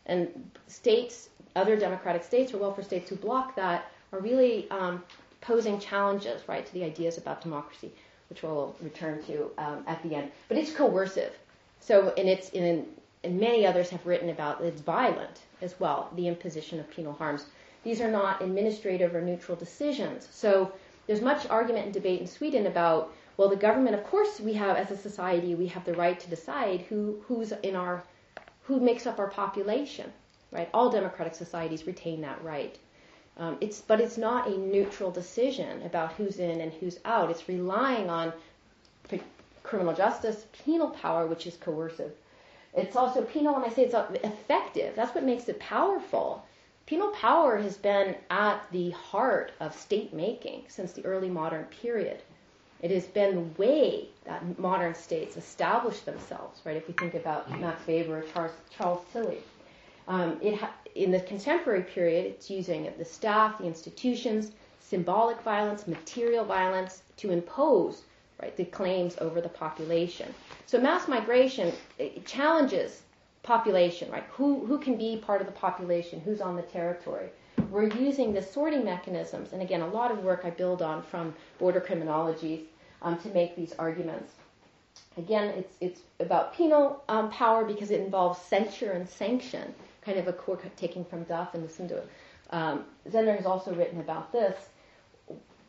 And 0.07 0.51
states, 0.67 1.29
other 1.55 1.77
democratic 1.77 2.23
states 2.23 2.53
or 2.53 2.57
welfare 2.57 2.83
states 2.83 3.09
who 3.09 3.15
block 3.15 3.55
that 3.55 3.91
are 4.11 4.19
really 4.19 4.69
um, 4.71 5.03
posing 5.41 5.79
challenges, 5.79 6.41
right, 6.47 6.65
to 6.65 6.73
the 6.73 6.83
ideas 6.83 7.17
about 7.17 7.41
democracy, 7.41 7.91
which 8.29 8.43
we'll 8.43 8.75
return 8.81 9.21
to 9.23 9.51
um, 9.57 9.83
at 9.87 10.01
the 10.03 10.15
end. 10.15 10.31
But 10.47 10.57
it's 10.57 10.71
coercive. 10.71 11.33
So, 11.79 12.13
and 12.17 12.27
it's 12.27 12.49
in, 12.49 12.87
and 13.23 13.39
many 13.39 13.65
others 13.65 13.89
have 13.89 14.05
written 14.05 14.29
about 14.29 14.61
it's 14.61 14.81
violent 14.81 15.41
as 15.61 15.79
well, 15.79 16.09
the 16.15 16.27
imposition 16.27 16.79
of 16.79 16.89
penal 16.89 17.13
harms. 17.13 17.45
These 17.83 18.01
are 18.01 18.09
not 18.09 18.41
administrative 18.41 19.13
or 19.13 19.21
neutral 19.21 19.55
decisions. 19.55 20.27
So 20.31 20.71
there's 21.07 21.21
much 21.21 21.47
argument 21.47 21.85
and 21.85 21.93
debate 21.93 22.21
in 22.21 22.27
Sweden 22.27 22.65
about, 22.65 23.13
well, 23.37 23.49
the 23.49 23.55
government, 23.55 23.95
of 23.95 24.03
course, 24.03 24.39
we 24.39 24.53
have 24.53 24.77
as 24.77 24.89
a 24.91 24.97
society, 24.97 25.53
we 25.53 25.67
have 25.67 25.85
the 25.85 25.93
right 25.93 26.19
to 26.19 26.29
decide 26.29 26.81
who 26.81 27.21
who's 27.27 27.51
in 27.51 27.75
our 27.75 28.03
who 28.63 28.79
makes 28.79 29.05
up 29.05 29.19
our 29.19 29.29
population, 29.29 30.11
right? 30.51 30.69
All 30.73 30.89
democratic 30.89 31.35
societies 31.35 31.85
retain 31.85 32.21
that 32.21 32.43
right. 32.43 32.79
Um, 33.38 33.57
it's, 33.59 33.81
but 33.81 33.99
it's 33.99 34.17
not 34.17 34.47
a 34.47 34.57
neutral 34.57 35.11
decision 35.11 35.81
about 35.83 36.13
who's 36.13 36.39
in 36.39 36.61
and 36.61 36.71
who's 36.73 36.99
out. 37.03 37.29
It's 37.29 37.49
relying 37.49 38.09
on 38.09 38.31
criminal 39.65 39.93
justice, 39.93 40.45
penal 40.63 40.89
power, 40.89 41.25
which 41.25 41.47
is 41.47 41.57
coercive. 41.57 42.13
It's 42.73 42.95
also 42.95 43.21
penal, 43.23 43.55
and 43.55 43.65
I 43.65 43.69
say 43.69 43.83
it's 43.83 44.23
effective. 44.23 44.95
That's 44.95 45.13
what 45.15 45.23
makes 45.23 45.49
it 45.49 45.59
powerful. 45.59 46.45
Penal 46.86 47.09
power 47.09 47.57
has 47.57 47.77
been 47.77 48.15
at 48.29 48.61
the 48.71 48.91
heart 48.91 49.51
of 49.59 49.75
state 49.75 50.13
making 50.13 50.65
since 50.67 50.91
the 50.91 51.03
early 51.03 51.29
modern 51.29 51.65
period. 51.65 52.21
It 52.81 52.91
has 52.91 53.05
been 53.05 53.36
the 53.36 53.61
way 53.61 54.09
that 54.25 54.59
modern 54.59 54.93
states 54.93 55.38
establish 55.38 56.01
themselves, 56.01 56.61
right? 56.65 56.77
If 56.77 56.88
we 56.88 56.93
think 56.93 57.15
about 57.15 57.49
Max 57.59 57.88
Weber 57.88 58.23
Charles, 58.33 58.51
Charles 58.69 59.03
Tilly. 59.11 59.39
Um, 60.07 60.37
it 60.41 60.55
ha- 60.55 60.73
in 60.93 61.11
the 61.11 61.19
contemporary 61.21 61.83
period, 61.83 62.25
it's 62.25 62.49
using 62.49 62.91
the 62.97 63.05
staff, 63.05 63.57
the 63.57 63.65
institutions, 63.65 64.51
symbolic 64.79 65.41
violence, 65.41 65.87
material 65.87 66.45
violence 66.45 67.01
to 67.17 67.31
impose 67.31 68.03
right, 68.41 68.55
the 68.55 68.65
claims 68.65 69.15
over 69.19 69.41
the 69.41 69.49
population. 69.49 70.33
So 70.65 70.79
mass 70.79 71.07
migration 71.07 71.73
challenges 72.25 73.01
population, 73.43 74.11
right? 74.11 74.25
Who, 74.31 74.65
who 74.65 74.77
can 74.77 74.97
be 74.97 75.17
part 75.17 75.41
of 75.41 75.47
the 75.47 75.53
population? 75.53 76.19
Who's 76.19 76.41
on 76.41 76.55
the 76.55 76.61
territory? 76.63 77.29
We're 77.69 77.89
using 77.93 78.33
the 78.33 78.41
sorting 78.41 78.83
mechanisms, 78.83 79.53
and 79.53 79.61
again, 79.61 79.81
a 79.81 79.87
lot 79.87 80.11
of 80.11 80.23
work 80.23 80.41
I 80.43 80.49
build 80.49 80.81
on 80.81 81.01
from 81.03 81.33
border 81.57 81.79
criminologies 81.79 82.65
um, 83.01 83.17
to 83.19 83.29
make 83.29 83.55
these 83.55 83.73
arguments. 83.79 84.33
Again, 85.17 85.49
it's, 85.49 85.75
it's 85.79 86.01
about 86.19 86.53
penal 86.53 87.03
um, 87.07 87.29
power 87.31 87.63
because 87.63 87.91
it 87.91 88.01
involves 88.01 88.39
censure 88.41 88.91
and 88.91 89.07
sanction 89.07 89.73
kind 90.05 90.19
of 90.19 90.27
a 90.27 90.33
core 90.33 90.59
taking 90.77 91.03
from 91.03 91.23
Duff 91.23 91.53
and 91.53 91.63
Lucinda. 91.63 92.03
Um, 92.51 92.85
Zedner 93.09 93.35
has 93.35 93.45
also 93.45 93.73
written 93.73 93.99
about 93.99 94.31
this. 94.31 94.55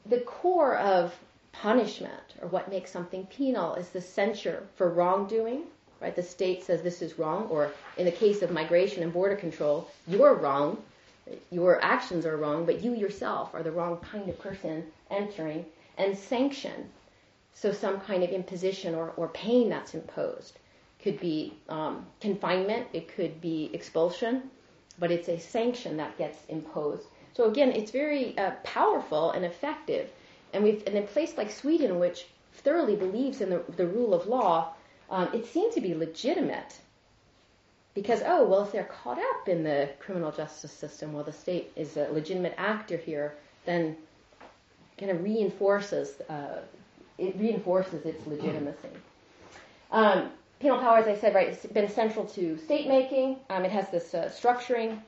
The 0.04 0.20
core 0.20 0.76
of 0.76 1.14
punishment, 1.52 2.34
or 2.42 2.48
what 2.48 2.68
makes 2.68 2.90
something 2.90 3.26
penal, 3.26 3.74
is 3.74 3.88
the 3.88 4.00
censure 4.00 4.62
for 4.76 4.90
wrongdoing. 4.90 5.62
Right? 6.00 6.14
The 6.14 6.22
state 6.22 6.62
says 6.62 6.82
this 6.82 7.00
is 7.00 7.18
wrong, 7.18 7.44
or 7.44 7.72
in 7.96 8.04
the 8.04 8.12
case 8.12 8.42
of 8.42 8.50
migration 8.50 9.02
and 9.02 9.12
border 9.12 9.36
control, 9.36 9.90
you're 10.06 10.34
wrong. 10.34 10.82
Your 11.50 11.82
actions 11.82 12.26
are 12.26 12.36
wrong, 12.36 12.66
but 12.66 12.82
you 12.82 12.94
yourself 12.94 13.54
are 13.54 13.62
the 13.62 13.72
wrong 13.72 13.96
kind 13.98 14.28
of 14.28 14.38
person 14.38 14.84
entering. 15.10 15.64
And 15.96 16.16
sanction, 16.16 16.90
so 17.54 17.72
some 17.72 17.98
kind 18.00 18.22
of 18.22 18.28
imposition 18.28 18.94
or, 18.94 19.14
or 19.16 19.28
pain 19.28 19.70
that's 19.70 19.94
imposed 19.94 20.58
could 21.06 21.20
be 21.20 21.52
um, 21.68 22.04
confinement, 22.20 22.88
it 22.92 23.14
could 23.14 23.40
be 23.40 23.70
expulsion, 23.72 24.50
but 24.98 25.12
it's 25.12 25.28
a 25.28 25.38
sanction 25.38 25.96
that 25.98 26.18
gets 26.18 26.38
imposed. 26.48 27.06
So 27.32 27.44
again, 27.48 27.70
it's 27.70 27.92
very 27.92 28.36
uh, 28.36 28.50
powerful 28.64 29.30
and 29.30 29.44
effective. 29.44 30.10
And 30.52 30.64
we've, 30.64 30.82
in 30.84 30.96
a 30.96 31.02
place 31.02 31.36
like 31.36 31.52
Sweden, 31.52 32.00
which 32.00 32.26
thoroughly 32.54 32.96
believes 32.96 33.40
in 33.40 33.50
the, 33.50 33.62
the 33.76 33.86
rule 33.86 34.12
of 34.14 34.26
law, 34.26 34.72
um, 35.08 35.28
it 35.32 35.46
seemed 35.46 35.72
to 35.74 35.80
be 35.80 35.94
legitimate. 35.94 36.72
Because, 37.94 38.22
oh, 38.26 38.44
well, 38.44 38.62
if 38.64 38.72
they're 38.72 38.90
caught 39.02 39.18
up 39.18 39.48
in 39.48 39.62
the 39.62 39.88
criminal 40.00 40.32
justice 40.32 40.72
system, 40.72 41.12
well, 41.12 41.22
the 41.22 41.32
state 41.32 41.70
is 41.76 41.96
a 41.96 42.08
legitimate 42.10 42.54
actor 42.58 42.96
here, 42.96 43.36
then 43.64 43.96
kind 44.98 45.12
of 45.12 45.22
reinforces, 45.22 46.20
uh, 46.28 46.62
it 47.16 47.36
reinforces 47.38 48.04
its 48.04 48.26
legitimacy. 48.26 48.90
Um, 49.92 50.30
penal 50.60 50.78
power, 50.78 50.98
as 50.98 51.06
I 51.06 51.16
said, 51.16 51.34
right, 51.34 51.48
has 51.48 51.66
been 51.66 51.88
central 51.88 52.24
to 52.26 52.58
state 52.58 52.88
making. 52.88 53.36
Um, 53.50 53.64
it 53.64 53.70
has 53.70 53.90
this 53.90 54.14
uh, 54.14 54.30
structuring 54.34 54.98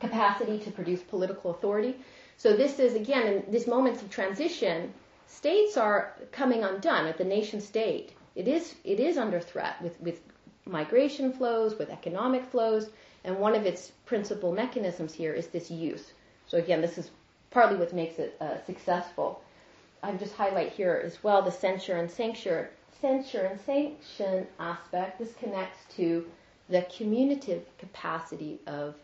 capacity 0.00 0.58
to 0.58 0.70
produce 0.70 1.02
political 1.02 1.50
authority. 1.50 1.96
So 2.36 2.56
this 2.56 2.78
is 2.78 2.94
again 2.94 3.26
in 3.26 3.44
these 3.50 3.66
moments 3.66 4.00
of 4.02 4.10
transition, 4.10 4.92
states 5.26 5.76
are 5.76 6.14
coming 6.32 6.64
undone 6.64 7.06
at 7.06 7.18
the 7.18 7.24
nation 7.24 7.60
state. 7.60 8.12
It 8.34 8.48
is 8.48 8.74
it 8.84 9.00
is 9.00 9.18
under 9.18 9.40
threat 9.40 9.80
with, 9.82 10.00
with 10.00 10.20
migration 10.64 11.32
flows, 11.32 11.78
with 11.78 11.90
economic 11.90 12.44
flows, 12.46 12.88
and 13.24 13.38
one 13.38 13.54
of 13.54 13.66
its 13.66 13.92
principal 14.06 14.52
mechanisms 14.52 15.12
here 15.12 15.34
is 15.34 15.48
this 15.48 15.70
use. 15.70 16.12
So 16.46 16.58
again, 16.58 16.80
this 16.80 16.96
is 16.96 17.10
partly 17.50 17.76
what 17.76 17.92
makes 17.92 18.18
it 18.18 18.36
uh, 18.40 18.64
successful. 18.64 19.42
I 20.02 20.12
just 20.12 20.34
highlight 20.34 20.72
here 20.72 21.02
as 21.04 21.22
well 21.22 21.42
the 21.42 21.52
censure 21.52 21.96
and 21.96 22.10
censure 22.10 22.70
censure 23.00 23.46
and 23.46 23.60
sanction 23.60 24.46
aspect, 24.58 25.18
this 25.18 25.34
connects 25.34 25.78
to 25.96 26.26
the 26.68 26.86
communicative 26.96 27.64
capacity 27.78 28.60
of 28.66 28.94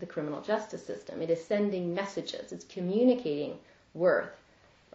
the 0.00 0.06
criminal 0.06 0.40
justice 0.40 0.84
system. 0.84 1.22
It 1.22 1.30
is 1.30 1.44
sending 1.44 1.94
messages. 1.94 2.52
It's 2.52 2.64
communicating 2.64 3.58
worth, 3.94 4.36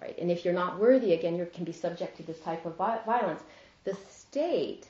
right? 0.01 0.17
And 0.19 0.29
if 0.29 0.43
you're 0.43 0.53
not 0.53 0.79
worthy, 0.79 1.13
again, 1.13 1.35
you 1.37 1.47
can 1.53 1.63
be 1.63 1.71
subject 1.71 2.17
to 2.17 2.23
this 2.23 2.39
type 2.39 2.65
of 2.65 2.75
violence. 2.75 3.41
The 3.85 3.95
state, 4.09 4.87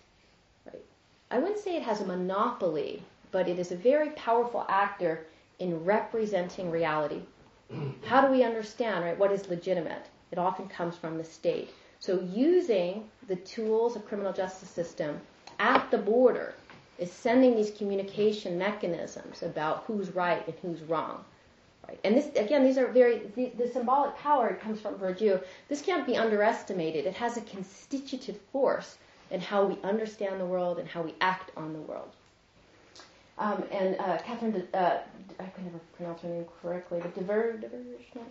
right? 0.65 0.83
I 1.31 1.39
wouldn't 1.39 1.59
say 1.59 1.75
it 1.77 1.83
has 1.83 2.01
a 2.01 2.05
monopoly, 2.05 3.03
but 3.31 3.47
it 3.47 3.59
is 3.59 3.71
a 3.71 3.77
very 3.77 4.09
powerful 4.11 4.65
actor 4.67 5.25
in 5.59 5.85
representing 5.85 6.71
reality. 6.71 7.21
How 8.05 8.25
do 8.25 8.31
we 8.31 8.43
understand, 8.43 9.05
right? 9.05 9.17
What 9.17 9.31
is 9.31 9.47
legitimate? 9.47 10.07
It 10.31 10.39
often 10.39 10.67
comes 10.67 10.95
from 10.95 11.17
the 11.17 11.23
state. 11.23 11.69
So 11.99 12.21
using 12.33 13.09
the 13.27 13.35
tools 13.35 13.97
of 13.97 14.07
criminal 14.07 14.31
justice 14.31 14.69
system 14.69 15.19
at 15.59 15.91
the 15.91 15.97
border 15.97 16.55
is 16.97 17.11
sending 17.11 17.55
these 17.55 17.71
communication 17.71 18.57
mechanisms 18.57 19.43
about 19.43 19.83
who's 19.85 20.09
right 20.15 20.45
and 20.47 20.55
who's 20.61 20.81
wrong. 20.83 21.25
Right? 21.87 21.99
And 22.05 22.15
this, 22.15 22.33
again, 22.35 22.63
these 22.63 22.77
are 22.77 22.87
very, 22.87 23.29
the, 23.35 23.51
the 23.57 23.67
symbolic 23.67 24.15
power 24.15 24.53
comes 24.53 24.79
from 24.79 24.95
Bourdieu. 24.95 25.41
This 25.67 25.81
can't 25.81 26.05
be 26.05 26.15
underestimated. 26.15 27.05
It 27.05 27.15
has 27.15 27.35
a 27.35 27.41
constitutive 27.41 28.39
force 28.53 28.97
in 29.29 29.41
how 29.41 29.65
we 29.65 29.77
understand 29.83 30.39
the 30.39 30.45
world 30.45 30.79
and 30.79 30.87
how 30.87 31.01
we 31.01 31.13
act 31.19 31.51
on 31.57 31.73
the 31.73 31.79
world. 31.79 32.11
Um, 33.37 33.63
and 33.71 33.97
uh, 33.99 34.17
Catherine, 34.19 34.67
uh, 34.73 34.97
I 35.39 35.45
can 35.45 35.65
never 35.65 35.79
pronounce 35.95 36.21
her 36.21 36.29
name 36.29 36.45
correctly, 36.61 36.99
but 37.01 37.15
Dever, 37.15 37.59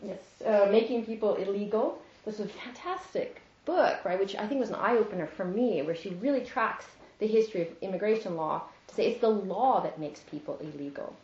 yes, 0.03 0.19
uh, 0.45 0.69
making 0.71 1.05
people 1.05 1.35
illegal. 1.37 2.01
This 2.25 2.39
was 2.39 2.51
fantastic 2.51 3.41
book, 3.69 4.05
right, 4.05 4.19
which 4.19 4.35
I 4.35 4.47
think 4.47 4.61
was 4.61 4.71
an 4.71 4.77
eye 4.77 4.97
opener 4.97 5.27
for 5.27 5.45
me, 5.45 5.83
where 5.83 5.95
she 5.95 6.11
really 6.25 6.45
tracks 6.45 6.87
the 7.19 7.27
history 7.27 7.61
of 7.63 7.69
immigration 7.83 8.35
law 8.35 8.63
to 8.89 8.95
say 8.95 9.11
it's 9.11 9.21
the 9.21 9.29
law 9.29 9.81
that 9.83 10.01
makes 10.01 10.21
people 10.21 10.59
illegal. 10.61 11.15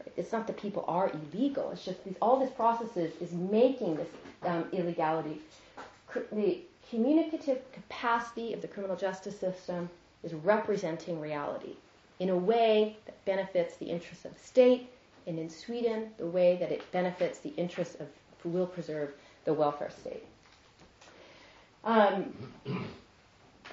Right? 0.00 0.12
It's 0.16 0.32
not 0.32 0.46
that 0.46 0.56
people 0.56 0.84
are 0.88 1.10
illegal. 1.10 1.70
It's 1.72 1.84
just 1.84 2.02
these, 2.04 2.16
all 2.22 2.40
this 2.40 2.50
processes 2.50 3.12
is 3.20 3.32
making 3.32 3.96
this 3.96 4.08
um, 4.44 4.64
illegality. 4.72 5.42
The 6.32 6.58
communicative 6.88 7.60
capacity 7.72 8.54
of 8.54 8.62
the 8.62 8.68
criminal 8.68 8.96
justice 8.96 9.38
system 9.38 9.90
is 10.24 10.32
representing 10.32 11.20
reality 11.20 11.74
in 12.18 12.30
a 12.30 12.36
way 12.36 12.96
that 13.06 13.24
benefits 13.24 13.76
the 13.76 13.86
interests 13.86 14.24
of 14.24 14.32
the 14.34 14.46
state, 14.46 14.88
and 15.26 15.38
in 15.38 15.50
Sweden, 15.50 16.10
the 16.18 16.26
way 16.26 16.56
that 16.60 16.72
it 16.72 16.82
benefits 16.92 17.38
the 17.40 17.52
interests 17.56 17.96
of, 18.00 18.06
will 18.44 18.66
preserve 18.66 19.10
the 19.44 19.52
welfare 19.52 19.90
state. 19.90 20.24
Um, 21.84 22.32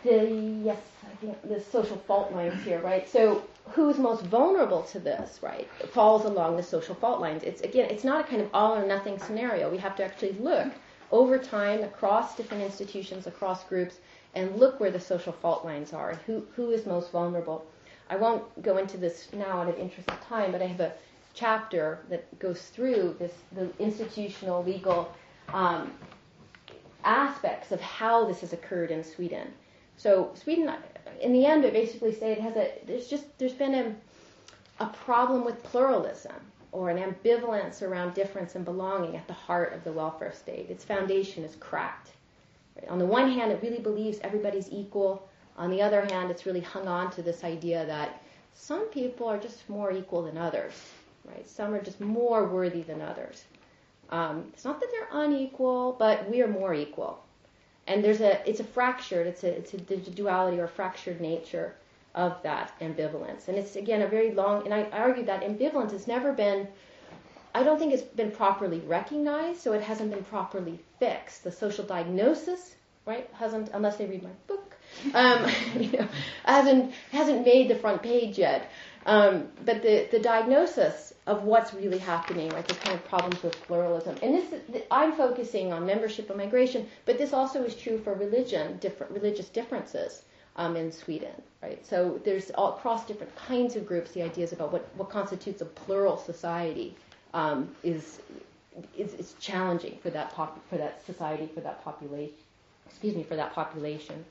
the 0.04 0.62
yes, 0.64 0.78
I 1.04 1.16
think 1.16 1.48
the 1.48 1.60
social 1.60 1.98
fault 1.98 2.32
lines 2.32 2.64
here, 2.64 2.80
right? 2.82 3.08
So 3.08 3.44
who's 3.66 3.98
most 3.98 4.24
vulnerable 4.26 4.84
to 4.84 5.00
this, 5.00 5.40
right? 5.42 5.68
falls 5.92 6.26
along 6.26 6.58
the 6.58 6.64
social 6.64 6.96
fault 6.96 7.20
lines. 7.20 7.44
It's 7.44 7.62
again, 7.62 7.90
it's 7.90 8.04
not 8.04 8.22
a 8.22 8.24
kind 8.24 8.42
of 8.42 8.50
all 8.54 8.76
or 8.76 8.86
nothing 8.86 9.20
scenario. 9.20 9.70
We 9.70 9.78
have 9.80 9.96
to 9.98 10.04
actually 10.04 10.34
look 10.34 10.72
over 11.12 11.38
time 11.38 11.84
across 11.84 12.36
different 12.36 12.64
institutions, 12.64 13.28
across 13.28 13.64
groups, 13.64 13.98
and 14.36 14.56
look 14.58 14.80
where 14.80 14.92
the 14.92 15.00
social 15.00 15.34
fault 15.34 15.66
lines 15.66 15.94
are 15.94 16.12
and 16.12 16.20
who 16.20 16.46
who 16.56 16.72
is 16.72 16.86
most 16.86 17.12
vulnerable. 17.12 17.66
I 18.10 18.16
won't 18.16 18.44
go 18.62 18.78
into 18.78 18.98
this 18.98 19.28
now 19.34 19.62
out 19.62 19.68
of 19.70 19.78
interest 19.78 20.10
of 20.10 20.22
time, 20.22 20.52
but 20.52 20.62
I 20.62 20.68
have 20.68 20.80
a 20.80 20.94
chapter 21.34 22.00
that 22.10 22.40
goes 22.40 22.62
through 22.62 23.16
this 23.20 23.34
the 23.52 23.70
institutional 23.80 24.64
legal 24.64 25.14
um, 25.54 25.92
aspects 27.08 27.72
of 27.72 27.80
how 27.80 28.26
this 28.26 28.42
has 28.42 28.54
occurred 28.54 28.92
in 28.92 29.04
Sweden. 29.04 29.48
So 29.96 30.32
Sweden, 30.36 30.72
in 31.22 31.34
the 31.34 31.46
end, 31.46 31.66
I 31.66 31.72
basically 31.72 32.14
say 32.14 32.34
it 32.34 32.42
has 32.42 32.56
a 32.56 32.72
there's 32.86 33.08
just 33.08 33.26
there's 33.40 33.54
been 33.54 33.74
a 33.74 33.96
a 34.80 34.88
problem 34.88 35.44
with 35.44 35.64
pluralism 35.64 36.36
or 36.72 36.90
an 36.90 36.98
ambivalence 36.98 37.82
around 37.82 38.14
difference 38.14 38.56
and 38.56 38.64
belonging 38.64 39.16
at 39.16 39.28
the 39.28 39.34
heart 39.34 39.74
of 39.74 39.84
the 39.84 39.92
welfare 39.92 40.34
state. 40.34 40.70
Its 40.70 40.84
foundation 40.84 41.44
is 41.44 41.56
cracked. 41.56 42.12
Right? 42.76 42.90
On 42.90 43.00
the 43.00 43.06
one 43.06 43.32
hand, 43.32 43.52
it 43.52 43.64
really 43.64 43.80
believes 43.80 44.20
everybody's 44.22 44.70
equal. 44.72 45.28
On 45.58 45.72
the 45.72 45.82
other 45.82 46.06
hand, 46.06 46.30
it's 46.30 46.46
really 46.46 46.60
hung 46.60 46.88
on 46.88 47.10
to 47.12 47.24
this 47.24 47.44
idea 47.44 47.86
that 47.86 48.22
some 48.54 48.86
people 48.90 49.28
are 49.28 49.40
just 49.40 49.68
more 49.70 49.92
equal 49.92 50.24
than 50.24 50.38
others. 50.38 50.74
Right? 51.26 51.50
Some 51.50 51.74
are 51.74 51.82
just 51.82 52.00
more 52.00 52.48
worthy 52.48 52.84
than 52.84 53.02
others. 53.02 53.46
Um, 54.10 54.46
it's 54.54 54.66
not 54.66 54.80
that 54.80 54.90
they're 54.92 55.24
unequal, 55.24 55.96
but 56.00 56.30
we 56.30 56.42
are 56.42 56.48
more 56.48 56.74
equal. 56.74 57.24
And 57.88 58.04
there's 58.04 58.22
a 58.22 58.48
it's 58.50 58.60
a 58.60 58.64
fractured 58.64 59.28
it's 59.28 59.44
a 59.44 59.58
it's 59.58 59.74
a, 59.74 59.78
a 59.78 60.14
duality 60.14 60.60
or 60.60 60.68
fractured 60.68 61.22
nature 61.22 61.76
of 62.16 62.42
that 62.44 62.74
ambivalence. 62.82 63.48
And 63.48 63.58
it's 63.58 63.76
again 63.76 64.02
a 64.02 64.08
very 64.08 64.32
long 64.32 64.66
and 64.66 64.74
I 64.74 64.84
argue 64.92 65.26
that 65.26 65.44
ambivalence 65.44 65.92
has 65.92 66.08
never 66.08 66.34
been 66.34 66.68
I 67.56 67.64
don't 67.64 67.80
think 67.80 67.94
it's 67.94 68.04
been 68.04 68.32
properly 68.32 68.80
recognized 68.80 69.62
so 69.62 69.74
it 69.74 69.82
hasn't 69.82 70.12
been 70.12 70.24
properly 70.26 70.80
fixed. 71.00 71.44
The 71.44 71.52
social 71.52 71.86
diagnosis 71.86 72.76
right 73.06 73.30
hasn't 73.34 73.70
unless 73.74 73.98
they 73.98 74.06
read 74.06 74.24
my 74.24 74.36
book 74.48 74.76
um, 75.14 75.50
you 75.80 75.92
know, 75.92 76.08
hasn't 76.44 76.94
hasn't 77.12 77.46
made 77.46 77.70
the 77.70 77.76
front 77.76 78.02
page 78.04 78.38
yet 78.38 78.70
um, 79.08 79.48
but 79.66 79.82
the 79.82 80.08
the 80.12 80.20
diagnosis 80.20 81.14
of 81.28 81.44
what's 81.44 81.74
really 81.74 81.98
happening, 81.98 82.50
right? 82.50 82.68
The 82.68 82.74
kind 82.76 82.96
of 82.96 83.04
problems 83.06 83.44
with 83.44 83.54
pluralism. 83.64 84.16
And 84.22 84.34
this, 84.36 84.82
I'm 84.90 85.14
focusing 85.14 85.74
on 85.74 85.86
membership 85.86 86.30
and 86.30 86.38
migration, 86.38 86.88
but 87.06 87.18
this 87.18 87.34
also 87.34 87.64
is 87.64 87.76
true 87.76 88.00
for 88.00 88.14
religion, 88.14 88.78
different 88.78 89.12
religious 89.12 89.50
differences 89.50 90.24
um, 90.56 90.78
in 90.78 90.92
Sweden, 90.92 91.42
right? 91.62 91.86
So 91.86 92.20
there's 92.24 92.50
all, 92.52 92.78
across 92.78 93.06
different 93.06 93.36
kinds 93.36 93.76
of 93.76 93.86
groups, 93.86 94.12
the 94.12 94.24
ideas 94.24 94.54
about 94.54 94.72
what, 94.72 94.88
what 94.96 95.10
constitutes 95.10 95.62
a 95.62 95.66
plural 95.66 96.18
society 96.18 96.96
um, 97.34 97.70
is, 97.84 98.20
is, 98.98 99.14
is 99.16 99.36
challenging 99.40 99.98
for 100.02 100.10
that 100.12 100.34
pop, 100.34 100.60
for 100.70 100.78
that 100.78 101.06
society, 101.06 101.50
for 101.54 101.60
that 101.62 101.84
population. 101.84 102.34
Excuse 102.88 103.16
me, 103.16 103.24
for 103.24 103.36
that 103.36 103.54
population. 103.54 104.24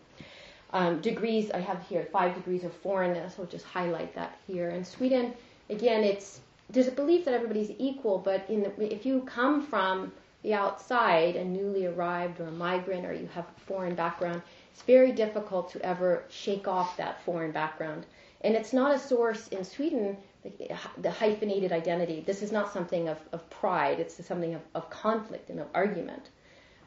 Um, 0.72 1.00
degrees, 1.00 1.50
I 1.50 1.60
have 1.60 1.82
here 1.88 2.04
five 2.12 2.34
degrees 2.34 2.64
of 2.64 2.72
foreignness. 2.72 3.36
I'll 3.38 3.46
just 3.46 3.64
highlight 3.64 4.14
that 4.14 4.38
here. 4.46 4.70
In 4.70 4.84
Sweden, 4.84 5.32
again, 5.70 6.02
it's 6.02 6.40
there's 6.68 6.88
a 6.88 6.92
belief 6.92 7.24
that 7.24 7.34
everybody's 7.34 7.70
equal, 7.78 8.18
but 8.18 8.48
the, 8.48 8.92
if 8.92 9.06
you 9.06 9.20
come 9.20 9.62
from 9.62 10.12
the 10.42 10.54
outside, 10.54 11.36
a 11.36 11.44
newly 11.44 11.86
arrived 11.86 12.40
or 12.40 12.46
a 12.46 12.52
migrant, 12.52 13.06
or 13.06 13.12
you 13.12 13.28
have 13.34 13.44
a 13.44 13.60
foreign 13.60 13.94
background, 13.94 14.42
it's 14.72 14.82
very 14.82 15.12
difficult 15.12 15.70
to 15.70 15.82
ever 15.82 16.24
shake 16.28 16.68
off 16.68 16.96
that 16.96 17.22
foreign 17.24 17.52
background. 17.52 18.06
And 18.42 18.54
it's 18.54 18.72
not 18.72 18.94
a 18.94 18.98
source 18.98 19.48
in 19.48 19.64
Sweden, 19.64 20.16
the, 20.98 21.10
hyphenated 21.10 21.72
identity. 21.72 22.22
This 22.26 22.42
is 22.42 22.52
not 22.52 22.72
something 22.72 23.08
of, 23.08 23.18
of 23.32 23.48
pride, 23.50 24.00
it's 24.00 24.24
something 24.26 24.54
of, 24.54 24.60
of 24.74 24.90
conflict 24.90 25.50
and 25.50 25.60
of 25.60 25.68
argument. 25.74 26.30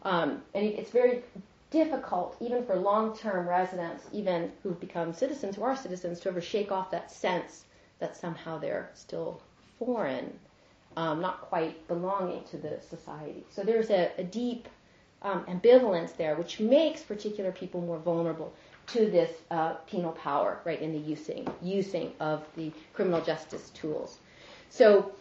Um, 0.04 0.42
and 0.54 0.66
it, 0.66 0.80
it's 0.80 0.92
very 0.92 1.24
difficult, 1.72 2.36
even 2.40 2.66
for 2.66 2.76
long 2.76 3.16
term 3.16 3.48
residents, 3.48 4.06
even 4.12 4.52
who've 4.64 4.80
become 4.80 5.14
citizens, 5.14 5.56
who 5.56 5.64
are 5.64 5.76
citizens, 5.76 6.20
to 6.22 6.30
ever 6.30 6.42
shake 6.42 6.72
off 6.72 6.92
that 6.92 7.12
sense 7.12 7.66
that 8.00 8.16
somehow 8.16 8.58
they're 8.58 8.90
still 8.94 9.42
foreign, 9.78 10.38
um, 10.98 11.22
not 11.22 11.42
quite 11.42 11.88
belonging 11.88 12.44
to 12.46 12.58
the 12.58 12.80
society. 12.90 13.46
So 13.50 13.64
there's 13.64 13.90
a, 13.90 14.12
a 14.18 14.24
deep 14.24 14.68
um, 15.22 15.44
ambivalence 15.46 16.16
there, 16.16 16.36
which 16.36 16.60
makes 16.60 17.02
particular 17.02 17.52
people 17.52 17.82
more 17.82 18.00
vulnerable 18.00 18.54
to 18.88 19.10
this 19.12 19.32
uh, 19.52 19.74
penal 19.86 20.14
power, 20.14 20.60
right, 20.66 20.82
in 20.82 20.92
the 20.92 21.00
using 21.00 21.48
using 21.62 22.12
of 22.20 22.44
the 22.56 22.72
criminal 22.94 23.22
justice 23.22 23.70
tools. 23.72 24.18
So 24.70 25.12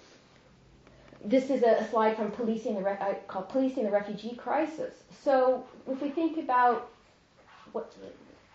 this 1.25 1.51
is 1.51 1.63
a, 1.63 1.87
slide 1.91 2.17
from 2.17 2.31
policing 2.31 2.75
the 2.75 2.83
re- 2.83 3.19
called 3.27 3.49
policing 3.49 3.85
the 3.85 3.91
refugee 3.91 4.35
crisis. 4.37 4.95
So 5.25 5.65
if 5.91 6.01
we 6.01 6.11
think 6.11 6.39
about 6.39 6.91
what 7.73 7.95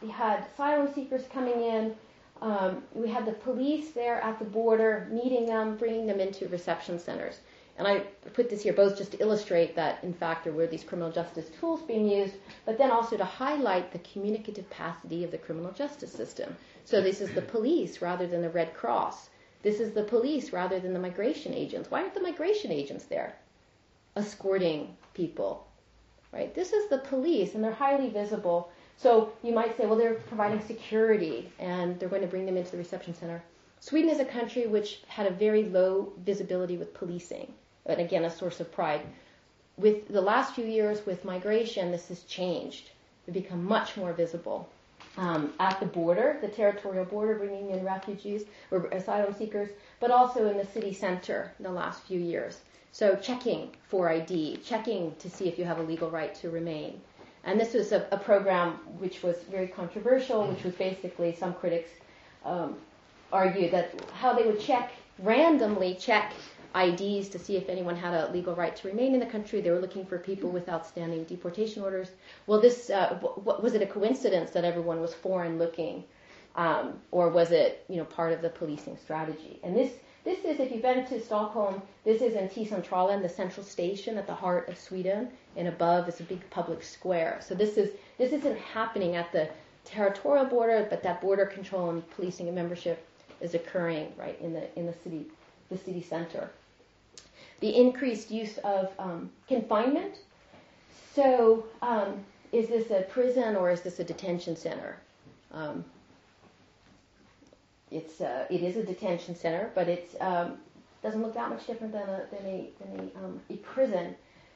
we 0.02 0.10
had 0.10 0.46
asylum 0.54 0.94
seekers 0.94 1.24
coming 1.32 1.62
in, 1.62 1.96
um, 2.42 2.84
we 2.94 3.10
had 3.10 3.26
the 3.26 3.32
police 3.32 3.92
there 3.92 4.22
at 4.22 4.40
the 4.40 4.46
border, 4.46 5.08
meeting 5.12 5.46
them, 5.46 5.78
bringing 5.78 6.06
them 6.08 6.20
into 6.20 6.48
reception 6.48 7.00
centers. 7.00 7.40
And 7.78 7.88
I 7.88 8.00
put 8.34 8.50
this 8.50 8.62
here 8.62 8.74
both 8.74 8.98
just 8.98 9.14
to 9.14 9.22
illustrate 9.22 9.76
that, 9.76 10.04
in 10.04 10.14
fact, 10.14 10.44
there 10.44 10.54
were 10.54 10.68
these 10.68 10.84
criminal 10.84 11.12
justice 11.12 11.50
tools 11.60 11.82
being 11.82 12.08
used, 12.08 12.36
but 12.66 12.78
then 12.78 12.92
also 12.92 13.18
to 13.18 13.26
highlight 13.26 13.92
the 13.92 14.00
communicative 14.00 14.70
capacity 14.70 15.24
of 15.24 15.32
the 15.32 15.40
criminal 15.40 15.72
justice 15.72 16.12
system. 16.12 16.56
So 16.86 17.02
this 17.02 17.20
is 17.20 17.34
the 17.34 17.42
police 17.42 18.02
rather 18.02 18.28
than 18.28 18.42
the 18.42 18.50
Red 18.50 18.74
Cross. 18.76 19.30
This 19.64 19.80
is 19.80 19.94
the 19.94 20.04
police 20.04 20.54
rather 20.54 20.80
than 20.80 20.94
the 20.94 21.00
migration 21.00 21.54
agents. 21.54 21.90
Why 21.90 22.02
aren't 22.02 22.14
the 22.14 22.22
migration 22.22 22.72
agents 22.72 23.06
there 23.06 23.36
escorting 24.16 24.96
people? 25.16 25.68
Right? 26.32 26.54
This 26.54 26.74
is 26.74 26.90
the 26.90 27.00
police, 27.00 27.56
and 27.56 27.64
they're 27.64 27.72
highly 27.72 28.10
visible 28.10 28.72
so 28.98 29.34
you 29.42 29.54
might 29.54 29.76
say, 29.76 29.86
well, 29.86 29.98
they're 29.98 30.14
providing 30.14 30.62
security 30.62 31.52
and 31.60 32.00
they're 32.00 32.10
going 32.10 32.22
to 32.22 32.28
bring 32.28 32.46
them 32.46 32.58
into 32.58 32.72
the 32.72 32.78
reception 32.78 33.14
center. 33.14 33.44
Sweden 33.80 34.10
is 34.10 34.20
a 34.20 34.26
country 34.26 34.66
which 34.66 35.02
had 35.08 35.28
a 35.28 35.32
very 35.32 35.66
low 35.66 36.14
visibility 36.24 36.78
with 36.78 36.94
policing, 36.94 37.54
and 37.86 38.00
again, 38.00 38.24
a 38.24 38.30
source 38.30 38.62
of 38.62 38.72
pride. 38.72 39.02
With 39.76 40.08
the 40.08 40.22
last 40.22 40.56
few 40.56 40.64
years 40.64 41.06
with 41.06 41.26
migration, 41.26 41.92
this 41.92 42.08
has 42.08 42.24
changed. 42.24 42.92
They've 43.26 43.34
become 43.34 43.66
much 43.66 43.98
more 43.98 44.14
visible. 44.14 44.70
Um, 45.16 45.54
at 45.60 45.80
the 45.80 45.86
border, 45.86 46.40
the 46.42 46.48
territorial 46.48 47.06
border, 47.06 47.36
bringing 47.36 47.70
in 47.70 47.86
refugees 47.86 48.46
or 48.72 48.88
asylum 48.88 49.32
seekers, 49.32 49.70
but 50.00 50.10
also 50.10 50.50
in 50.50 50.58
the 50.58 50.66
city 50.66 50.92
center 50.92 51.54
in 51.60 51.64
the 51.64 51.72
last 51.72 52.02
few 52.04 52.20
years. 52.20 52.62
So 52.92 53.16
checking 53.16 53.70
for 53.88 54.10
ID, 54.10 54.62
checking 54.66 55.16
to 55.16 55.30
see 55.30 55.48
if 55.48 55.60
you 55.60 55.66
have 55.66 55.80
a 55.80 55.84
legal 55.84 56.10
right 56.10 56.34
to 56.36 56.50
remain. 56.50 57.00
And 57.44 57.60
this 57.60 57.74
was 57.74 57.92
a, 57.92 58.08
a 58.12 58.18
program 58.18 58.74
which 59.00 59.22
was 59.22 59.38
very 59.52 59.68
controversial, 59.68 60.48
which 60.48 60.64
was 60.64 60.74
basically 60.76 61.36
some 61.36 61.54
critics 61.54 61.90
um, 62.46 62.78
argued 63.32 63.72
that 63.72 63.94
how 64.14 64.34
they 64.34 64.46
would 64.46 64.60
check, 64.60 64.92
randomly 65.20 65.96
check 65.96 66.34
IDs 66.76 67.30
to 67.30 67.40
see 67.40 67.56
if 67.56 67.70
anyone 67.70 67.96
had 67.96 68.14
a 68.14 68.32
legal 68.32 68.56
right 68.56 68.76
to 68.76 68.88
remain 68.88 69.14
in 69.14 69.20
the 69.20 69.26
country. 69.26 69.62
They 69.62 69.70
were 69.70 69.80
looking 69.80 70.06
for 70.06 70.18
people 70.18 70.50
with 70.50 70.70
outstanding 70.70 71.24
deportation 71.26 71.84
orders. 71.84 72.10
Well, 72.48 72.60
this 72.60 72.90
uh, 72.90 73.20
w- 73.22 73.62
was 73.62 73.74
it 73.74 73.82
a 73.82 73.86
coincidence 73.86 74.52
that 74.52 74.64
everyone 74.64 75.00
was 75.02 75.14
foreign 75.14 75.58
looking, 75.58 76.04
um, 76.56 77.00
or 77.12 77.30
was 77.30 77.52
it 77.52 77.86
you 77.90 77.98
know 77.98 78.06
part 78.06 78.34
of 78.34 78.42
the 78.42 78.50
policing 78.50 78.98
strategy? 78.98 79.60
And 79.64 79.76
this 79.76 79.92
this 80.24 80.46
is, 80.46 80.60
if 80.60 80.72
you've 80.72 80.82
been 80.82 81.06
to 81.06 81.20
Stockholm, 81.20 81.82
this 82.06 82.22
is 82.22 82.36
in 82.36 82.48
T-Centralen, 82.48 83.22
the 83.22 83.28
central 83.28 83.66
station 83.66 84.18
at 84.18 84.26
the 84.26 84.34
heart 84.34 84.70
of 84.70 84.78
Sweden, 84.78 85.28
and 85.58 85.68
above 85.68 86.08
is 86.08 86.22
a 86.22 86.24
big 86.24 86.50
public 86.50 86.82
square. 86.82 87.40
So 87.42 87.54
this 87.54 87.78
is 87.78 87.92
this 88.18 88.32
isn't 88.32 88.58
happening 88.58 89.16
at 89.16 89.32
the 89.32 89.50
territorial 89.84 90.46
border, 90.46 90.88
but 90.90 91.04
that 91.04 91.20
border 91.22 91.46
control 91.46 91.90
and 91.90 92.10
policing 92.12 92.48
and 92.48 92.56
membership 92.56 93.06
is 93.42 93.54
occurring 93.54 94.14
right 94.18 94.40
in 94.42 94.54
the 94.54 94.80
in 94.80 94.86
the 94.86 94.94
city, 95.04 95.26
the 95.70 95.78
city 95.78 96.02
center. 96.02 96.50
The 97.64 97.74
increased 97.78 98.30
use 98.30 98.58
of 98.58 98.92
um, 99.00 99.32
confinement. 99.48 100.16
So, 101.16 101.64
um, 101.82 102.26
is 102.52 102.68
this 102.68 102.92
a 102.92 103.04
prison 103.04 103.56
or 103.56 103.72
is 103.72 103.80
this 103.80 104.00
a 104.00 104.04
detention 104.04 104.58
center? 104.58 104.98
Um, 105.54 105.86
it's 107.90 108.20
uh, 108.20 108.48
it 108.50 108.62
is 108.64 108.76
a 108.76 108.84
detention 108.84 109.34
center, 109.34 109.72
but 109.76 109.88
it 109.88 110.14
um, 110.20 110.58
doesn't 111.02 111.22
look 111.22 111.34
that 111.36 111.50
much 111.50 111.66
different 111.66 111.94
than 111.94 112.10
a 112.10 112.26
than 112.32 112.46
a 112.46 112.70
than 112.80 113.00
a, 113.00 113.24
um, 113.24 113.40
a 113.50 113.56
prison. 113.74 114.14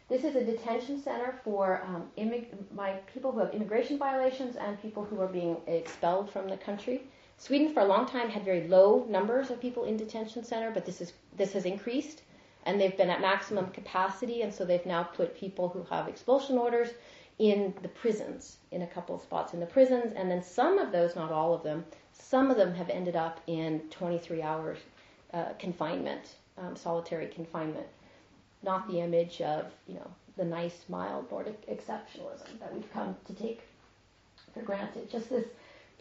This 0.09 0.25
is 0.25 0.35
a 0.35 0.43
detention 0.43 1.01
center 1.01 1.39
for 1.45 1.81
um, 1.85 2.11
immig- 2.17 2.53
my 2.75 2.91
people 3.13 3.31
who 3.31 3.39
have 3.39 3.53
immigration 3.53 3.97
violations 3.97 4.57
and 4.57 4.81
people 4.81 5.05
who 5.05 5.21
are 5.21 5.27
being 5.27 5.55
expelled 5.67 6.29
from 6.29 6.49
the 6.49 6.57
country. 6.57 7.03
Sweden 7.37 7.73
for 7.73 7.79
a 7.79 7.85
long 7.85 8.05
time 8.05 8.29
had 8.29 8.43
very 8.43 8.67
low 8.67 9.05
numbers 9.07 9.49
of 9.49 9.61
people 9.61 9.85
in 9.85 9.95
detention 9.95 10.43
center, 10.43 10.71
but 10.71 10.85
this 10.85 10.99
is 10.99 11.13
this 11.37 11.53
has 11.53 11.63
increased, 11.63 12.23
and 12.67 12.79
they've 12.79 12.97
been 12.97 13.09
at 13.09 13.21
maximum 13.21 13.67
capacity, 13.71 14.41
and 14.41 14.53
so 14.53 14.65
they've 14.65 14.85
now 14.85 15.01
put 15.01 15.35
people 15.35 15.69
who 15.69 15.83
have 15.89 16.09
expulsion 16.09 16.57
orders 16.57 16.89
in 17.39 17.73
the 17.81 17.87
prisons, 17.87 18.57
in 18.71 18.81
a 18.81 18.87
couple 18.87 19.15
of 19.15 19.21
spots 19.21 19.53
in 19.53 19.61
the 19.61 19.65
prisons, 19.65 20.13
and 20.15 20.29
then 20.29 20.43
some 20.43 20.77
of 20.77 20.91
those, 20.91 21.15
not 21.15 21.31
all 21.31 21.53
of 21.53 21.63
them, 21.63 21.85
some 22.11 22.51
of 22.51 22.57
them 22.57 22.73
have 22.73 22.89
ended 22.89 23.15
up 23.15 23.39
in 23.47 23.79
23 23.89 24.41
hours 24.41 24.79
uh, 25.33 25.45
confinement, 25.57 26.35
um, 26.57 26.75
solitary 26.75 27.27
confinement. 27.27 27.87
Not 28.63 28.87
the 28.89 28.99
image 28.99 29.39
of, 29.41 29.67
you 29.87 29.95
know, 29.95 30.11
the 30.35 30.43
nice, 30.43 30.83
mild 30.89 31.31
Nordic 31.31 31.65
exceptionalism 31.67 32.59
that 32.59 32.73
we've 32.73 32.91
come 32.91 33.15
to 33.27 33.33
take 33.33 33.61
for 34.53 34.61
granted. 34.61 35.09
Just 35.09 35.29
this 35.29 35.45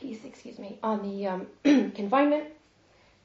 piece, 0.01 0.25
excuse 0.25 0.59
me, 0.59 0.79
on 0.83 1.03
the 1.03 1.27
um, 1.29 1.47
confinement. 1.93 2.47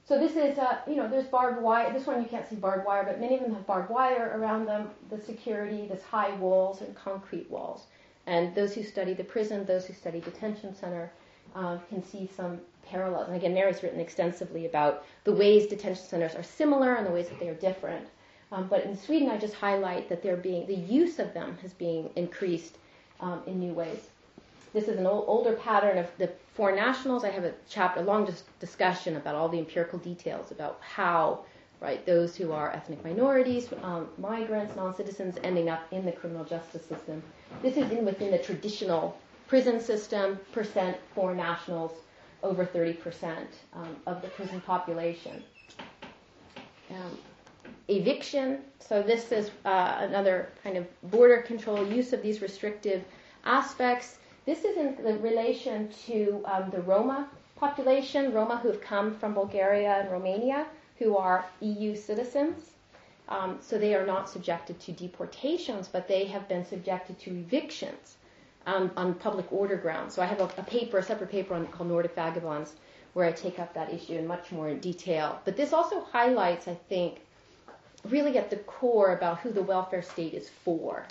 So 0.03 0.19
this 0.19 0.35
is, 0.35 0.57
uh, 0.57 0.79
you 0.87 0.95
know, 0.95 1.07
there's 1.07 1.27
barbed 1.27 1.61
wire. 1.61 1.93
This 1.93 2.05
one 2.05 2.21
you 2.21 2.27
can't 2.27 2.47
see 2.47 2.55
barbed 2.55 2.85
wire, 2.85 3.03
but 3.03 3.19
many 3.19 3.35
of 3.35 3.41
them 3.41 3.53
have 3.53 3.65
barbed 3.65 3.89
wire 3.89 4.33
around 4.35 4.65
them. 4.65 4.89
The 5.09 5.19
security, 5.21 5.87
this 5.87 6.03
high 6.03 6.33
walls 6.35 6.81
and 6.81 6.95
concrete 6.95 7.49
walls. 7.49 7.85
And 8.25 8.53
those 8.53 8.73
who 8.73 8.83
study 8.83 9.13
the 9.13 9.23
prison, 9.23 9.65
those 9.65 9.85
who 9.85 9.93
study 9.93 10.19
detention 10.19 10.75
center, 10.75 11.11
uh, 11.55 11.77
can 11.89 12.03
see 12.03 12.29
some 12.35 12.59
parallels. 12.85 13.27
And 13.27 13.35
again, 13.35 13.53
Mary's 13.53 13.83
written 13.83 13.99
extensively 13.99 14.65
about 14.65 15.05
the 15.23 15.33
ways 15.33 15.67
detention 15.67 16.05
centers 16.05 16.35
are 16.35 16.43
similar 16.43 16.95
and 16.95 17.05
the 17.05 17.11
ways 17.11 17.29
that 17.29 17.39
they 17.39 17.49
are 17.49 17.55
different. 17.55 18.07
Um, 18.51 18.67
but 18.67 18.83
in 18.85 18.97
Sweden, 18.97 19.29
I 19.29 19.37
just 19.37 19.53
highlight 19.53 20.09
that 20.09 20.21
they're 20.21 20.37
being 20.37 20.67
the 20.67 20.75
use 20.75 21.19
of 21.19 21.33
them 21.33 21.57
has 21.61 21.73
being 21.73 22.09
increased 22.15 22.77
um, 23.21 23.41
in 23.47 23.59
new 23.59 23.73
ways. 23.73 24.10
This 24.73 24.87
is 24.87 24.97
an 24.97 25.05
old, 25.05 25.25
older 25.27 25.53
pattern 25.53 25.97
of 25.97 26.07
the 26.17 26.29
foreign 26.53 26.77
nationals. 26.77 27.23
I 27.23 27.29
have 27.29 27.43
a 27.43 27.53
chapter, 27.69 27.99
a 27.99 28.03
long 28.03 28.25
dis- 28.25 28.43
discussion 28.59 29.17
about 29.17 29.35
all 29.35 29.49
the 29.49 29.59
empirical 29.59 29.99
details 29.99 30.51
about 30.51 30.79
how, 30.81 31.43
right, 31.81 32.05
those 32.05 32.35
who 32.35 32.53
are 32.53 32.71
ethnic 32.71 33.03
minorities, 33.03 33.67
um, 33.83 34.07
migrants, 34.17 34.75
non-citizens, 34.75 35.37
ending 35.43 35.69
up 35.69 35.83
in 35.91 36.05
the 36.05 36.11
criminal 36.11 36.45
justice 36.45 36.85
system. 36.85 37.21
This 37.61 37.75
is 37.75 37.91
in 37.91 38.05
within 38.05 38.31
the 38.31 38.37
traditional 38.37 39.17
prison 39.47 39.81
system. 39.81 40.39
Percent 40.53 40.97
foreign 41.13 41.37
nationals, 41.37 41.91
over 42.41 42.65
30% 42.65 43.45
um, 43.73 43.95
of 44.05 44.21
the 44.21 44.29
prison 44.29 44.61
population. 44.61 45.43
Um, 46.89 47.17
eviction. 47.89 48.59
So 48.79 49.01
this 49.01 49.31
is 49.31 49.51
uh, 49.65 49.97
another 49.99 50.49
kind 50.63 50.77
of 50.77 50.87
border 51.11 51.41
control 51.41 51.85
use 51.85 52.13
of 52.13 52.21
these 52.21 52.41
restrictive 52.41 53.03
aspects. 53.43 54.17
This 54.45 54.63
is 54.63 54.75
in 54.77 54.97
the 55.03 55.17
relation 55.19 55.89
to 56.07 56.41
um, 56.45 56.71
the 56.71 56.81
Roma 56.81 57.29
population, 57.55 58.33
Roma 58.33 58.57
who 58.57 58.69
have 58.69 58.81
come 58.81 59.13
from 59.13 59.35
Bulgaria 59.35 59.99
and 60.01 60.11
Romania, 60.11 60.65
who 60.97 61.15
are 61.15 61.45
EU 61.59 61.95
citizens. 61.95 62.71
Um, 63.29 63.59
so 63.61 63.77
they 63.77 63.93
are 63.95 64.05
not 64.05 64.29
subjected 64.29 64.79
to 64.81 64.91
deportations, 64.91 65.87
but 65.87 66.07
they 66.07 66.25
have 66.25 66.47
been 66.49 66.65
subjected 66.65 67.19
to 67.19 67.29
evictions 67.29 68.17
um, 68.65 68.91
on 68.97 69.13
public 69.13 69.51
order 69.53 69.77
grounds. 69.77 70.15
So 70.15 70.21
I 70.21 70.25
have 70.25 70.39
a, 70.39 70.49
a 70.57 70.63
paper, 70.63 70.97
a 70.97 71.03
separate 71.03 71.31
paper 71.31 71.53
on, 71.53 71.67
called 71.67 71.89
Nordic 71.89 72.15
Vagabonds, 72.15 72.73
where 73.13 73.25
I 73.25 73.31
take 73.31 73.59
up 73.59 73.73
that 73.75 73.93
issue 73.93 74.13
in 74.13 74.25
much 74.25 74.51
more 74.51 74.73
detail. 74.73 75.39
But 75.45 75.55
this 75.55 75.71
also 75.71 76.01
highlights, 76.01 76.67
I 76.67 76.75
think, 76.89 77.21
really 78.05 78.37
at 78.37 78.49
the 78.49 78.57
core 78.57 79.15
about 79.15 79.39
who 79.39 79.51
the 79.51 79.61
welfare 79.61 80.01
state 80.01 80.33
is 80.33 80.49
for. 80.49 81.05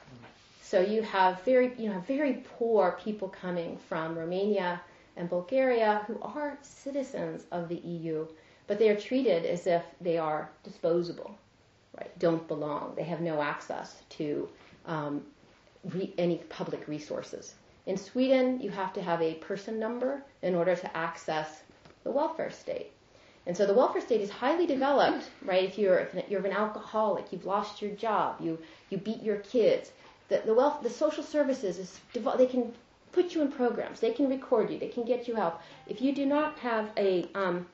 So 0.71 0.81
you 0.81 1.03
have 1.03 1.43
very, 1.43 1.73
you 1.77 1.91
know, 1.91 1.99
very 2.07 2.45
poor 2.57 2.97
people 3.03 3.29
coming 3.29 3.77
from 3.89 4.17
Romania 4.17 4.81
and 5.17 5.29
Bulgaria 5.29 6.05
who 6.07 6.17
are 6.23 6.57
citizens 6.63 7.45
of 7.51 7.69
the 7.69 7.79
EU, 7.79 8.25
but 8.69 8.79
they 8.79 8.89
are 8.89 8.95
treated 8.95 9.45
as 9.45 9.67
if 9.67 9.83
they 10.01 10.17
are 10.17 10.49
disposable, 10.63 11.37
right? 11.99 12.17
Don't 12.21 12.47
belong. 12.47 12.95
They 12.95 13.03
have 13.03 13.21
no 13.21 13.43
access 13.43 14.01
to 14.11 14.49
um, 14.87 15.23
re- 15.93 16.15
any 16.17 16.37
public 16.49 16.87
resources. 16.87 17.55
In 17.87 17.97
Sweden, 17.97 18.61
you 18.61 18.71
have 18.71 18.93
to 18.93 19.03
have 19.03 19.21
a 19.21 19.35
person 19.49 19.81
number 19.81 20.23
in 20.41 20.55
order 20.55 20.77
to 20.77 20.97
access 20.97 21.65
the 22.05 22.13
welfare 22.13 22.53
state. 22.53 22.93
And 23.45 23.57
so 23.57 23.67
the 23.67 23.75
welfare 23.75 24.03
state 24.03 24.21
is 24.21 24.31
highly 24.31 24.67
developed, 24.69 25.29
right? 25.45 25.65
If 25.65 25.79
you're 25.79 25.99
if 25.99 26.31
you're 26.31 26.47
an 26.47 26.53
alcoholic, 26.53 27.33
you've 27.33 27.47
lost 27.47 27.83
your 27.83 27.91
job, 27.93 28.37
you 28.41 28.59
you 28.91 28.99
beat 28.99 29.23
your 29.23 29.39
kids, 29.39 29.91
the 30.31 30.43
the 30.47 30.55
wealth 30.55 30.83
the 30.83 30.89
social 30.89 31.23
services 31.23 31.79
is 31.79 32.01
they 32.15 32.47
can 32.47 32.73
put 33.13 33.35
you 33.35 33.43
in 33.43 33.51
programs, 33.51 34.01
they 34.01 34.13
can 34.13 34.29
record 34.29 34.71
you, 34.71 34.79
they 34.79 34.89
can 34.89 35.05
get 35.05 35.27
you 35.29 35.35
help. 35.35 35.61
If 35.87 36.01
you 36.01 36.15
do 36.15 36.25
not 36.27 36.59
have 36.61 36.91
a 36.97 37.29
um, 37.35 37.67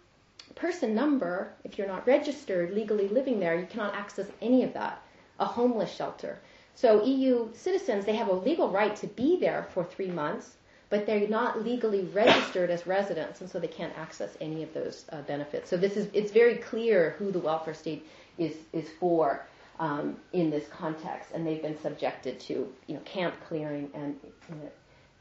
person 0.55 0.95
number, 0.95 1.53
if 1.65 1.77
you're 1.77 1.87
not 1.87 2.07
registered 2.07 2.73
legally 2.73 3.09
living 3.09 3.39
there, 3.39 3.59
you 3.59 3.67
cannot 3.67 3.95
access 3.95 4.27
any 4.41 4.65
of 4.65 4.73
that. 4.73 5.03
A 5.39 5.45
homeless 5.45 5.95
shelter. 5.95 6.39
So 6.75 7.05
EU 7.05 7.49
citizens, 7.55 8.05
they 8.05 8.17
have 8.17 8.29
a 8.29 8.35
legal 8.35 8.71
right 8.71 8.97
to 8.97 9.07
be 9.07 9.39
there 9.39 9.67
for 9.75 9.85
three 9.85 10.11
months, 10.11 10.57
but 10.89 11.07
they're 11.07 11.29
not 11.29 11.65
legally 11.65 12.05
registered 12.05 12.71
as 12.71 12.87
residents, 12.87 13.41
and 13.41 13.51
so 13.51 13.59
they 13.59 13.69
can't 13.69 13.97
access 13.99 14.37
any 14.41 14.63
of 14.63 14.73
those 14.73 15.05
uh, 15.11 15.21
benefits. 15.23 15.69
So 15.69 15.77
this 15.77 15.97
is 15.97 16.09
it's 16.15 16.33
very 16.33 16.57
clear 16.57 17.17
who 17.19 17.33
the 17.33 17.39
welfare 17.39 17.75
state 17.75 18.07
is 18.39 18.55
is 18.73 18.89
for 19.01 19.45
um, 19.79 20.17
in 20.33 20.51
this 20.51 20.69
context, 20.69 21.31
and 21.35 21.47
they've 21.47 21.63
been 21.63 21.79
subjected 21.81 22.41
to 22.41 22.73
you 22.87 22.95
know 22.95 23.01
camp 23.05 23.35
clearing 23.49 23.91
and 23.95 24.19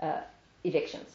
uh, 0.02 0.22
evictions, 0.64 1.10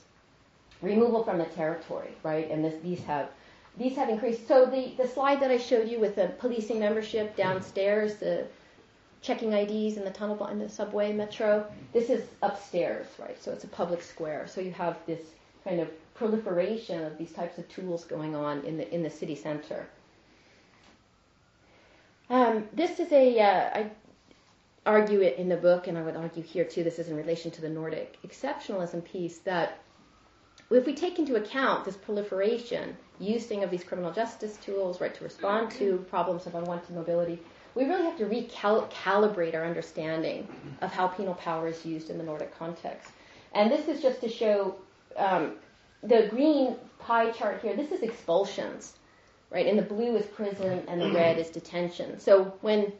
removal 0.83 1.23
from 1.25 1.39
the 1.39 1.45
territory, 1.47 2.11
right? 2.23 2.51
And 2.51 2.65
this, 2.65 2.75
these 2.83 3.03
have 3.05 3.31
these 3.79 3.97
have 3.97 4.09
increased. 4.09 4.47
So 4.47 4.67
the 4.67 4.93
the 4.97 5.09
slide 5.09 5.41
that 5.41 5.51
I 5.51 5.59
showed 5.59 5.89
you 5.89 6.01
with 6.01 6.17
the 6.17 6.29
policing 6.39 6.81
membership 6.81 7.37
downstairs, 7.37 8.17
the 8.17 8.47
checking 9.23 9.53
IDs 9.53 9.97
in 9.97 10.05
the 10.05 10.11
tunnel, 10.11 10.47
in 10.47 10.59
the 10.59 10.69
subway, 10.69 11.13
metro. 11.13 11.67
This 11.93 12.11
is 12.11 12.25
upstairs, 12.43 13.07
right? 13.19 13.41
So 13.43 13.53
it's 13.53 13.65
a 13.65 13.69
public 13.69 14.03
square. 14.03 14.47
So 14.47 14.61
you 14.61 14.73
have 14.73 14.97
this 15.07 15.21
kind 15.65 15.81
of 15.81 15.89
proliferation 16.15 17.05
of 17.05 17.19
these 17.19 17.33
types 17.33 17.59
of 17.59 17.69
tools 17.69 18.05
going 18.05 18.35
on 18.35 18.65
in 18.65 18.77
the 18.77 18.93
in 18.95 19.03
the 19.03 19.11
city 19.11 19.35
center. 19.35 19.87
Um, 22.51 22.69
this 22.73 22.99
is 22.99 23.13
a 23.13 23.39
uh, 23.39 23.79
I 23.79 23.91
argue 24.85 25.21
it 25.21 25.37
in 25.37 25.49
the 25.49 25.57
book, 25.57 25.87
and 25.87 25.97
I 25.97 26.03
would 26.03 26.17
argue 26.17 26.43
here 26.43 26.65
too. 26.65 26.83
This 26.83 26.99
is 26.99 27.09
in 27.09 27.17
relation 27.17 27.51
to 27.53 27.61
the 27.61 27.69
Nordic 27.69 28.19
exceptionalism 28.27 29.05
piece 29.05 29.39
that 29.39 29.79
if 30.71 30.85
we 30.87 30.95
take 30.95 31.19
into 31.19 31.37
account 31.37 31.85
this 31.85 31.97
proliferation, 31.97 32.97
using 33.19 33.63
of 33.63 33.71
these 33.71 33.85
criminal 33.85 34.13
justice 34.13 34.57
tools, 34.57 35.01
right, 35.01 35.15
to 35.15 35.25
respond 35.25 35.71
to 35.73 35.99
problems 36.09 36.47
of 36.47 36.55
unwanted 36.55 36.95
mobility, 36.95 37.39
we 37.75 37.85
really 37.85 38.03
have 38.03 38.19
to 38.19 38.25
recalibrate 38.25 39.55
our 39.55 39.65
understanding 39.65 40.49
of 40.81 40.91
how 40.93 41.07
penal 41.07 41.35
power 41.35 41.69
is 41.69 41.85
used 41.85 42.11
in 42.11 42.19
the 42.19 42.25
Nordic 42.25 42.57
context. 42.59 43.13
And 43.53 43.71
this 43.71 43.87
is 43.87 44.03
just 44.03 44.21
to 44.23 44.29
show 44.29 44.77
um, 45.17 45.55
the 46.03 46.27
green 46.31 46.77
pie 46.99 47.31
chart 47.31 47.61
here. 47.63 47.77
This 47.77 47.93
is 47.93 48.03
expulsions, 48.03 48.95
right? 49.51 49.67
And 49.67 49.79
the 49.79 49.83
blue 49.83 50.17
is 50.17 50.27
prison 50.27 50.85
and 50.89 51.01
the 51.01 51.11
red 51.11 51.39
is 51.39 51.51
detention. 51.51 52.19
So 52.21 52.53
when 52.61 52.93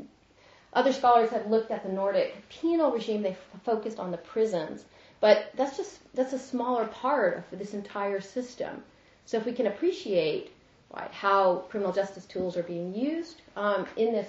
other 0.73 0.93
scholars 0.93 1.31
have 1.31 1.47
looked 1.47 1.71
at 1.71 1.83
the 1.83 1.93
Nordic 1.93 2.49
penal 2.49 2.91
regime, 2.91 3.23
they 3.23 3.37
focused 3.65 3.99
on 3.99 4.11
the 4.11 4.19
prisons. 4.19 4.85
But 5.21 5.51
that's 5.57 5.77
just 5.77 5.99
that's 6.15 6.33
a 6.33 6.39
smaller 6.39 6.87
part 6.87 7.45
of 7.53 7.59
this 7.59 7.75
entire 7.75 8.21
system. 8.21 8.83
So 9.27 9.37
if 9.37 9.45
we 9.45 9.53
can 9.53 9.67
appreciate 9.67 10.53
right, 10.95 11.11
how 11.13 11.65
criminal 11.69 11.93
justice 11.93 12.25
tools 12.25 12.57
are 12.57 12.63
being 12.63 12.95
used 12.95 13.43
um, 13.57 13.87
in 13.97 14.13
this 14.13 14.29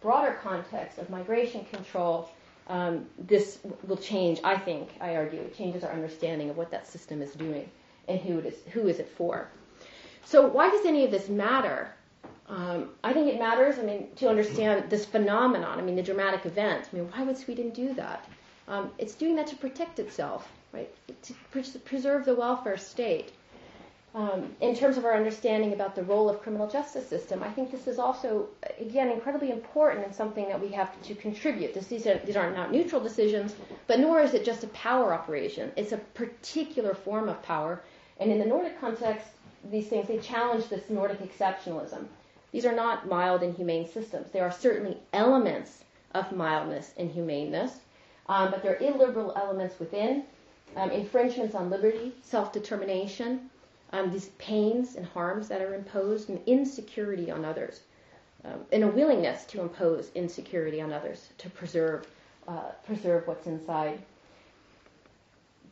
broader 0.00 0.38
context 0.42 0.98
of 0.98 1.10
migration 1.10 1.64
control, 1.66 2.30
um, 2.68 3.06
this 3.18 3.58
will 3.86 3.96
change, 3.96 4.40
I 4.44 4.56
think, 4.56 4.90
I 5.00 5.16
argue, 5.16 5.40
it 5.40 5.56
changes 5.56 5.84
our 5.84 5.92
understanding 5.92 6.50
of 6.50 6.56
what 6.56 6.70
that 6.70 6.86
system 6.86 7.22
is 7.22 7.32
doing 7.32 7.68
and 8.06 8.20
who 8.20 8.38
it 8.38 8.46
is, 8.46 8.54
who 8.72 8.88
is 8.88 8.98
it 8.98 9.08
for. 9.08 9.48
So 10.24 10.46
why 10.46 10.70
does 10.70 10.84
any 10.84 11.04
of 11.04 11.10
this 11.10 11.28
matter? 11.28 11.92
Um, 12.48 12.90
I 13.04 13.12
think 13.12 13.28
it 13.28 13.38
matters, 13.38 13.78
I 13.78 13.82
mean, 13.82 14.08
to 14.16 14.28
understand 14.28 14.88
this 14.88 15.04
phenomenon, 15.04 15.78
I 15.78 15.82
mean, 15.82 15.96
the 15.96 16.02
dramatic 16.02 16.46
event. 16.46 16.88
I 16.90 16.96
mean, 16.96 17.10
why 17.10 17.22
would 17.22 17.36
Sweden 17.36 17.70
do 17.70 17.92
that? 17.94 18.24
Um, 18.68 18.90
it's 18.98 19.14
doing 19.14 19.36
that 19.36 19.46
to 19.48 19.56
protect 19.56 19.98
itself, 19.98 20.50
right? 20.72 20.90
To 21.22 21.34
preserve 21.80 22.24
the 22.24 22.34
welfare 22.34 22.76
state 22.76 23.32
um, 24.14 24.54
in 24.60 24.74
terms 24.74 24.96
of 24.96 25.04
our 25.04 25.14
understanding 25.14 25.74
about 25.74 25.94
the 25.94 26.02
role 26.02 26.28
of 26.30 26.40
criminal 26.40 26.66
justice 26.66 27.06
system, 27.06 27.42
I 27.42 27.50
think 27.50 27.70
this 27.70 27.86
is 27.86 27.98
also, 27.98 28.48
again, 28.80 29.10
incredibly 29.10 29.50
important 29.50 30.04
and 30.04 30.14
something 30.14 30.48
that 30.48 30.60
we 30.60 30.68
have 30.68 30.90
to 31.02 31.14
contribute. 31.14 31.74
This, 31.74 31.86
these, 31.86 32.06
are, 32.06 32.18
these 32.24 32.36
are 32.36 32.50
not 32.50 32.72
neutral 32.72 33.02
decisions, 33.02 33.54
but 33.86 34.00
nor 34.00 34.20
is 34.20 34.34
it 34.34 34.44
just 34.44 34.64
a 34.64 34.68
power 34.68 35.12
operation. 35.12 35.70
It's 35.76 35.92
a 35.92 35.98
particular 35.98 36.94
form 36.94 37.28
of 37.28 37.42
power. 37.42 37.82
And 38.18 38.32
in 38.32 38.38
the 38.38 38.46
Nordic 38.46 38.80
context, 38.80 39.28
these 39.70 39.88
things, 39.88 40.08
they 40.08 40.18
challenge 40.18 40.68
this 40.68 40.88
Nordic 40.88 41.20
exceptionalism. 41.20 42.06
These 42.52 42.66
are 42.66 42.74
not 42.74 43.08
mild 43.08 43.42
and 43.42 43.54
humane 43.54 43.86
systems. 43.86 44.30
There 44.30 44.44
are 44.44 44.50
certainly 44.50 44.96
elements 45.12 45.84
of 46.14 46.32
mildness 46.32 46.94
and 46.96 47.10
humaneness, 47.10 47.80
um, 48.28 48.50
but 48.50 48.62
there 48.62 48.72
are 48.72 48.82
illiberal 48.82 49.32
elements 49.36 49.78
within, 49.78 50.24
um, 50.76 50.90
infringements 50.90 51.54
on 51.54 51.70
liberty, 51.70 52.14
self-determination, 52.22 53.50
um, 53.92 54.10
these 54.10 54.28
pains 54.38 54.96
and 54.96 55.06
harms 55.06 55.48
that 55.48 55.62
are 55.62 55.74
imposed, 55.74 56.28
and 56.28 56.40
insecurity 56.46 57.30
on 57.30 57.44
others, 57.44 57.80
um, 58.44 58.64
and 58.72 58.84
a 58.84 58.88
willingness 58.88 59.44
to 59.46 59.60
impose 59.60 60.10
insecurity 60.14 60.80
on 60.80 60.92
others 60.92 61.28
to 61.38 61.50
preserve 61.50 62.06
uh, 62.46 62.72
preserve 62.86 63.26
what's 63.26 63.46
inside. 63.46 63.98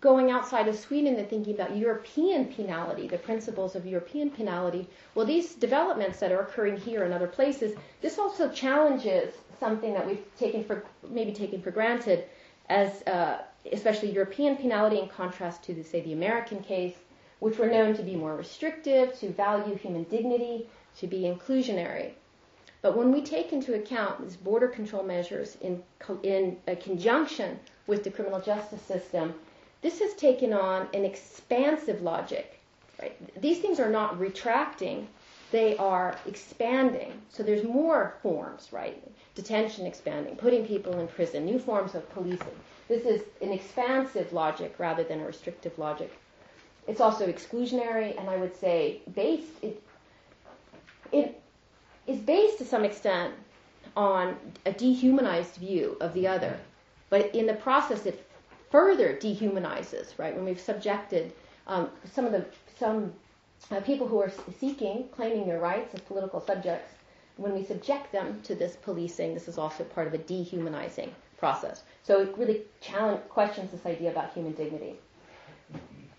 Going 0.06 0.30
outside 0.30 0.68
of 0.68 0.78
Sweden 0.78 1.16
and 1.16 1.28
thinking 1.28 1.52
about 1.52 1.76
European 1.76 2.44
penality, 2.44 3.08
the 3.08 3.18
principles 3.18 3.74
of 3.74 3.84
European 3.84 4.30
penality, 4.30 4.86
well, 5.16 5.26
these 5.26 5.56
developments 5.56 6.20
that 6.20 6.30
are 6.30 6.42
occurring 6.42 6.76
here 6.76 7.02
and 7.02 7.12
other 7.12 7.26
places, 7.26 7.76
this 8.02 8.16
also 8.16 8.48
challenges 8.48 9.34
something 9.58 9.92
that 9.94 10.06
we've 10.06 10.24
taken 10.38 10.62
for 10.62 10.84
maybe 11.10 11.32
taken 11.32 11.60
for 11.60 11.72
granted 11.72 12.24
as 12.68 13.02
uh, 13.08 13.42
especially 13.72 14.12
European 14.12 14.54
penality 14.54 15.00
in 15.00 15.08
contrast 15.08 15.64
to, 15.64 15.74
the, 15.74 15.82
say, 15.82 16.00
the 16.02 16.12
American 16.12 16.62
case, 16.62 16.94
which 17.40 17.58
were 17.58 17.66
known 17.66 17.92
to 17.96 18.04
be 18.04 18.14
more 18.14 18.36
restrictive, 18.36 19.18
to 19.18 19.28
value 19.30 19.74
human 19.74 20.04
dignity, 20.04 20.68
to 21.00 21.08
be 21.08 21.22
inclusionary. 21.22 22.12
But 22.80 22.96
when 22.96 23.10
we 23.10 23.22
take 23.22 23.52
into 23.52 23.74
account 23.74 24.22
these 24.22 24.36
border 24.36 24.68
control 24.68 25.02
measures 25.02 25.56
in, 25.60 25.82
in 26.22 26.58
conjunction 26.80 27.58
with 27.88 28.04
the 28.04 28.10
criminal 28.12 28.40
justice 28.40 28.82
system, 28.82 29.34
this 29.86 30.00
has 30.00 30.14
taken 30.14 30.52
on 30.52 30.88
an 30.94 31.04
expansive 31.04 32.02
logic. 32.02 32.58
Right? 33.00 33.40
These 33.40 33.60
things 33.60 33.78
are 33.78 33.88
not 33.88 34.18
retracting, 34.18 35.06
they 35.52 35.76
are 35.76 36.16
expanding. 36.26 37.12
So 37.28 37.44
there's 37.44 37.62
more 37.62 38.16
forms, 38.20 38.72
right? 38.72 39.00
Detention 39.36 39.86
expanding, 39.86 40.34
putting 40.34 40.66
people 40.66 40.98
in 40.98 41.06
prison, 41.06 41.44
new 41.44 41.60
forms 41.60 41.94
of 41.94 42.10
policing. 42.12 42.58
This 42.88 43.04
is 43.04 43.22
an 43.40 43.52
expansive 43.52 44.32
logic 44.32 44.74
rather 44.78 45.04
than 45.04 45.20
a 45.20 45.24
restrictive 45.24 45.78
logic. 45.78 46.12
It's 46.88 47.00
also 47.00 47.28
exclusionary, 47.28 48.18
and 48.18 48.28
I 48.28 48.38
would 48.38 48.56
say 48.56 49.02
based. 49.14 49.52
It, 49.62 49.80
it 51.12 51.40
is 52.08 52.18
based 52.18 52.58
to 52.58 52.64
some 52.64 52.84
extent 52.84 53.34
on 53.96 54.36
a 54.64 54.72
dehumanized 54.72 55.54
view 55.54 55.96
of 56.00 56.12
the 56.12 56.26
other, 56.26 56.58
but 57.08 57.32
in 57.36 57.46
the 57.46 57.54
process, 57.54 58.04
it 58.04 58.25
further 58.70 59.14
dehumanizes. 59.14 60.18
Right 60.18 60.34
when 60.34 60.44
we've 60.44 60.60
subjected 60.60 61.32
um, 61.66 61.90
some 62.12 62.24
of 62.24 62.32
the 62.32 62.44
some 62.78 63.12
uh, 63.70 63.80
people 63.80 64.06
who 64.06 64.20
are 64.20 64.32
seeking, 64.60 65.08
claiming 65.12 65.46
their 65.46 65.58
rights 65.58 65.94
as 65.94 66.00
political 66.00 66.40
subjects, 66.40 66.92
when 67.36 67.54
we 67.54 67.64
subject 67.64 68.12
them 68.12 68.40
to 68.42 68.54
this 68.54 68.76
policing, 68.76 69.34
this 69.34 69.48
is 69.48 69.58
also 69.58 69.84
part 69.84 70.06
of 70.06 70.14
a 70.14 70.18
dehumanizing 70.18 71.14
process. 71.38 71.82
So 72.02 72.20
it 72.20 72.36
really 72.36 72.62
challenge, 72.80 73.20
questions 73.28 73.70
this 73.72 73.84
idea 73.84 74.10
about 74.10 74.32
human 74.32 74.52
dignity. 74.52 74.94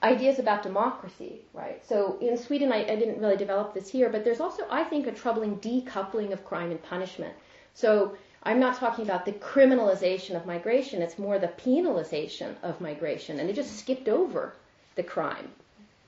Ideas 0.04 0.38
about 0.38 0.62
democracy, 0.62 1.42
right? 1.54 1.84
So 1.88 2.20
in 2.22 2.38
Sweden, 2.38 2.72
I, 2.72 2.84
I 2.84 2.96
didn't 2.96 3.20
really 3.20 3.38
develop 3.38 3.74
this 3.74 3.90
here, 3.90 4.10
but 4.10 4.24
there's 4.24 4.40
also, 4.40 4.64
I 4.70 4.84
think, 4.84 5.08
a 5.08 5.12
troubling 5.12 5.58
decoupling 5.58 6.34
of 6.34 6.46
crime 6.46 6.70
and 6.70 6.82
punishment. 6.84 7.34
So 7.74 8.16
I'm 8.44 8.60
not 8.60 8.78
talking 8.78 9.04
about 9.04 9.26
the 9.26 9.34
criminalization 9.34 10.36
of 10.36 10.46
migration, 10.46 11.02
it's 11.02 11.18
more 11.20 11.40
the 11.40 11.48
penalization 11.48 12.56
of 12.64 12.80
migration. 12.80 13.40
And 13.40 13.50
they 13.50 13.54
just 13.54 13.78
skipped 13.78 14.08
over 14.08 14.54
the 14.96 15.04
crime, 15.04 15.50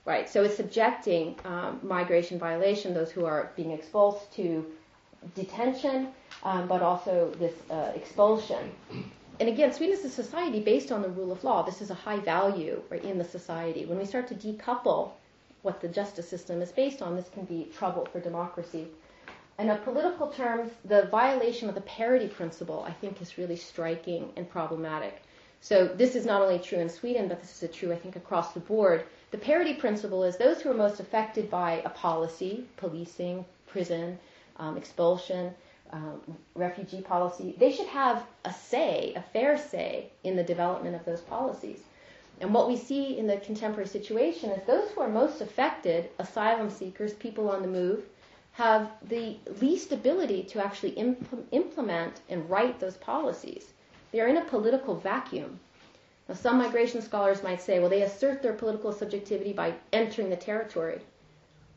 right? 0.05 0.29
So 0.29 0.43
it's 0.43 0.55
subjecting 0.55 1.35
um, 1.45 1.79
migration 1.83 2.39
violation, 2.39 2.93
those 2.93 3.11
who 3.11 3.25
are 3.25 3.51
being 3.55 3.71
exposed 3.71 4.31
to 4.35 4.65
detention, 5.35 6.09
um, 6.43 6.67
but 6.67 6.81
also 6.81 7.33
this 7.39 7.53
uh, 7.69 7.91
expulsion. 7.95 8.71
And 9.39 9.47
again, 9.47 9.71
Sweden 9.71 9.97
is 9.97 10.05
a 10.05 10.09
society 10.09 10.59
based 10.59 10.91
on 10.91 11.01
the 11.01 11.09
rule 11.09 11.31
of 11.31 11.43
law. 11.43 11.63
This 11.63 11.81
is 11.81 11.89
a 11.89 11.93
high 11.93 12.19
value 12.19 12.81
right, 12.89 13.03
in 13.03 13.17
the 13.17 13.23
society. 13.23 13.85
When 13.85 13.97
we 13.97 14.05
start 14.05 14.27
to 14.29 14.35
decouple 14.35 15.11
what 15.61 15.81
the 15.81 15.87
justice 15.87 16.29
system 16.29 16.61
is 16.61 16.71
based 16.71 17.01
on, 17.01 17.15
this 17.15 17.29
can 17.29 17.45
be 17.45 17.69
trouble 17.77 18.07
for 18.11 18.19
democracy. 18.19 18.87
And 19.59 19.69
in 19.69 19.77
political 19.79 20.27
terms, 20.27 20.71
the 20.85 21.07
violation 21.07 21.67
of 21.67 21.75
the 21.75 21.81
parity 21.81 22.29
principle, 22.29 22.85
I 22.87 22.93
think, 22.93 23.21
is 23.21 23.37
really 23.37 23.57
striking 23.57 24.31
and 24.37 24.49
problematic. 24.49 25.21
So 25.59 25.85
this 25.85 26.15
is 26.15 26.25
not 26.25 26.41
only 26.41 26.59
true 26.59 26.77
in 26.79 26.87
Sweden, 26.87 27.27
but 27.27 27.41
this 27.41 27.61
is 27.61 27.75
true, 27.75 27.91
I 27.91 27.97
think, 27.97 28.15
across 28.15 28.53
the 28.53 28.61
board. 28.61 29.03
The 29.31 29.37
parity 29.37 29.73
principle 29.73 30.23
is 30.23 30.37
those 30.37 30.61
who 30.61 30.71
are 30.71 30.85
most 30.85 31.01
affected 31.01 31.51
by 31.51 31.81
a 31.83 31.89
policy, 31.89 32.67
policing, 32.77 33.43
prison, 33.67 34.17
um, 34.55 34.77
expulsion, 34.77 35.53
um, 35.91 36.21
refugee 36.55 37.01
policy, 37.01 37.53
they 37.57 37.73
should 37.73 37.87
have 37.87 38.25
a 38.45 38.53
say, 38.53 39.13
a 39.17 39.21
fair 39.21 39.57
say, 39.57 40.09
in 40.23 40.37
the 40.37 40.43
development 40.43 40.95
of 40.95 41.03
those 41.03 41.21
policies. 41.21 41.81
And 42.39 42.53
what 42.53 42.69
we 42.69 42.77
see 42.77 43.17
in 43.17 43.27
the 43.27 43.35
contemporary 43.37 43.89
situation 43.89 44.51
is 44.51 44.65
those 44.65 44.89
who 44.91 45.01
are 45.01 45.09
most 45.09 45.41
affected, 45.41 46.09
asylum 46.17 46.69
seekers, 46.69 47.13
people 47.13 47.49
on 47.49 47.61
the 47.61 47.67
move, 47.67 48.05
have 48.59 48.91
the 49.07 49.37
least 49.61 49.93
ability 49.93 50.43
to 50.43 50.61
actually 50.61 50.91
impl- 50.91 51.45
implement 51.51 52.19
and 52.27 52.49
write 52.49 52.77
those 52.77 52.97
policies. 52.97 53.71
They 54.11 54.19
are 54.19 54.27
in 54.27 54.35
a 54.35 54.51
political 54.53 54.95
vacuum. 54.95 55.61
Now, 56.27 56.35
some 56.35 56.57
migration 56.57 57.01
scholars 57.01 57.41
might 57.41 57.61
say, 57.61 57.79
well, 57.79 57.89
they 57.89 58.01
assert 58.01 58.41
their 58.41 58.51
political 58.51 58.91
subjectivity 58.91 59.53
by 59.53 59.75
entering 59.93 60.29
the 60.29 60.35
territory. 60.35 60.99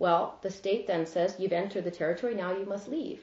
Well, 0.01 0.35
the 0.43 0.51
state 0.51 0.89
then 0.89 1.07
says, 1.07 1.37
you've 1.39 1.53
entered 1.53 1.85
the 1.85 1.91
territory, 1.93 2.35
now 2.35 2.51
you 2.51 2.66
must 2.66 2.89
leave. 2.89 3.20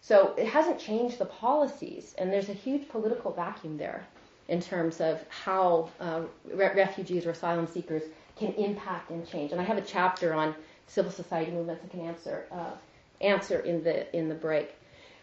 So 0.00 0.34
it 0.38 0.46
hasn't 0.46 0.78
changed 0.80 1.18
the 1.18 1.26
policies, 1.26 2.14
and 2.16 2.32
there's 2.32 2.48
a 2.48 2.54
huge 2.54 2.88
political 2.88 3.30
vacuum 3.30 3.76
there 3.76 4.06
in 4.48 4.62
terms 4.62 5.02
of 5.02 5.22
how 5.28 5.90
uh, 6.00 6.22
re- 6.50 6.74
refugees 6.74 7.26
or 7.26 7.32
asylum 7.32 7.66
seekers 7.66 8.04
can 8.36 8.54
impact 8.54 9.10
and 9.10 9.28
change. 9.28 9.52
And 9.52 9.60
I 9.60 9.64
have 9.64 9.76
a 9.76 9.82
chapter 9.96 10.32
on 10.32 10.54
civil 10.86 11.12
society 11.12 11.50
movements 11.50 11.82
that 11.82 11.90
can 11.90 12.00
answer 12.00 12.46
uh, 12.50 12.70
answer 13.22 13.60
in 13.60 13.82
the 13.82 14.14
in 14.16 14.28
the 14.28 14.34
break. 14.34 14.74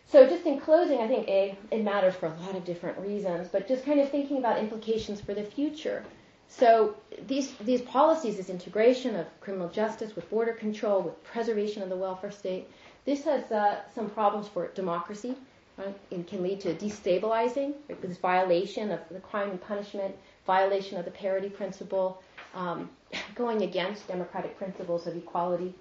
So 0.05 0.27
just 0.27 0.45
in 0.45 0.59
closing, 0.59 0.99
I 0.99 1.07
think 1.07 1.27
a 1.27 1.57
it 1.71 1.83
matters 1.83 2.15
for 2.15 2.27
a 2.27 2.35
lot 2.45 2.55
of 2.55 2.65
different 2.65 2.97
reasons, 2.97 3.47
but 3.47 3.67
just 3.67 3.85
kind 3.85 3.99
of 3.99 4.09
thinking 4.09 4.37
about 4.37 4.57
implications 4.57 5.21
for 5.21 5.33
the 5.33 5.43
future. 5.43 6.03
So 6.47 6.95
these 7.27 7.53
these 7.57 7.83
policies, 7.83 8.37
this 8.37 8.49
integration 8.49 9.15
of 9.15 9.27
criminal 9.39 9.69
justice 9.69 10.15
with 10.15 10.29
border 10.29 10.53
control, 10.53 11.01
with 11.01 11.23
preservation 11.23 11.83
of 11.83 11.89
the 11.89 11.95
welfare 11.95 12.31
state, 12.31 12.67
this 13.05 13.23
has 13.25 13.51
uh, 13.51 13.81
some 13.93 14.09
problems 14.09 14.47
for 14.47 14.67
democracy. 14.69 15.35
Right? 15.77 15.95
It 16.11 16.27
can 16.27 16.43
lead 16.43 16.59
to 16.61 16.73
destabilizing 16.73 17.73
right? 17.87 18.01
this 18.01 18.17
violation 18.17 18.91
of 18.91 18.99
the 19.11 19.19
crime 19.19 19.51
and 19.51 19.61
punishment, 19.61 20.13
violation 20.45 20.97
of 20.97 21.05
the 21.05 21.11
parity 21.11 21.49
principle, 21.49 22.21
um, 22.53 22.89
going 23.35 23.61
against 23.61 24.07
democratic 24.07 24.57
principles 24.57 25.07
of 25.07 25.15
equality, 25.15 25.73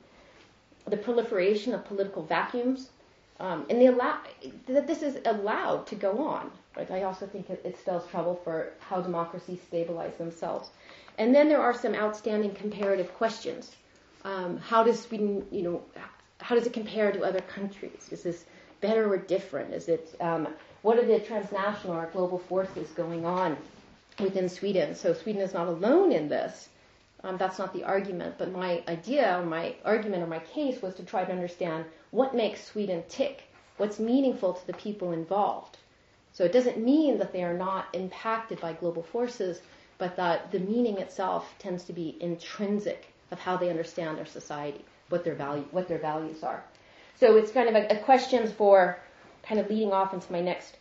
the 0.86 0.96
proliferation 0.96 1.74
of 1.74 1.84
political 1.84 2.22
vacuums, 2.22 2.90
um, 3.40 3.66
and 3.70 3.80
allow- 3.82 4.20
that 4.66 4.86
this 4.86 5.02
is 5.02 5.18
allowed 5.24 5.86
to 5.86 5.94
go 5.94 6.26
on. 6.26 6.50
I 6.90 7.02
also 7.02 7.26
think 7.26 7.50
it, 7.50 7.60
it 7.64 7.78
spells 7.78 8.06
trouble 8.08 8.40
for 8.44 8.72
how 8.78 9.00
democracies 9.00 9.60
stabilize 9.66 10.16
themselves. 10.16 10.70
And 11.18 11.34
then 11.34 11.48
there 11.48 11.60
are 11.60 11.74
some 11.74 11.94
outstanding 11.94 12.54
comparative 12.54 13.12
questions. 13.14 13.74
Um, 14.24 14.58
how 14.58 14.84
does 14.84 15.00
Sweden, 15.00 15.46
you 15.50 15.62
know, 15.62 15.82
how 16.40 16.54
does 16.54 16.66
it 16.66 16.72
compare 16.72 17.10
to 17.10 17.24
other 17.24 17.40
countries? 17.40 18.08
Is 18.10 18.22
this 18.22 18.44
better 18.80 19.12
or 19.12 19.18
different? 19.18 19.74
Is 19.74 19.88
it 19.88 20.14
um, 20.20 20.48
what 20.82 20.98
are 20.98 21.06
the 21.06 21.18
transnational 21.18 21.96
or 21.96 22.06
global 22.12 22.38
forces 22.38 22.88
going 22.90 23.24
on 23.24 23.56
within 24.20 24.48
Sweden? 24.48 24.94
So 24.94 25.12
Sweden 25.12 25.42
is 25.42 25.52
not 25.52 25.66
alone 25.66 26.12
in 26.12 26.28
this. 26.28 26.68
Um, 27.24 27.36
that's 27.36 27.58
not 27.58 27.72
the 27.72 27.82
argument, 27.82 28.36
but 28.38 28.52
my 28.52 28.82
idea 28.86 29.38
or 29.38 29.44
my 29.44 29.74
argument 29.84 30.22
or 30.22 30.28
my 30.28 30.38
case 30.38 30.80
was 30.80 30.94
to 30.94 31.02
try 31.02 31.24
to 31.24 31.32
understand 31.32 31.84
what 32.12 32.34
makes 32.34 32.64
Sweden 32.64 33.02
tick, 33.08 33.42
what's 33.76 33.98
meaningful 33.98 34.54
to 34.54 34.66
the 34.66 34.74
people 34.74 35.12
involved. 35.12 35.78
So 36.32 36.44
it 36.44 36.52
doesn't 36.52 36.78
mean 36.78 37.18
that 37.18 37.32
they 37.32 37.42
are 37.42 37.56
not 37.56 37.88
impacted 37.92 38.60
by 38.60 38.72
global 38.74 39.02
forces, 39.02 39.60
but 39.98 40.14
that 40.16 40.52
the 40.52 40.60
meaning 40.60 40.98
itself 40.98 41.52
tends 41.58 41.82
to 41.84 41.92
be 41.92 42.16
intrinsic 42.20 43.12
of 43.32 43.40
how 43.40 43.56
they 43.56 43.68
understand 43.68 44.16
their 44.16 44.26
society, 44.26 44.84
what 45.08 45.24
their 45.24 45.34
value, 45.34 45.64
what 45.72 45.88
their 45.88 45.98
values 45.98 46.44
are. 46.44 46.62
So 47.18 47.36
it's 47.36 47.50
kind 47.50 47.68
of 47.68 47.74
a, 47.74 47.98
a 47.98 47.98
questions 48.04 48.52
for 48.52 49.00
kind 49.42 49.60
of 49.60 49.68
leading 49.68 49.92
off 49.92 50.14
into 50.14 50.30
my 50.30 50.40
next 50.40 50.76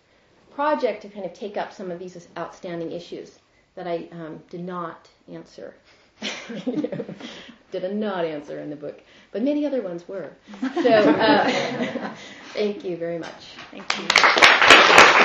project 0.53 1.01
to 1.01 1.09
kind 1.09 1.25
of 1.25 1.33
take 1.33 1.57
up 1.57 1.73
some 1.73 1.89
of 1.89 1.97
these 1.97 2.27
outstanding 2.37 2.91
issues 2.91 3.39
that 3.73 3.87
I 3.87 4.07
um, 4.11 4.43
did 4.49 4.63
not 4.63 5.09
answer 5.31 5.73
did 7.71 7.83
a 7.83 7.93
not 7.93 8.25
answer 8.25 8.59
in 8.59 8.69
the 8.69 8.75
book, 8.75 9.01
but 9.31 9.43
many 9.43 9.65
other 9.65 9.81
ones 9.81 10.07
were. 10.07 10.31
So 10.61 10.89
uh, 10.91 12.13
thank 12.53 12.83
you 12.83 12.97
very 12.97 13.19
much. 13.19 13.55
Thank 13.71 13.97
you. 13.97 15.23